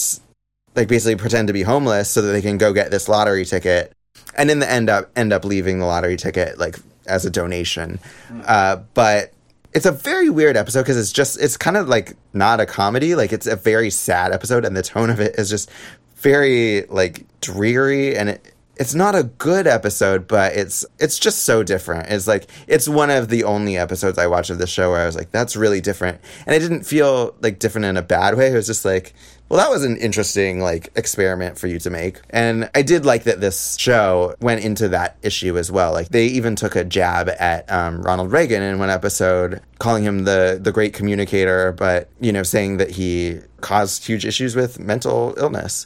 [0.75, 3.93] like basically pretend to be homeless so that they can go get this lottery ticket.
[4.35, 6.77] And in the end up end up leaving the lottery ticket like
[7.07, 7.99] as a donation.
[8.45, 9.33] Uh, but
[9.73, 13.15] it's a very weird episode because it's just it's kind of like not a comedy.
[13.15, 15.69] Like it's a very sad episode and the tone of it is just
[16.17, 21.63] very like dreary and it it's not a good episode, but it's it's just so
[21.63, 22.09] different.
[22.09, 25.05] It's like it's one of the only episodes I watched of the show where I
[25.05, 26.19] was like, that's really different.
[26.45, 28.51] And it didn't feel like different in a bad way.
[28.51, 29.13] It was just like,
[29.49, 32.19] well, that was an interesting like experiment for you to make.
[32.29, 35.93] And I did like that this show went into that issue as well.
[35.93, 40.25] Like they even took a jab at um, Ronald Reagan in one episode, calling him
[40.25, 45.33] the the great communicator, but you know, saying that he caused huge issues with mental
[45.37, 45.85] illness.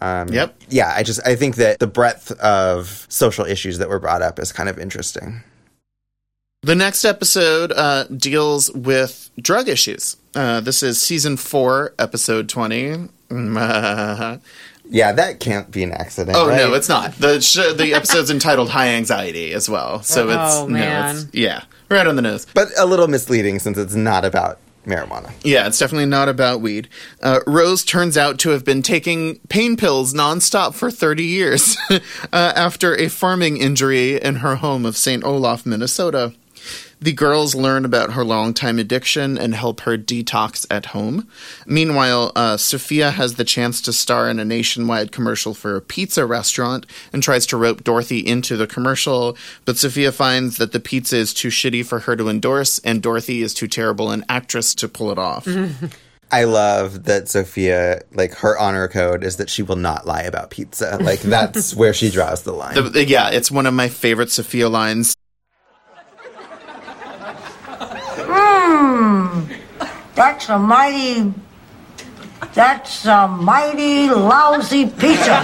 [0.00, 0.56] Um, Yep.
[0.70, 4.38] Yeah, I just I think that the breadth of social issues that were brought up
[4.38, 5.42] is kind of interesting.
[6.62, 10.16] The next episode uh, deals with drug issues.
[10.34, 13.08] Uh, this is season four, episode 20.
[13.28, 14.40] Mm,
[14.88, 16.36] Yeah, that can't be an accident.
[16.38, 16.56] Oh right?
[16.56, 17.12] no, it's not.
[17.16, 21.16] The sh- the episode's entitled "High Anxiety" as well, so it's Oh, no, man.
[21.16, 22.46] it's yeah, right on the nose.
[22.54, 25.32] but a little misleading since it's not about marijuana.
[25.42, 26.88] Yeah, it's definitely not about weed.
[27.22, 31.98] Uh, Rose turns out to have been taking pain pills nonstop for 30 years uh,
[32.32, 35.24] after a farming injury in her home of St.
[35.24, 36.32] Olaf, Minnesota.
[37.04, 41.28] The girls learn about her longtime addiction and help her detox at home.
[41.66, 46.24] Meanwhile, uh, Sophia has the chance to star in a nationwide commercial for a pizza
[46.24, 49.36] restaurant and tries to rope Dorothy into the commercial,
[49.66, 53.42] but Sophia finds that the pizza is too shitty for her to endorse, and Dorothy
[53.42, 55.46] is too terrible an actress to pull it off.
[56.32, 60.48] I love that Sophia, like her honor code is that she will not lie about
[60.48, 60.96] pizza.
[60.98, 62.76] Like that's where she draws the line.
[62.76, 65.14] The- yeah, it's one of my favorite Sophia lines.
[68.74, 69.46] Mmm.
[70.14, 71.32] That's a mighty.
[72.54, 75.40] That's a mighty lousy pizza.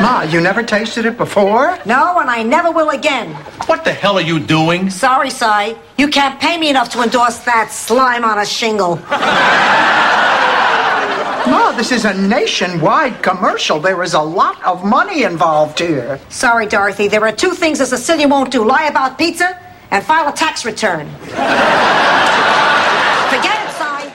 [0.00, 1.76] Ma, you never tasted it before?
[1.84, 3.34] No, and I never will again.
[3.66, 4.90] What the hell are you doing?
[4.90, 5.76] Sorry, Cy.
[5.96, 8.96] You can't pay me enough to endorse that slime on a shingle.
[11.50, 13.80] Ma, this is a nationwide commercial.
[13.80, 16.20] There is a lot of money involved here.
[16.28, 17.08] Sorry, Dorothy.
[17.08, 19.58] There are two things a Sicilian won't do lie about pizza
[19.90, 21.08] and file a tax return.
[21.18, 21.36] Forget
[23.64, 24.12] it, Cy.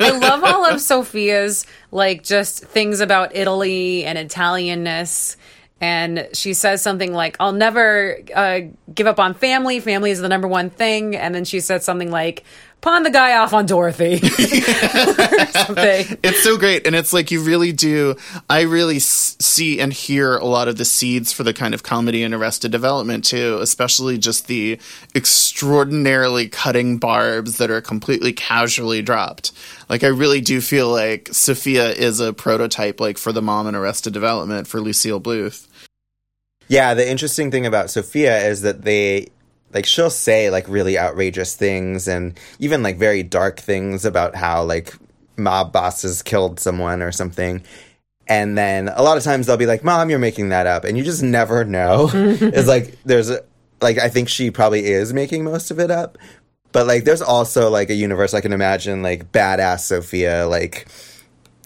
[0.00, 5.36] I love all of Sophia's like just things about Italy and Italianness.
[5.80, 8.60] And she says something like, "I'll never uh,
[8.92, 9.78] give up on family.
[9.78, 12.42] Family is the number one thing." And then she said something like,
[12.80, 14.18] "Pawn the guy off on Dorothy." or
[15.50, 16.18] something.
[16.22, 18.16] It's so great, and it's like you really do.
[18.48, 21.82] I really s- see and hear a lot of the seeds for the kind of
[21.82, 24.78] comedy in Arrested Development too, especially just the
[25.14, 29.52] extraordinarily cutting barbs that are completely casually dropped.
[29.88, 33.74] Like I really do feel like Sophia is a prototype, like for the mom in
[33.74, 35.66] Arrested Development for Lucille Bluth.
[36.68, 39.28] Yeah, the interesting thing about Sophia is that they
[39.74, 44.62] like she'll say like really outrageous things and even like very dark things about how
[44.64, 44.94] like
[45.36, 47.62] mob bosses killed someone or something.
[48.26, 50.98] And then a lot of times they'll be like, "Mom, you're making that up." And
[50.98, 52.10] you just never know.
[52.14, 53.42] it's like there's a
[53.80, 56.18] like I think she probably is making most of it up.
[56.72, 60.88] But like there's also like a universe I can imagine like badass Sophia like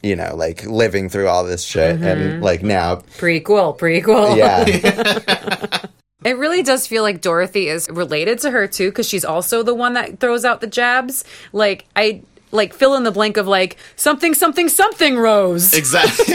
[0.05, 2.05] you know, like living through all this shit Mhm.
[2.07, 4.37] and like now prequel, prequel.
[4.37, 5.79] yeah.
[6.24, 9.74] It really does feel like Dorothy is related to her too, because she's also the
[9.74, 11.24] one that throws out the jabs.
[11.53, 12.23] Like I
[12.53, 15.73] like fill in the blank of like something something something Rose.
[15.74, 16.35] Exactly.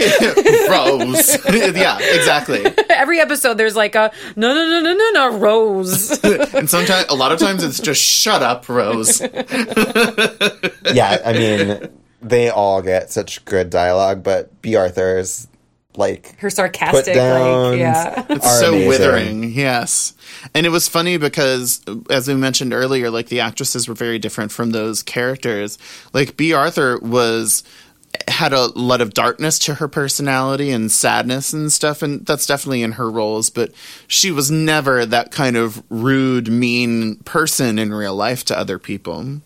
[0.68, 1.38] Rose.
[1.76, 2.66] yeah, exactly.
[2.90, 6.22] Every episode there's like a no no no no no no Rose.
[6.24, 9.20] and sometimes a lot of times it's just shut up, Rose.
[9.20, 11.88] yeah, I mean,
[12.20, 15.46] they all get such good dialogue, but Bea Arthur's
[15.96, 18.26] like her sarcastic put downs like yeah.
[18.28, 18.88] It's so amazing.
[18.88, 20.14] withering, yes.
[20.54, 24.52] And it was funny because as we mentioned earlier, like the actresses were very different
[24.52, 25.78] from those characters.
[26.12, 27.64] Like Bea Arthur was
[28.26, 32.82] had a lot of darkness to her personality and sadness and stuff and that's definitely
[32.82, 33.70] in her roles but
[34.06, 39.42] she was never that kind of rude mean person in real life to other people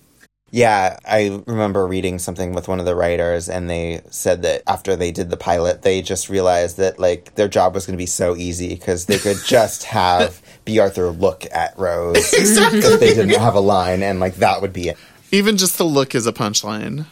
[0.54, 4.94] yeah, I remember reading something with one of the writers, and they said that after
[4.94, 8.04] they did the pilot, they just realized that like their job was going to be
[8.04, 12.80] so easy because they could just have Bea Arthur look at Rose exactly.
[12.80, 14.98] if they didn't have a line, and like that would be it.
[15.30, 17.06] Even just the look is a punchline.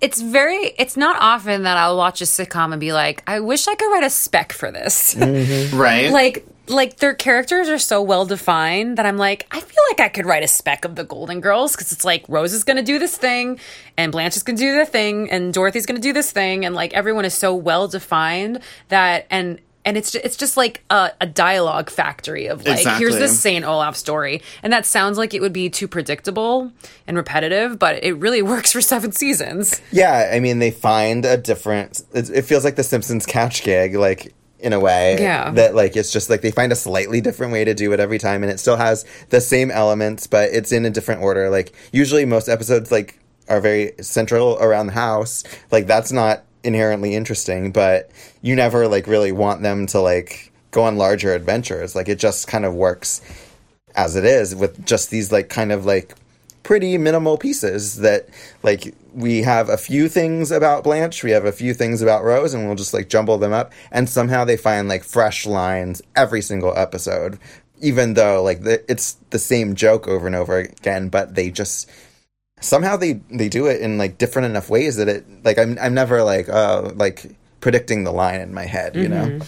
[0.00, 0.72] It's very.
[0.78, 3.92] It's not often that I'll watch a sitcom and be like, "I wish I could
[3.92, 5.76] write a spec for this." Mm-hmm.
[5.76, 6.10] right?
[6.10, 10.08] Like like their characters are so well defined that I'm like, I feel like I
[10.08, 12.82] could write a spec of the Golden Girls because it's like Rose is going to
[12.82, 13.58] do this thing,
[13.96, 16.64] and Blanche is going to do the thing, and Dorothy's going to do this thing,
[16.64, 20.84] and like everyone is so well defined that and and it's just, it's just like
[20.90, 23.04] a, a dialogue factory of like exactly.
[23.04, 26.72] here's this Saint Olaf story, and that sounds like it would be too predictable
[27.06, 29.80] and repetitive, but it really works for seven seasons.
[29.90, 32.02] Yeah, I mean they find a different.
[32.12, 35.20] It, it feels like the Simpsons catch gig, like in a way.
[35.20, 35.50] Yeah.
[35.50, 38.18] That like it's just like they find a slightly different way to do it every
[38.18, 41.50] time and it still has the same elements, but it's in a different order.
[41.50, 43.18] Like usually most episodes like
[43.48, 45.42] are very central around the house.
[45.70, 48.10] Like that's not inherently interesting, but
[48.40, 51.96] you never like really want them to like go on larger adventures.
[51.96, 53.20] Like it just kind of works
[53.94, 56.14] as it is with just these like kind of like
[56.62, 58.28] pretty minimal pieces that
[58.62, 62.54] like we have a few things about Blanche, we have a few things about Rose,
[62.54, 63.72] and we'll just like jumble them up.
[63.90, 67.38] And somehow they find like fresh lines every single episode,
[67.80, 71.08] even though like the, it's the same joke over and over again.
[71.08, 71.90] But they just
[72.60, 75.94] somehow they they do it in like different enough ways that it like I'm I'm
[75.94, 77.26] never like uh like
[77.60, 79.38] predicting the line in my head, you mm-hmm.
[79.38, 79.44] know.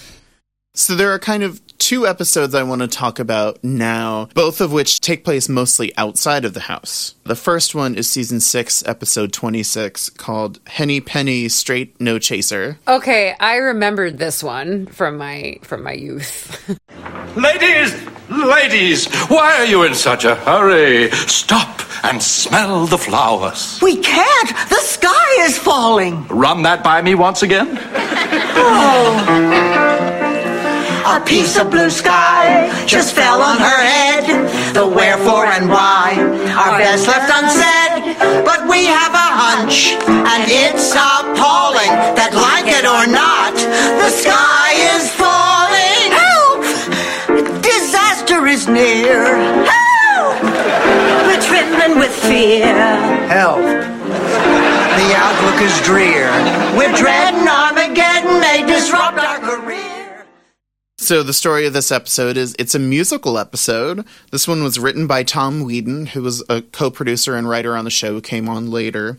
[0.74, 4.72] So there are kind of two episodes I want to talk about now, both of
[4.72, 7.14] which take place mostly outside of the house.
[7.24, 12.78] The first one is season 6, episode 26, called Henny Penny Straight No Chaser.
[12.88, 16.70] Okay, I remembered this one from my from my youth.
[17.36, 17.94] ladies,
[18.30, 21.10] ladies, why are you in such a hurry?
[21.10, 23.78] Stop and smell the flowers.
[23.82, 24.48] We can't.
[24.70, 26.26] The sky is falling.
[26.28, 27.78] Run that by me once again.
[28.56, 30.23] oh
[31.06, 34.24] a piece of blue sky just fell on her head.
[34.74, 36.16] The wherefore and why
[36.56, 38.16] are best left unsaid.
[38.44, 44.72] But we have a hunch, and it's appalling that, like it or not, the sky
[44.96, 46.08] is falling.
[46.24, 47.62] Help!
[47.62, 49.36] Disaster is near.
[49.68, 50.40] Help!
[51.28, 52.72] We're trembling with fear.
[53.28, 53.60] Help!
[53.60, 56.30] The outlook is drear.
[56.78, 59.73] We're dreading Armageddon may disrupt our career.
[61.04, 64.06] So the story of this episode is it's a musical episode.
[64.30, 67.90] This one was written by Tom Whedon, who was a co-producer and writer on the
[67.90, 69.18] show, who came on later.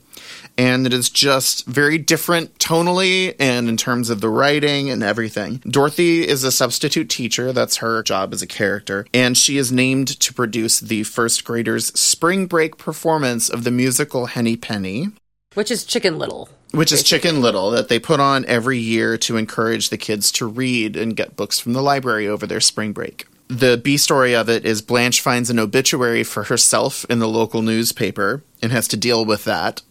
[0.58, 5.58] And it is just very different tonally and in terms of the writing and everything.
[5.58, 7.54] Dorothy is a substitute teacher.
[7.54, 9.06] That's her job as a character.
[9.14, 14.26] And she is named to produce the first graders' spring break performance of the musical
[14.26, 15.10] Henny Penny.
[15.54, 16.50] Which is Chicken Little.
[16.72, 20.46] Which is Chicken Little that they put on every year to encourage the kids to
[20.46, 23.28] read and get books from the library over their spring break.
[23.48, 27.62] The B story of it is Blanche finds an obituary for herself in the local
[27.62, 29.82] newspaper and has to deal with that.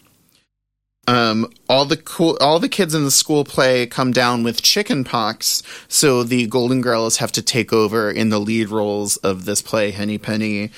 [1.07, 5.05] Um, all the cool, all the kids in the school play come down with chicken
[5.05, 9.61] pox, so the Golden Girls have to take over in the lead roles of this
[9.61, 10.71] play, Henny Penny,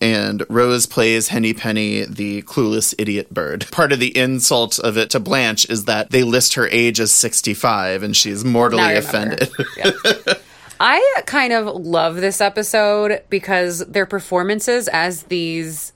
[0.00, 3.66] and Rose plays Henny Penny, the clueless idiot bird.
[3.70, 7.12] Part of the insult of it to Blanche is that they list her age as
[7.12, 9.50] 65 and she's mortally offended.
[10.80, 15.92] I kind of love this episode because their performances as these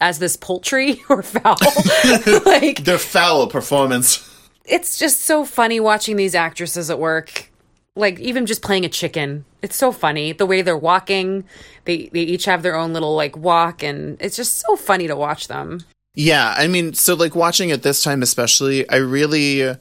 [0.00, 1.56] as this poultry or fowl
[2.46, 4.26] like their foul performance.
[4.64, 7.49] It's just so funny watching these actresses at work
[7.96, 11.44] like even just playing a chicken it's so funny the way they're walking
[11.84, 15.16] they they each have their own little like walk and it's just so funny to
[15.16, 15.80] watch them
[16.14, 19.76] yeah i mean so like watching it this time especially i really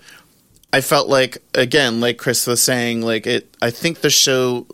[0.73, 4.65] i felt like again like chris was saying like it i think the show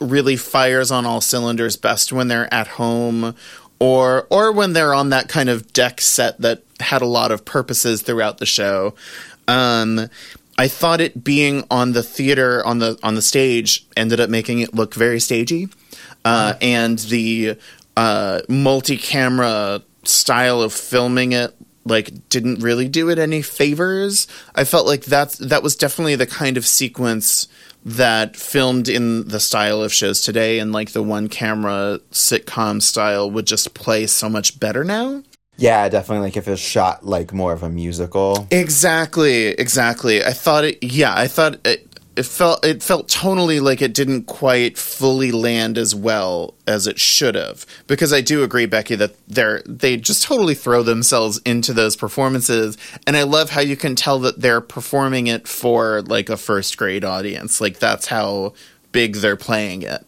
[0.00, 3.34] really fires on all cylinders best when they're at home
[3.78, 7.44] or or when they're on that kind of deck set that had a lot of
[7.44, 8.94] purposes throughout the show.
[9.46, 10.08] Um,
[10.56, 14.60] I thought it being on the theater on the on the stage ended up making
[14.60, 15.68] it look very stagey,
[16.24, 17.58] uh, and the
[17.96, 21.54] uh, multi-camera style of filming it
[21.84, 24.26] like didn't really do it any favors.
[24.54, 27.48] I felt like that that was definitely the kind of sequence
[27.84, 33.30] that filmed in the style of shows today and like the one camera sitcom style
[33.30, 35.22] would just play so much better now.
[35.56, 36.26] Yeah, definitely.
[36.26, 38.46] Like if it's shot like more of a musical.
[38.50, 40.24] Exactly, exactly.
[40.24, 40.82] I thought it.
[40.82, 41.88] Yeah, I thought it.
[42.16, 47.00] It felt it felt tonally like it didn't quite fully land as well as it
[47.00, 47.66] should have.
[47.88, 52.78] Because I do agree, Becky, that they're they just totally throw themselves into those performances,
[53.04, 56.76] and I love how you can tell that they're performing it for like a first
[56.78, 57.60] grade audience.
[57.60, 58.54] Like that's how
[58.92, 60.06] big they're playing it.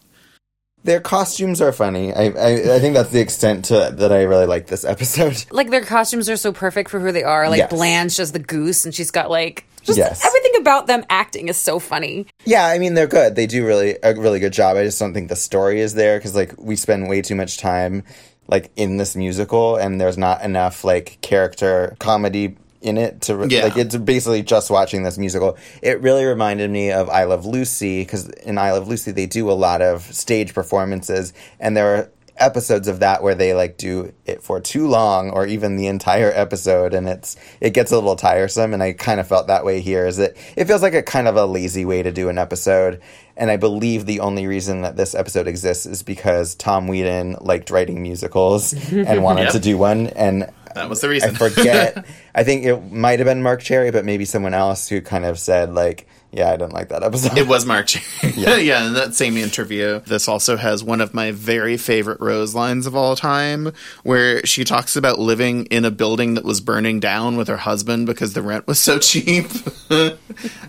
[0.87, 2.13] Their costumes are funny.
[2.13, 5.43] I, I I think that's the extent to that I really like this episode.
[5.51, 7.49] Like their costumes are so perfect for who they are.
[7.49, 7.69] Like Yes.
[7.69, 10.25] Blanche as the goose, and she's got like just Yes.
[10.25, 12.25] everything about them acting is so funny.
[12.45, 13.35] Yeah, I mean they're good.
[13.35, 14.77] They do really a really good job.
[14.77, 17.57] I just don't think the story is there because like we spend way too much
[17.57, 18.03] time
[18.47, 23.63] like in this musical, and there's not enough like character comedy in it to Yeah.
[23.63, 25.57] like it's basically just watching this musical.
[25.81, 29.49] It really reminded me of I Love Lucy because in I Love Lucy they do
[29.49, 32.09] a lot of stage performances, and there are
[32.39, 36.31] episodes of that where they like do it for too long or even the entire
[36.33, 39.81] episode and it's it gets a little tiresome and I kind of felt that way
[39.81, 42.37] here is that it feels like a kind of a lazy way to do an
[42.37, 43.01] episode
[43.35, 47.69] and I believe the only reason that this episode exists is because Tom Whedon liked
[47.69, 49.51] writing musicals and wanted Yep.
[49.53, 51.31] to do one and That was the reason.
[51.31, 52.05] I forget
[52.35, 55.39] I think it might have been Marc Cherry but maybe someone else who kind of
[55.39, 58.33] said like yeah I didn't like that episode It was Marc Cherry.
[58.35, 58.85] yeah.
[58.87, 59.99] in that same interview.
[60.01, 63.71] This also has one of my very favorite Rose lines of all time,
[64.03, 68.05] where she talks about living in a building that was burning down with her husband
[68.07, 69.45] because the rent was so cheap.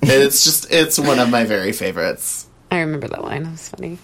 [0.03, 2.47] it's just, it's one of my very favorites.
[2.71, 3.47] I remember that line.
[3.47, 3.99] It was funny.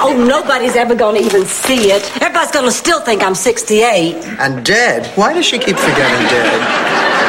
[0.00, 2.02] Oh, nobody's ever going to even see it.
[2.22, 4.14] Everybody's going to still think I'm 68.
[4.38, 5.06] And dead.
[5.18, 7.19] Why does she keep forgetting dead?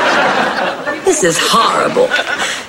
[1.12, 2.08] This is horrible.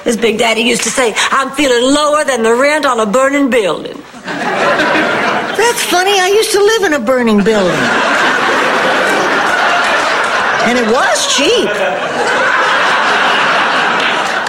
[0.04, 3.50] As Big Daddy used to say, I'm feeling lower than the rent on a burning
[3.50, 3.96] building.
[4.24, 6.18] That's funny.
[6.18, 7.78] I used to live in a burning building.
[10.66, 11.70] And it was cheap.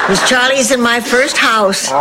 [0.02, 1.92] It was Charlie's in my first house.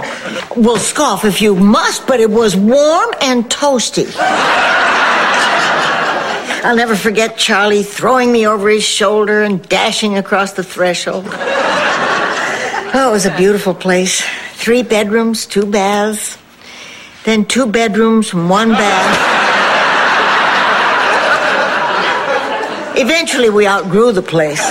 [0.56, 4.06] Well, scoff if you must, but it was warm and toasty.
[6.64, 11.26] I'll never forget Charlie throwing me over his shoulder and dashing across the threshold.
[12.94, 14.22] Oh, it was a beautiful place.
[14.52, 16.38] Three bedrooms, two baths,
[17.24, 19.32] then two bedrooms one bath.
[22.96, 24.62] Eventually, we outgrew the place.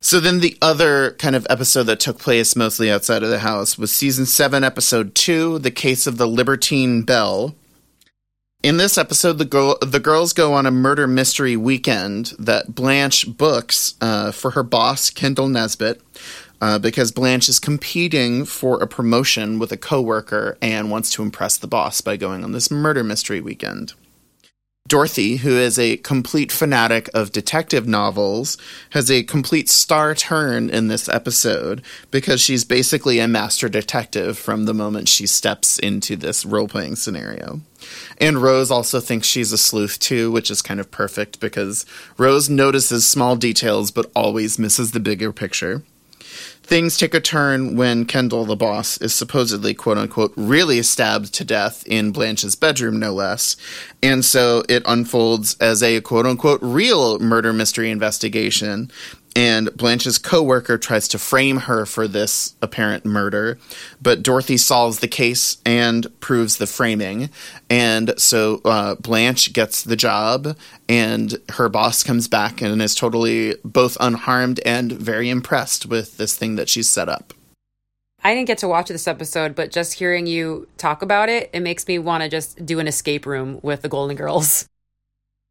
[0.00, 3.76] So then the other kind of episode that took place mostly outside of the house
[3.76, 7.54] was season 7 episode 2, The Case of the Libertine Belle.
[8.60, 13.36] In this episode the girl, the girls go on a murder mystery weekend that Blanche
[13.36, 16.02] books uh, for her boss Kendall Nesbitt.
[16.60, 21.56] Uh, because Blanche is competing for a promotion with a coworker and wants to impress
[21.56, 23.94] the boss by going on this murder mystery weekend.
[24.88, 28.56] Dorothy, who is a complete fanatic of detective novels,
[28.90, 34.64] has a complete star turn in this episode because she's basically a master detective from
[34.64, 37.60] the moment she steps into this role playing scenario.
[38.18, 41.84] And Rose also thinks she's a sleuth too, which is kind of perfect because
[42.16, 45.82] Rose notices small details but always misses the bigger picture.
[46.68, 51.42] Things take a turn when Kendall, the boss, is supposedly, quote unquote, really stabbed to
[51.42, 53.56] death in Blanche's bedroom, no less.
[54.02, 58.90] And so it unfolds as a, quote unquote, real murder mystery investigation.
[59.38, 63.56] And Blanche's coworker tries to frame her for this apparent murder,
[64.02, 67.30] but Dorothy solves the case and proves the framing.
[67.70, 70.56] And so uh, Blanche gets the job,
[70.88, 76.36] and her boss comes back and is totally both unharmed and very impressed with this
[76.36, 77.32] thing that she's set up.
[78.24, 81.60] I didn't get to watch this episode, but just hearing you talk about it, it
[81.60, 84.66] makes me want to just do an escape room with the Golden Girls.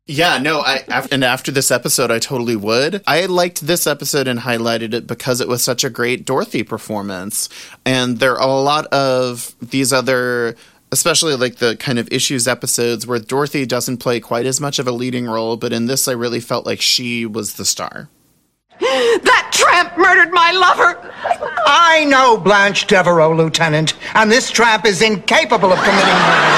[0.09, 3.03] Yeah, no, I af- and after this episode, I totally would.
[3.05, 7.49] I liked this episode and highlighted it because it was such a great Dorothy performance,
[7.85, 10.55] and there are a lot of these other,
[10.93, 14.87] especially like the kind of issues episodes where Dorothy doesn't play quite as much of
[14.87, 18.07] a leading role, but in this, I really felt like she was the star.
[18.79, 21.11] That tramp murdered my lover.
[21.65, 26.56] I know Blanche Devereaux, Lieutenant, and this tramp is incapable of committing murder.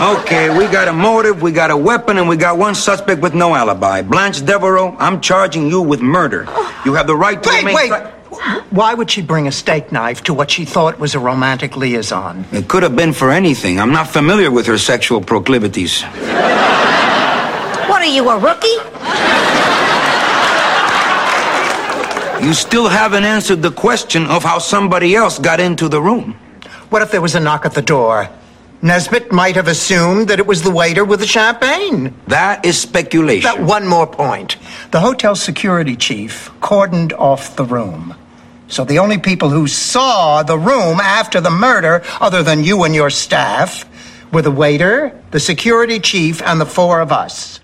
[0.00, 3.34] Okay, we got a motive, we got a weapon, and we got one suspect with
[3.34, 4.00] no alibi.
[4.02, 6.46] Blanche Devereaux, I'm charging you with murder.
[6.84, 7.90] You have the right to Wait, remain wait.
[7.90, 8.36] si-
[8.70, 12.44] Why would she bring a steak knife to what she thought was a romantic liaison?
[12.52, 13.80] It could have been for anything.
[13.80, 16.02] I'm not familiar with her sexual proclivities.
[17.90, 18.78] What are you, a rookie?
[22.46, 26.34] You still haven't answered the question of how somebody else got into the room.
[26.90, 28.28] What if there was a knock at the door?
[28.80, 32.14] Nesbitt might have assumed that it was the waiter with the champagne.
[32.28, 33.42] That is speculation.
[33.42, 34.56] That one more point.
[34.92, 38.14] The hotel security chief cordoned off the room.
[38.68, 42.94] So the only people who saw the room after the murder, other than you and
[42.94, 43.84] your staff,
[44.32, 47.60] were the waiter, the security chief, and the four of us.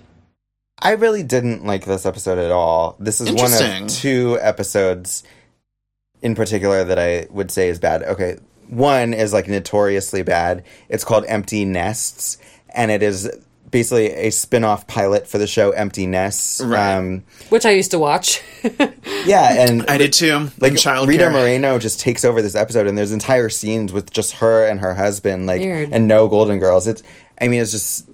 [0.81, 2.97] I really didn't like this episode at all.
[2.99, 5.23] This is one of two episodes
[6.21, 8.03] in particular that I would say is bad.
[8.03, 8.37] Okay,
[8.69, 10.63] one is like notoriously bad.
[10.89, 12.37] It's called Empty Nests,
[12.73, 13.29] and it is
[13.71, 16.61] basically a spin-off pilot for the show Empty Nests.
[16.61, 18.41] Um, Which I used to watch.
[19.25, 20.49] yeah, and I did too.
[20.59, 21.07] Like in childcare.
[21.07, 24.79] Rita Moreno just takes over this episode, and there's entire scenes with just her and
[24.79, 25.89] her husband, like, Weird.
[25.91, 26.87] and no Golden Girls.
[26.87, 27.03] It's,
[27.39, 28.09] I mean, it's just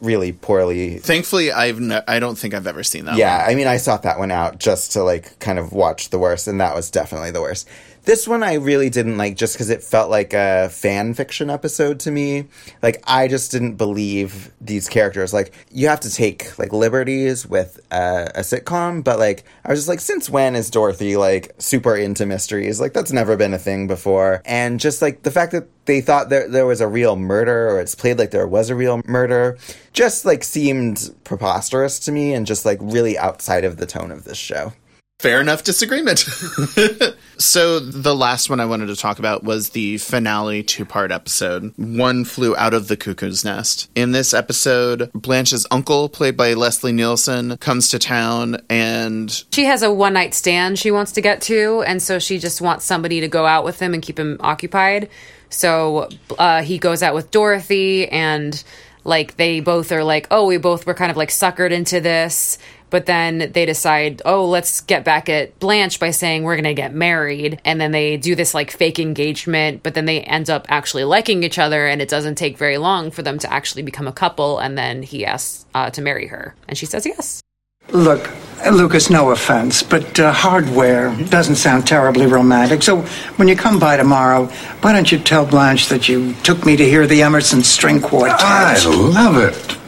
[0.00, 3.16] really poorly Thankfully, I've no, I don't think I've ever seen that.
[3.16, 3.50] yeah, one.
[3.50, 6.46] I mean, I sought that one out just to like kind of watch the worst,
[6.46, 7.68] and that was definitely the worst.
[8.08, 12.00] This one I really didn't like just because it felt like a fan fiction episode
[12.00, 12.46] to me.
[12.82, 15.34] Like, I just didn't believe these characters.
[15.34, 19.80] Like, you have to take like liberties with uh, a sitcom, but like, I was
[19.80, 22.80] just like, since when is Dorothy like super into mysteries?
[22.80, 24.40] Like, that's never been a thing before.
[24.46, 27.78] And just like the fact that they thought there, there was a real murder or
[27.78, 29.58] it's played like there was a real murder
[29.92, 34.24] just like seemed preposterous to me and just like really outside of the tone of
[34.24, 34.72] this show.
[35.20, 36.20] Fair enough disagreement.
[37.38, 41.72] so, the last one I wanted to talk about was the finale two part episode
[41.76, 43.90] One Flew Out of the Cuckoo's Nest.
[43.96, 49.82] In this episode, Blanche's uncle, played by Leslie Nielsen, comes to town and She has
[49.82, 53.18] a one night stand she wants to get to, and so she just wants somebody
[53.20, 55.10] to go out with him and keep him occupied.
[55.50, 58.62] So uh, he goes out with Dorothy, and
[59.02, 62.58] like they both are like, oh, we both were kind of like suckered into this.
[62.90, 66.74] But then they decide, oh, let's get back at Blanche by saying we're going to
[66.74, 67.60] get married.
[67.64, 71.42] And then they do this like fake engagement, but then they end up actually liking
[71.42, 71.86] each other.
[71.86, 74.58] And it doesn't take very long for them to actually become a couple.
[74.58, 76.54] And then he asks uh, to marry her.
[76.68, 77.42] And she says yes.
[77.90, 78.28] Look,
[78.70, 82.82] Lucas, no offense, but uh, hardware doesn't sound terribly romantic.
[82.82, 83.00] So
[83.36, 84.46] when you come by tomorrow,
[84.82, 88.40] why don't you tell Blanche that you took me to hear the Emerson String Quartet?
[88.40, 89.78] I love it.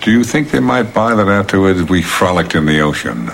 [0.00, 3.28] Do you think they might buy that afterwards we frolicked in the ocean?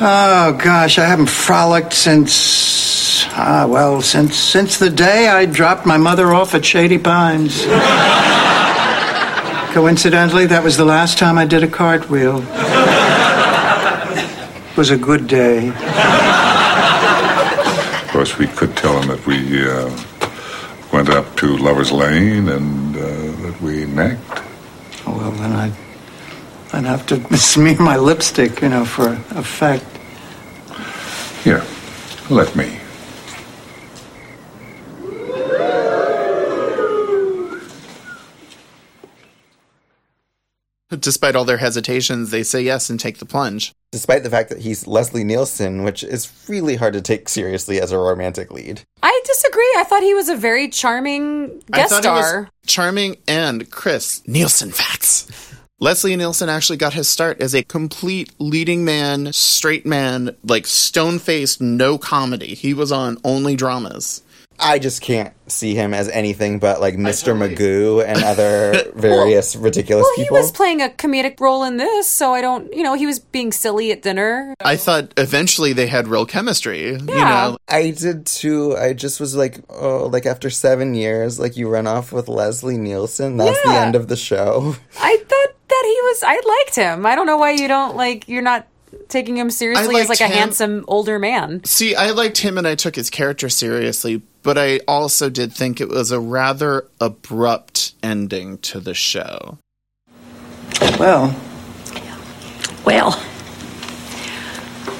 [0.00, 5.96] Oh gosh, I haven't frolicked since ah well since since the day I dropped my
[5.96, 7.64] mother off at Shady Pines.
[9.72, 12.42] Coincidentally, that was the last time I did a cartwheel.
[14.72, 15.68] It was a good day.
[15.68, 15.74] Of
[18.10, 19.38] course, we could tell them that we
[19.70, 19.90] uh,
[20.92, 23.00] went up to Lover's Lane and uh,
[23.42, 24.31] that we necked.
[25.06, 25.72] Well, then I'd,
[26.72, 29.84] I'd have to smear my lipstick, you know, for effect.
[31.44, 31.64] Here,
[32.30, 32.78] let me.
[41.00, 43.72] Despite all their hesitations, they say yes and take the plunge.
[43.90, 47.92] Despite the fact that he's Leslie Nielsen, which is really hard to take seriously as
[47.92, 48.82] a romantic lead.
[49.02, 49.74] I disagree.
[49.76, 52.48] I thought he was a very charming I guest thought he was star.
[52.66, 55.30] charming and Chris Nielsen facts.
[55.80, 61.18] Leslie Nielsen actually got his start as a complete leading man, straight man, like stone
[61.18, 62.54] faced, no comedy.
[62.54, 64.22] He was on only dramas.
[64.58, 67.36] I just can't see him as anything but like Mr.
[67.36, 72.32] Magoo and other various ridiculous Well, he was playing a comedic role in this, so
[72.32, 74.54] I don't, you know, he was being silly at dinner.
[74.64, 76.90] I thought eventually they had real chemistry.
[76.92, 78.76] You know, I did too.
[78.76, 82.78] I just was like, oh, like after seven years, like you run off with Leslie
[82.78, 83.36] Nielsen.
[83.36, 84.76] That's the end of the show.
[85.00, 87.06] I thought that he was, I liked him.
[87.06, 88.66] I don't know why you don't, like, you're not
[89.08, 90.38] taking him seriously as liked like a him.
[90.38, 91.64] handsome older man.
[91.64, 95.80] See, I liked him and I took his character seriously, but I also did think
[95.80, 99.58] it was a rather abrupt ending to the show.
[100.98, 101.34] Well,
[102.84, 103.22] Well,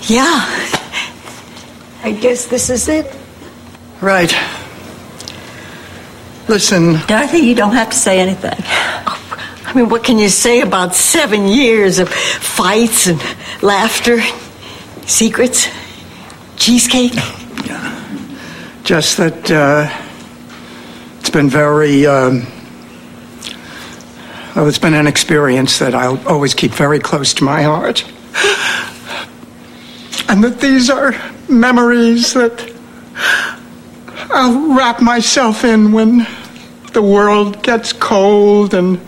[0.02, 0.68] yeah.
[2.04, 3.12] I guess this is it.
[4.00, 4.32] right.
[6.48, 8.54] Listen, Dorothy, you don't have to say anything.
[9.64, 13.20] I mean, what can you say about seven years of fights and
[13.62, 14.20] laughter,
[15.06, 15.68] secrets,
[16.56, 17.14] cheesecake?
[18.84, 19.88] Just that uh,
[21.20, 22.04] it's been very.
[22.04, 22.46] Um,
[24.56, 28.04] well, it's been an experience that I'll always keep very close to my heart.
[30.28, 31.14] And that these are
[31.48, 32.72] memories that
[34.30, 36.26] I'll wrap myself in when
[36.94, 38.98] the world gets cold and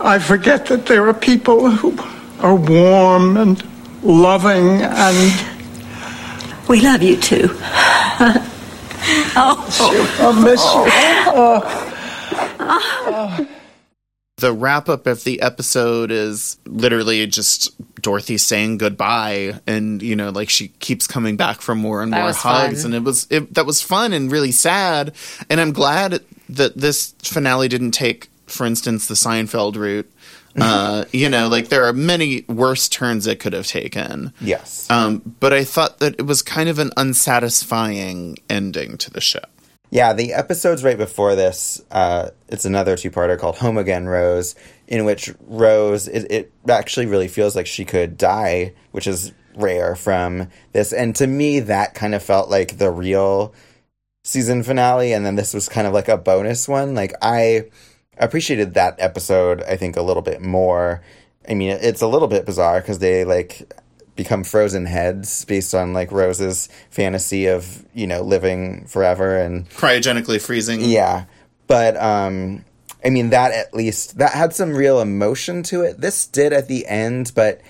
[0.00, 1.98] I forget that there are people who
[2.40, 3.62] are warm and
[4.02, 5.50] loving and.
[6.66, 7.50] We love you too.
[9.36, 10.84] oh, I'll miss you.
[11.36, 13.48] Oh.
[14.38, 17.70] The wrap up of the episode is literally just
[18.02, 22.20] Dorothy saying goodbye, and you know, like she keeps coming back for more and That
[22.22, 22.92] more hugs, fun.
[22.92, 25.14] and it was it, that was fun and really sad.
[25.48, 30.10] And I'm glad that this finale didn't take, for instance, the Seinfeld route.
[30.56, 34.32] Uh, you know, like there are many worse turns it could have taken.
[34.40, 34.88] Yes.
[34.90, 39.40] Um, but I thought that it was kind of an unsatisfying ending to the show.
[39.90, 44.56] Yeah, the episodes right before this, uh, it's another two-parter called "Home Again, Rose,"
[44.88, 49.94] in which Rose, it, it actually really feels like she could die, which is rare
[49.94, 50.92] from this.
[50.92, 53.54] And to me, that kind of felt like the real
[54.24, 56.94] season finale, and then this was kind of like a bonus one.
[56.94, 57.66] Like I
[58.18, 61.02] appreciated that episode, I think, a little bit more.
[61.48, 63.70] I mean, it's a little bit bizarre because they like
[64.16, 70.40] become frozen heads based on like Rose's fantasy of you know living forever and Cryogenically
[70.40, 70.80] freezing.
[70.82, 71.24] yeah.
[71.66, 72.64] But um
[73.04, 76.00] I mean that at least that had some real emotion to it.
[76.00, 77.60] This did at the end, but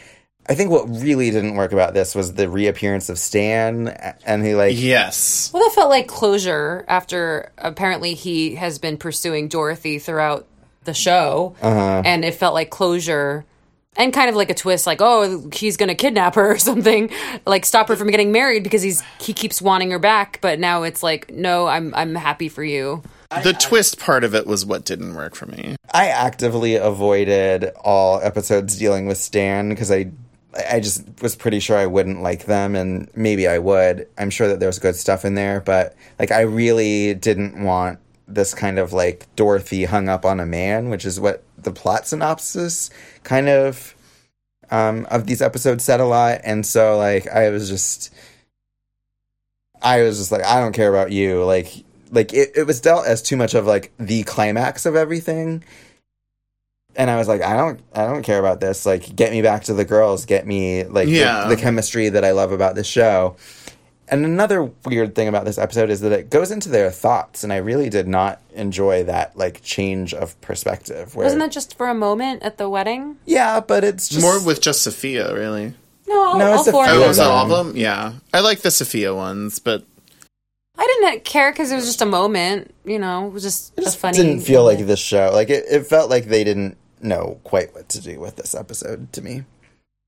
[0.47, 3.89] I think what really didn't work about this was the reappearance of Stan
[4.27, 5.51] and he like Yes.
[5.55, 10.47] Well, that felt like closure after apparently he has been pursuing Dorothy throughout
[10.85, 12.03] the show, Uh-huh.
[12.05, 13.45] and it felt like closure.
[13.97, 17.11] And kind of like a twist, like oh, he's gonna kidnap her or something,
[17.47, 20.41] like stop her from getting married because he's he keeps wanting her back.
[20.43, 23.03] But now it's like, no, I'm I'm happy for you.
[23.43, 25.77] The twist part of it was what didn't work for me.
[25.93, 30.11] I actively avoided all episodes dealing with Stan because I
[30.71, 34.09] I just was pretty sure I wouldn't like them and maybe I would.
[34.19, 38.55] I'm sure that there's good stuff in there, but like I really didn't want this
[38.55, 42.91] kind of like Dorothy hung up on a man, which is what the plot synopsis
[43.23, 43.95] kind of
[44.71, 48.15] um of these episodes said a lot and so like I was just
[49.83, 53.07] I was just like I don't care about you like like it, it was dealt
[53.07, 55.63] as too much of like the climax of everything
[56.97, 58.87] and I was like, I don't, I don't care about this.
[58.87, 60.25] Like, get me back to the girls.
[60.27, 61.49] Get me like the- Yeah.
[61.49, 63.37] the, chemistry that I love about this show.
[64.07, 67.51] And another weird thing about this episode is that it goes into their thoughts, and
[67.53, 71.15] I really did not enjoy that like change of perspective.
[71.17, 73.17] Where Wasn't that just for a moment at the wedding?
[73.25, 75.73] yeah, but it's just More with just Sophia, really.
[76.07, 77.09] No, all, No, all it's a four of Oh, them.
[77.09, 77.77] was that all of them?
[77.79, 78.13] Yeah.
[78.35, 79.85] I like the Sophia ones, but
[80.77, 82.75] I didn't care because it was just a moment.
[82.85, 84.19] You know, it was just, a funny.
[84.19, 85.31] It didn't feel like this show.
[85.33, 89.13] Like it, it felt like they didn't know quite what to do with this episode
[89.13, 89.45] to me.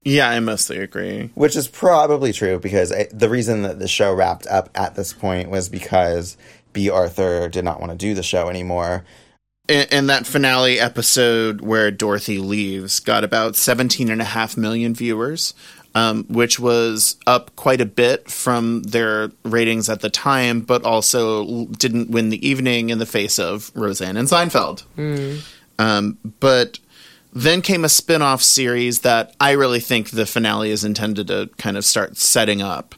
[0.04, 1.30] yeah, I mostly agree.
[1.34, 5.12] Which is probably true because I, the reason that the show wrapped up at this
[5.12, 6.36] point was because
[6.72, 9.04] Bea Arthur did not want to do the show anymore.
[9.68, 14.94] And, and that finale episode where Dorothy leaves got about 17 and a half million
[14.94, 15.54] viewers,
[15.96, 21.64] um, which was up quite a bit from their ratings at the time, but also
[21.66, 24.84] didn't win the evening in the face of Roseanne and Seinfeld.
[25.78, 26.78] Um, but
[27.32, 31.50] then came a spin off series that I really think the finale is intended to
[31.58, 32.94] kind of start setting up.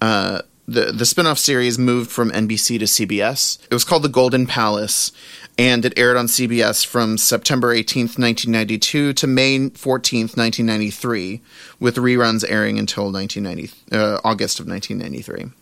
[0.00, 3.62] Uh, the, the spin off series moved from NBC to CBS.
[3.64, 5.12] It was called The Golden Palace,
[5.58, 11.40] and it aired on CBS from September 18th, 1992 to May 14th, 1993,
[11.78, 15.52] with reruns airing until 1990, uh, August of 1993.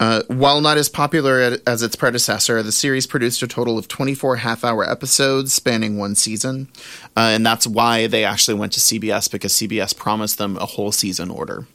[0.00, 4.36] Uh, while not as popular as its predecessor, the series produced a total of 24
[4.36, 6.68] half hour episodes spanning one season.
[7.16, 10.92] Uh, and that's why they actually went to CBS because CBS promised them a whole
[10.92, 11.66] season order.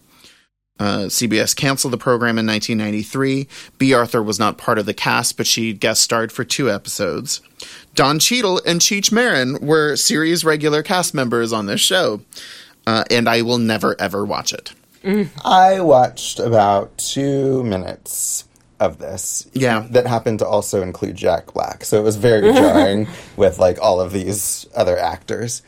[0.79, 3.47] Uh, CBS canceled the program in 1993.
[3.77, 7.41] Bea Arthur was not part of the cast, but she guest starred for two episodes.
[7.95, 12.21] Don Cheadle and Cheech Marin were series regular cast members on this show.
[12.87, 14.73] Uh, and I will never ever watch it.
[15.45, 18.45] I watched about two minutes
[18.79, 19.47] of this.
[19.53, 19.87] Yeah.
[19.91, 21.83] That happened to also include Jack Black.
[21.83, 23.07] So it was very jarring
[23.37, 25.61] with like all of these other actors.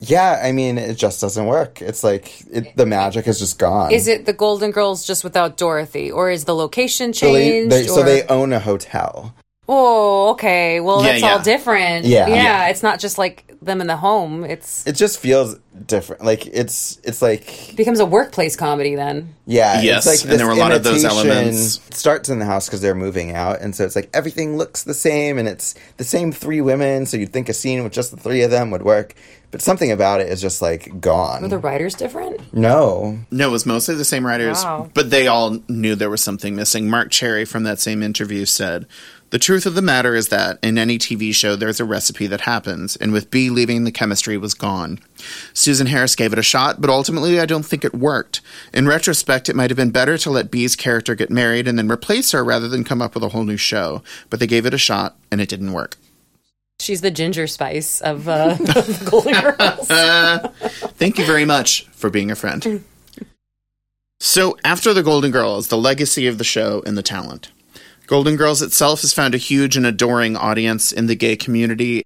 [0.00, 1.80] Yeah, I mean, it just doesn't work.
[1.80, 3.92] It's like it, the magic is just gone.
[3.92, 7.70] Is it the Golden Girls just without Dorothy, or is the location So they, changed?
[7.72, 9.34] they, so or- they own a hotel.
[9.68, 10.80] Oh, okay.
[10.80, 11.32] Well, Yeah, that's yeah.
[11.32, 12.04] all different.
[12.06, 12.26] Yeah.
[12.28, 12.34] yeah.
[12.34, 12.68] Yeah.
[12.68, 14.44] It's not just like them in the home.
[14.44, 16.22] It's It just feels different.
[16.22, 19.34] Like it's it's like it becomes a workplace comedy then.
[19.46, 21.80] Yeah, Yes, it's like and there were a lot of those elements.
[21.96, 24.94] Starts in the house because they're moving out, and so it's like everything looks the
[24.94, 27.06] same, and it's the same three women.
[27.06, 29.14] So you'd think a scene with just the three of them would work,
[29.50, 31.42] but something about it is just like gone.
[31.42, 32.54] Were the writers different?
[32.54, 34.90] no, No, it was mostly the same writers, Wow.
[34.94, 36.88] but they all knew there was something missing.
[36.90, 38.86] Marc Cherry from that same interview said,
[39.34, 42.42] The truth of the matter is that in any TV show, there's a recipe that
[42.42, 45.00] happens, and with Bea leaving, the chemistry was gone.
[45.52, 48.40] Susan Harris gave it a shot, but ultimately, I don't think it worked.
[48.72, 51.90] In retrospect, it might have been better to let Bea's character get married and then
[51.90, 54.72] replace her rather than come up with a whole new show, but they gave it
[54.72, 55.96] a shot, and it didn't work.
[56.78, 59.88] She's the ginger spice of uh, the Golden Girls.
[60.96, 62.84] Thank you very much for being a friend.
[64.20, 67.50] So, after the Golden Girls, the legacy of the show and the talent.
[68.06, 72.04] Golden Girls itself has found a huge and adoring audience in the gay community.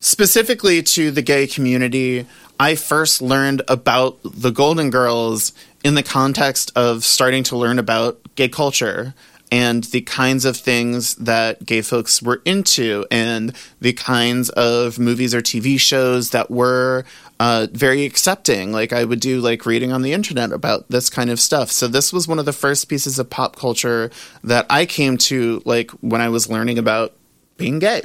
[0.00, 2.26] Specifically to the gay community,
[2.58, 5.52] I first learned about the Golden Girls
[5.84, 9.14] in the context of starting to learn about gay culture
[9.52, 15.34] and the kinds of things that gay folks were into and the kinds of movies
[15.34, 17.04] or TV shows that were
[17.40, 18.72] uh, very accepting.
[18.72, 21.70] Like I would do like reading on the internet about this kind of stuff.
[21.70, 24.10] So this was one of the first pieces of pop culture
[24.42, 27.14] that I came to like when I was learning about
[27.56, 28.02] being gay.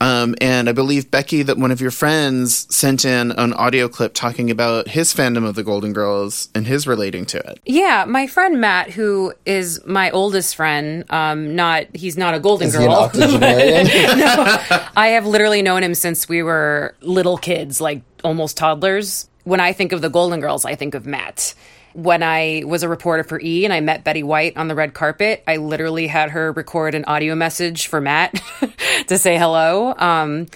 [0.00, 4.14] Um, and I believe Becky that one of your friends sent in an audio clip
[4.14, 7.60] talking about his fandom of the Golden Girls and his relating to it.
[7.64, 12.66] Yeah, my friend Matt, who is my oldest friend, um, not he's not a Golden
[12.66, 12.98] Is he an Girl.
[12.98, 13.86] octogenarian?
[14.18, 14.58] no,
[14.96, 19.28] I have literally known him since we were little kids, like almost toddlers.
[19.44, 21.54] When I think of the Golden Girls, I think of Matt.
[21.94, 24.94] When I was a reporter for E and I met Betty White on the red
[24.94, 28.40] carpet, I literally had her record an audio message for Matt
[29.08, 29.94] to say hello.
[29.96, 30.46] Um,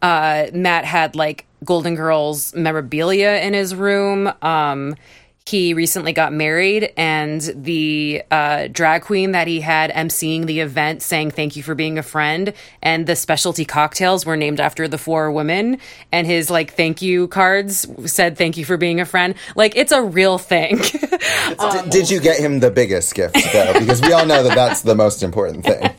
[0.00, 4.32] uh, Matt had like Golden Girls memorabilia in his room.
[4.42, 4.94] Um,
[5.48, 11.00] he recently got married, and the uh, drag queen that he had emceeing the event
[11.00, 12.52] saying thank you for being a friend,
[12.82, 15.78] and the specialty cocktails were named after the four women,
[16.12, 19.36] and his like thank you cards said thank you for being a friend.
[19.56, 20.80] Like it's a real thing.
[21.58, 23.72] Did, did you get him the biggest gift though?
[23.78, 25.90] Because we all know that that's the most important thing.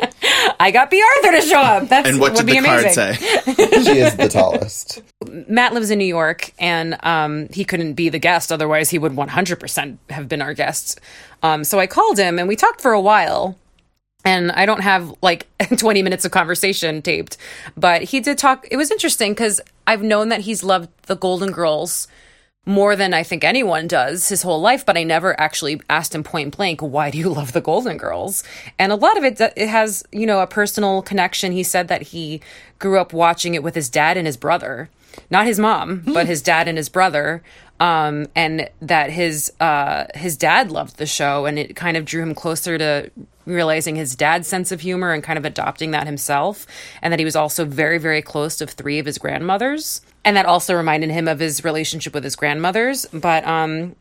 [0.60, 1.88] I got Bea Arthur to show up.
[1.88, 3.15] That's And what would did be the card amazing.
[3.15, 3.84] say?
[3.84, 5.02] She is the tallest.
[5.48, 8.52] Matt lives in New York, and um, he couldn't be the guest.
[8.52, 10.99] Otherwise, he would 100% have been our guest.
[11.44, 13.57] Um, so I called him, and we talked for a while.
[14.26, 17.38] And I don't have like 20 minutes of conversation taped,
[17.77, 18.68] but he did talk.
[18.69, 22.06] It was interesting because I've known that he's loved the Golden Girls
[22.65, 26.23] more than I think anyone does his whole life, but I never actually asked him
[26.23, 28.44] point blank, why do you love the Golden Girls?
[28.77, 31.52] And a lot of it, it has, you know, a personal connection.
[31.52, 32.41] He said that he
[32.77, 34.90] grew up watching it with his dad and his brother,
[35.30, 37.41] not his mom, but his dad and his brother.
[37.80, 42.22] Um, and that his, uh, his dad loved the show and it kind of drew
[42.22, 43.10] him closer to
[43.50, 46.66] realizing his dad's sense of humor and kind of adopting that himself.
[47.02, 50.02] And that he was also very, very close to three of his grandmothers.
[50.24, 53.06] And that also reminded him of his relationship with his grandmothers.
[53.14, 53.96] But um,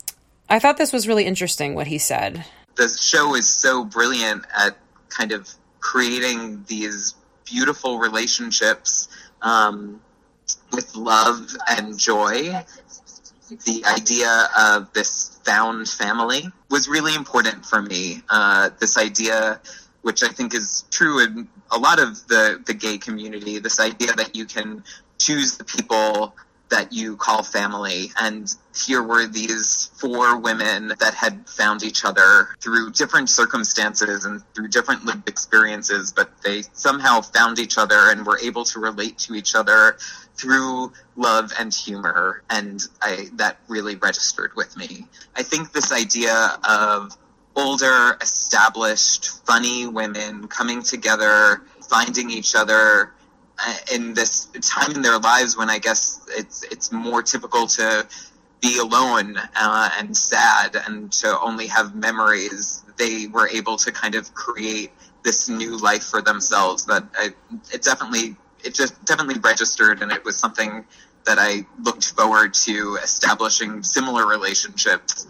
[0.49, 2.45] I thought this was really interesting what he said.
[2.77, 4.77] the show is so brilliant at
[5.09, 5.49] kind of
[5.81, 7.15] creating these
[7.45, 9.09] beautiful relationships
[9.43, 10.01] um,
[10.73, 12.65] with love and joy.
[13.49, 18.21] The idea of this found family was really important for me.
[18.29, 19.59] Uh, this idea,
[20.03, 24.13] which I think is true in a lot of the, the gay community, this idea
[24.13, 24.85] that you can
[25.19, 26.35] choose the people
[26.69, 28.11] that you call family.
[28.21, 34.43] And here were these four women that had found each other through different circumstances and
[34.55, 39.17] through different lived experiences, but they somehow found each other and were able to relate
[39.21, 39.97] to each other
[40.39, 42.43] through love and humor.
[42.49, 45.07] And I, that really registered with me.
[45.37, 47.17] I think this idea of
[47.57, 53.13] older, established, funny women coming together, finding each other,
[53.59, 58.07] uh, in this time in their lives when I guess it's it's more typical to
[58.61, 62.85] be alone uh, and sad and to only have memories.
[62.97, 64.93] They were able to kind of create
[65.25, 66.85] this new life for themselves.
[66.87, 67.35] That I,
[67.73, 70.85] it definitely it just definitely registered, and it was something
[71.25, 75.27] that I looked forward to establishing similar relationships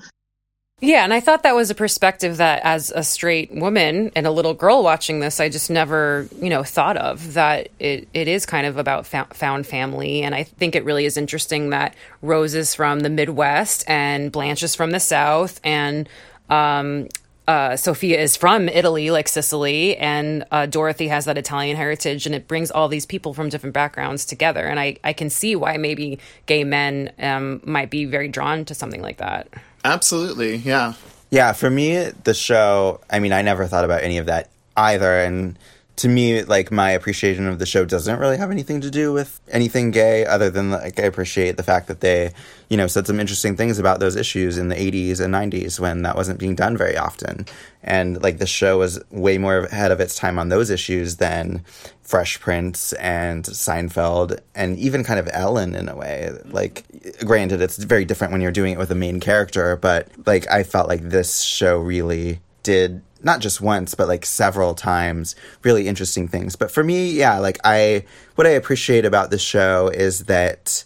[0.80, 4.30] Yeah, and I thought that was a perspective that, as a straight woman and a
[4.30, 8.46] little girl watching this, I just never, you know, thought of that it, it is
[8.46, 10.22] kind of about fou- found family.
[10.22, 14.62] And I think it really is interesting that Rose is from the Midwest and Blanche
[14.62, 16.08] is from the South, and
[16.48, 17.08] um,
[17.48, 22.34] uh, Sophia is from Italy, like Sicily, and uh, Dorothy has that Italian heritage, and
[22.34, 24.66] it brings all these people from different backgrounds together.
[24.66, 28.74] And I, I can see why maybe gay men um, might be very drawn to
[28.74, 29.48] something like that.
[29.82, 30.92] Absolutely, yeah.
[31.30, 35.20] Yeah, for me, the show, I mean, I never thought about any of that either.
[35.20, 35.58] And
[35.98, 39.40] to me, like, my appreciation of the show doesn't really have anything to do with
[39.48, 42.32] anything gay, other than, like, I appreciate the fact that they,
[42.68, 46.02] you know, said some interesting things about those issues in the 80s and 90s when
[46.02, 47.46] that wasn't being done very often.
[47.82, 51.64] And, like, the show was way more ahead of its time on those issues than
[52.02, 56.30] Fresh Prince and Seinfeld and even kind of Ellen in a way.
[56.44, 56.84] Like,
[57.24, 60.62] granted, it's very different when you're doing it with a main character, but, like, I
[60.62, 66.28] felt like this show really did not just once but like several times really interesting
[66.28, 66.56] things.
[66.56, 68.04] But for me yeah like i
[68.34, 70.84] what i appreciate about this show is that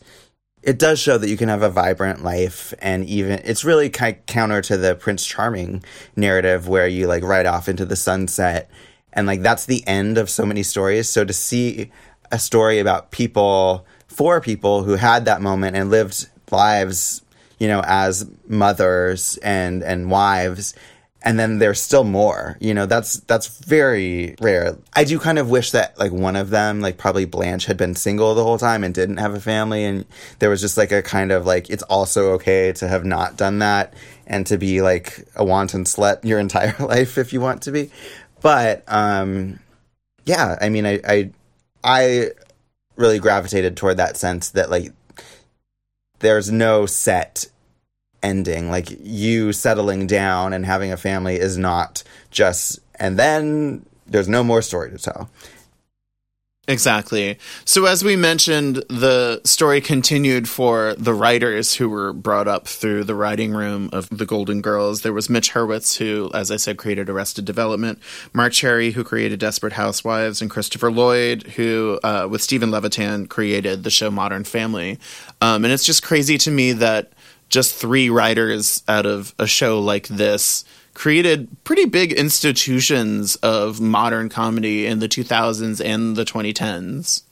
[0.63, 4.17] it does show that you can have a vibrant life and even it's really kind
[4.17, 5.83] of counter to the prince charming
[6.15, 8.71] narrative where you like ride off into the sunset
[9.13, 11.09] and like that's the end of so many stories.
[11.09, 11.91] So to see
[12.31, 17.23] a story about people for people who had that moment and lived lives
[17.59, 20.75] you know as mothers and and wives
[21.25, 24.77] and then there's still more you know that's that's very rare.
[24.95, 27.95] I do kind of wish that like one of them like probably blanche had been
[27.95, 29.85] single the whole time and didn't have a family.
[29.85, 30.05] And
[30.39, 33.61] there was just like a kind of like it's also okay to have not done
[33.61, 33.95] that
[34.27, 37.91] and to be like a wanton slut your entire life if you want to be.
[38.41, 39.61] But um
[40.25, 41.31] yeah i mean i i
[41.85, 42.29] i
[42.97, 44.93] really gravitated toward that sense that like
[46.21, 47.47] there's no set
[48.23, 48.71] ending.
[48.71, 54.45] Like you settling down and having a family is not just, and then there's no
[54.45, 55.31] more story to tell.
[56.69, 57.39] Exactly.
[57.65, 63.03] So, as we mentioned, the story continued for the writers who were brought up through
[63.03, 65.03] the writing room of The Golden Girls.
[65.03, 67.99] There was Mitch Hurwitz, who, as I said, created Arrested Development,
[68.33, 73.83] Marc Cherry, who created Desperate Housewives, and Christopher Lloyd, who, uh, with Steven Levitan, created
[73.83, 75.01] the show Modern Family.
[75.41, 77.13] Um, and it's just crazy to me that
[77.53, 80.65] just three writers out of a show like this
[80.95, 87.23] created pretty big institutions of modern comedy in the 2000s and the 2010s.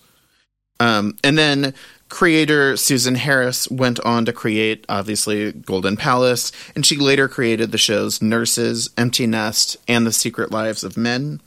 [0.78, 1.74] Um, and then
[2.08, 7.78] creator Susan Harris went on to create, obviously, Golden Palace, and she later created the
[7.78, 11.40] shows Nurses, Empty Nest, and The Secret Lives of Men.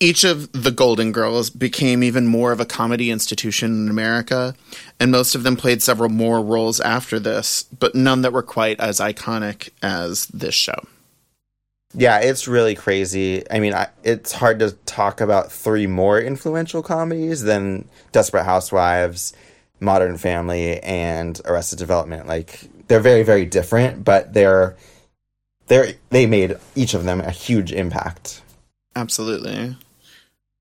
[0.00, 4.54] Each of the Golden Girls became even more of a comedy institution in America,
[5.00, 8.78] and most of them played several more roles after this, but none that were quite
[8.78, 10.80] as iconic as this show.
[11.94, 13.42] Yeah, it's really crazy.
[13.50, 19.32] I mean, I, it's hard to talk about three more influential comedies than Desperate Housewives,
[19.80, 22.26] Modern Family, and Arrested Development.
[22.26, 24.76] Like they're very, very different, but they're
[25.68, 28.42] they're they made each of them a huge impact.
[28.94, 29.76] Absolutely.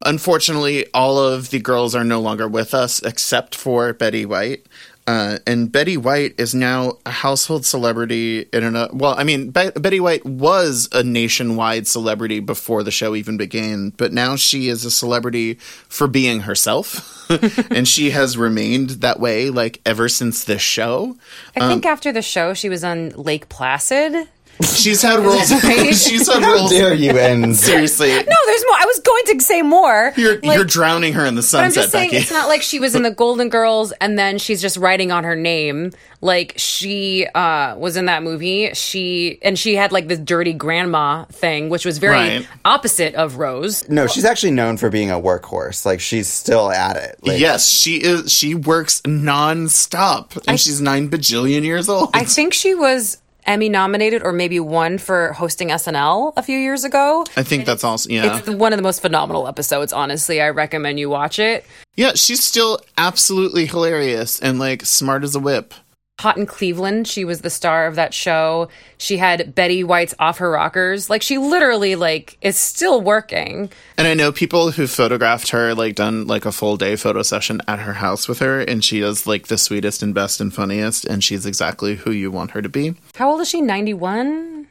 [0.05, 4.65] Unfortunately, all of the girls are no longer with us except for Betty White.
[5.07, 9.71] Uh, and Betty White is now a household celebrity in an, well, I mean, Be-
[9.71, 14.83] Betty White was a nationwide celebrity before the show even began, but now she is
[14.83, 15.53] a celebrity
[15.87, 17.29] for being herself.
[17.71, 21.15] and she has remained that way like ever since this show.
[21.55, 24.27] I think after the show, she was on Lake Placid.
[24.63, 25.51] She's had roles.
[25.63, 25.93] Right?
[25.95, 26.71] she's had How roles.
[26.71, 27.55] dare you end?
[27.67, 28.77] Seriously, No, there's more.
[28.77, 30.13] I was going to say more.
[30.17, 32.21] you're Like- you're drowning her in the But I'm sunset, just saying, Becky.
[32.23, 35.23] it's not like she was in the Golden Girls and then she's just writing on
[35.23, 35.91] her name.
[36.21, 38.73] Like she uh, was in that movie.
[38.73, 42.47] She and she had like this dirty grandma thing, which was very Right.
[42.65, 43.87] opposite of Rose.
[43.87, 45.85] No, she's actually known for being a workhorse.
[45.85, 47.19] Like she's still at it.
[47.21, 48.31] Like, yes, she is.
[48.31, 52.09] She works nonstop, and she's nine bajillion years old.
[52.13, 53.17] I think she was
[53.47, 57.25] Emmy nominated or maybe won for hosting SNL a few years ago.
[57.35, 58.37] I think that's also yeah.
[58.37, 59.93] It's one of the most phenomenal episodes.
[59.93, 61.65] Honestly, I recommend you watch it.
[61.95, 65.73] yeah, she's still absolutely hilarious and like smart as a whip.
[66.19, 68.69] Hot in Cleveland, she was the star of that show.
[68.97, 71.11] She had Betty White's Off Her Rockers.
[71.11, 73.69] Like she literally like is still working.
[73.99, 77.61] And I know people who photographed her, like done like a full day photo session
[77.67, 81.05] at her house with her, and she is like the sweetest and best and funniest,
[81.05, 82.95] and she's exactly who you want her to be.
[83.13, 83.61] How old is she?
[83.61, 84.67] 91?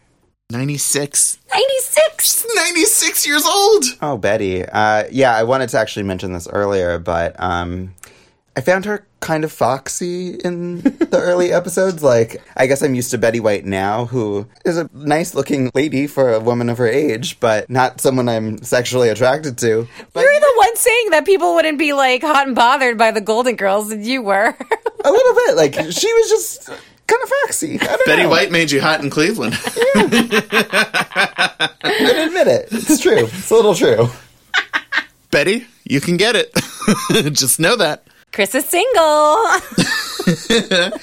[0.50, 1.38] 96.
[1.52, 2.46] 96!
[2.56, 3.84] 96 years old!
[4.02, 4.64] Oh, Betty.
[4.64, 7.94] Uh, yeah, I wanted to actually mention this earlier, but um,
[8.56, 12.02] I found her kind of foxy in the early episodes.
[12.02, 16.06] Like, I guess I'm used to Betty White now, who is a nice looking lady
[16.06, 19.88] for a woman of her age, but not someone I'm sexually attracted to.
[20.12, 23.20] But You're the one saying that people wouldn't be like hot and bothered by the
[23.20, 24.56] Golden Girls, and you were.
[25.04, 25.56] a little bit.
[25.56, 26.66] Like, she was just.
[27.06, 27.78] kind of foxy.
[28.06, 28.28] Betty know.
[28.28, 29.54] White made you hot in Cleveland.
[29.64, 31.70] I
[32.26, 32.68] admit it.
[32.70, 33.24] It's true.
[33.26, 34.08] It's a little true.
[35.30, 36.52] Betty, you can get it.
[37.34, 38.05] Just know that.
[38.36, 39.38] Chris is single.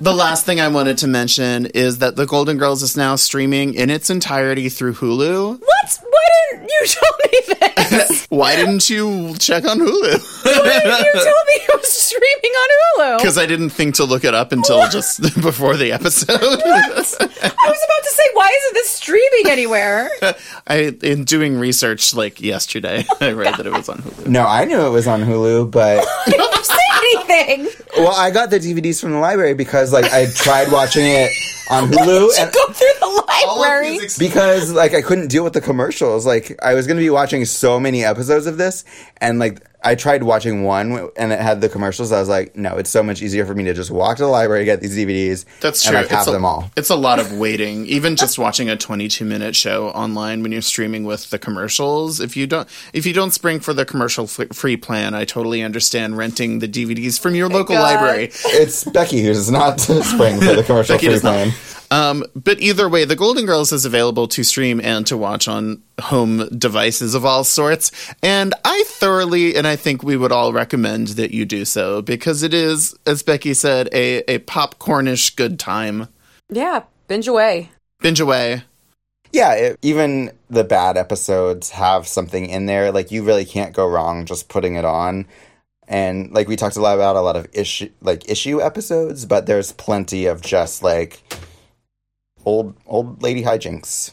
[0.00, 3.74] The last thing I wanted to mention is that The Golden Girls is now streaming
[3.74, 5.60] in its entirety through Hulu.
[5.60, 6.00] what?
[6.10, 7.38] Why didn't you tell me
[7.76, 8.26] this?
[8.30, 10.44] Why didn't you check on Hulu?
[10.44, 13.18] Why didn't you tell me it was streaming on Hulu?
[13.18, 16.40] Because I didn't think to look it up until just before the episode.
[16.40, 20.08] I was about to say, why isn't this streaming anywhere?
[20.66, 24.26] I in doing research like yesterday, oh, I read that it was on Hulu.
[24.28, 27.68] No, I knew it was on Hulu, but Did you say anything?
[27.98, 31.30] well, I got the DVDs from the library because like I tried watching it
[31.70, 33.98] on Hulu and Go through the library.
[34.18, 36.26] because like I couldn't deal with the commercials.
[36.26, 38.84] Like I was going to be watching so many episodes of this,
[39.18, 42.10] and like I tried watching one and it had the commercials.
[42.10, 44.28] I was like, no, it's so much easier for me to just walk to the
[44.30, 46.00] library, get these DVDs, That's and true.
[46.00, 46.70] like have it's a, them all.
[46.74, 47.84] It's a lot of waiting.
[47.86, 52.18] Even just watching a 22 minute show online when you're streaming with the commercials.
[52.18, 55.62] If you don't, if you don't spring for the commercial f- free plan, I totally
[55.62, 57.82] understand renting the DVDs from your local God.
[57.82, 58.30] library.
[58.46, 61.48] It's Becky who's not spring for the commercial free plan.
[61.48, 61.54] not.
[61.94, 62.10] Plan.
[62.10, 65.82] Um, but either way, The Golden Girls is available to stream and to watch on
[66.00, 67.90] home devices of all sorts.
[68.22, 72.42] And I thoroughly, and I think we would all recommend that you do so because
[72.42, 76.08] it is, as Becky said, a, a popcornish good time.
[76.48, 77.70] Yeah, binge away.
[78.00, 78.64] Binge away.
[79.32, 82.92] Yeah, it, even the bad episodes have something in there.
[82.92, 85.26] Like you really can't go wrong just putting it on.
[85.88, 89.46] And like we talked a lot about a lot of issue like issue episodes, but
[89.46, 91.20] there's plenty of just like
[92.44, 94.12] old old lady hijinks.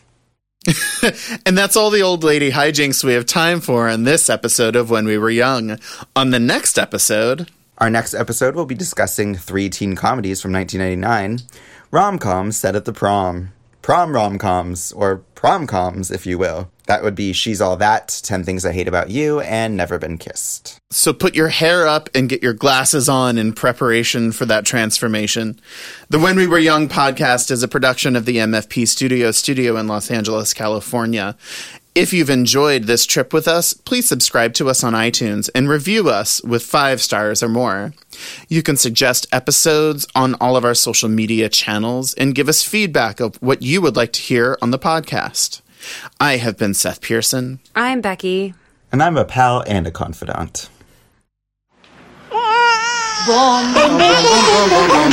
[1.45, 4.91] And that's all the old lady hijinks we have time for in this episode of
[4.91, 5.79] When We Were Young.
[6.15, 7.49] On the next episode,
[7.79, 11.39] Our next episode will be discussing three teen comedies from 1999,
[11.89, 16.69] rom coms set at the prom, prom rom coms, or prom coms, if you will.
[16.87, 20.17] That would be She's All That, 10 Things I Hate About You, and Never Been
[20.17, 20.77] Kissed.
[20.89, 25.59] So put your hair up and get your glasses on in preparation for that transformation.
[26.09, 29.87] The When We Were Young podcast is a production of the MFP Studio Studio in
[29.87, 31.37] Los Angeles, California.
[31.93, 36.07] If you've enjoyed this trip with us, please subscribe to us on iTunes and review
[36.07, 37.93] us with five stars or more.
[38.47, 43.19] You can suggest episodes on all of our social media channels and give us feedback
[43.19, 45.59] of what you would like to hear on the podcast.
[46.17, 47.59] I have been Seth Pearson.
[47.75, 48.53] I'm Becky.
[48.93, 50.69] And I'm a pal and a confidant.
[52.29, 55.11] Boom, boom, boom, boom, boom,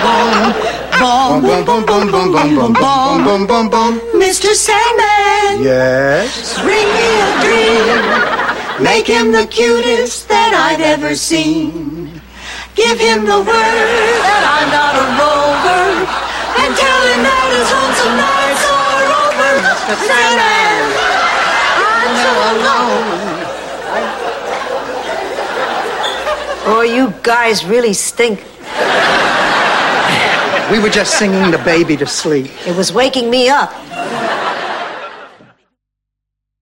[0.00, 3.92] boom, boom, boom, boom, boom, boom, boom, boom, boom, boom, boom, boom.
[4.20, 4.52] Mr.
[4.54, 6.60] Sandman, Yes.
[6.60, 8.00] bring me a dream.
[8.84, 12.20] Make him the cutest that I've ever seen.
[12.74, 15.84] Give him the word that I'm not a rover,
[16.60, 19.52] and tell him that his lonesome nights are over.
[19.64, 19.96] Mr.
[20.08, 20.84] Sandman,
[22.04, 23.08] I'm so alone.
[26.72, 28.44] Oh, you guys really stink.
[30.70, 32.50] We were just singing the baby to sleep.
[32.64, 33.72] It was waking me up.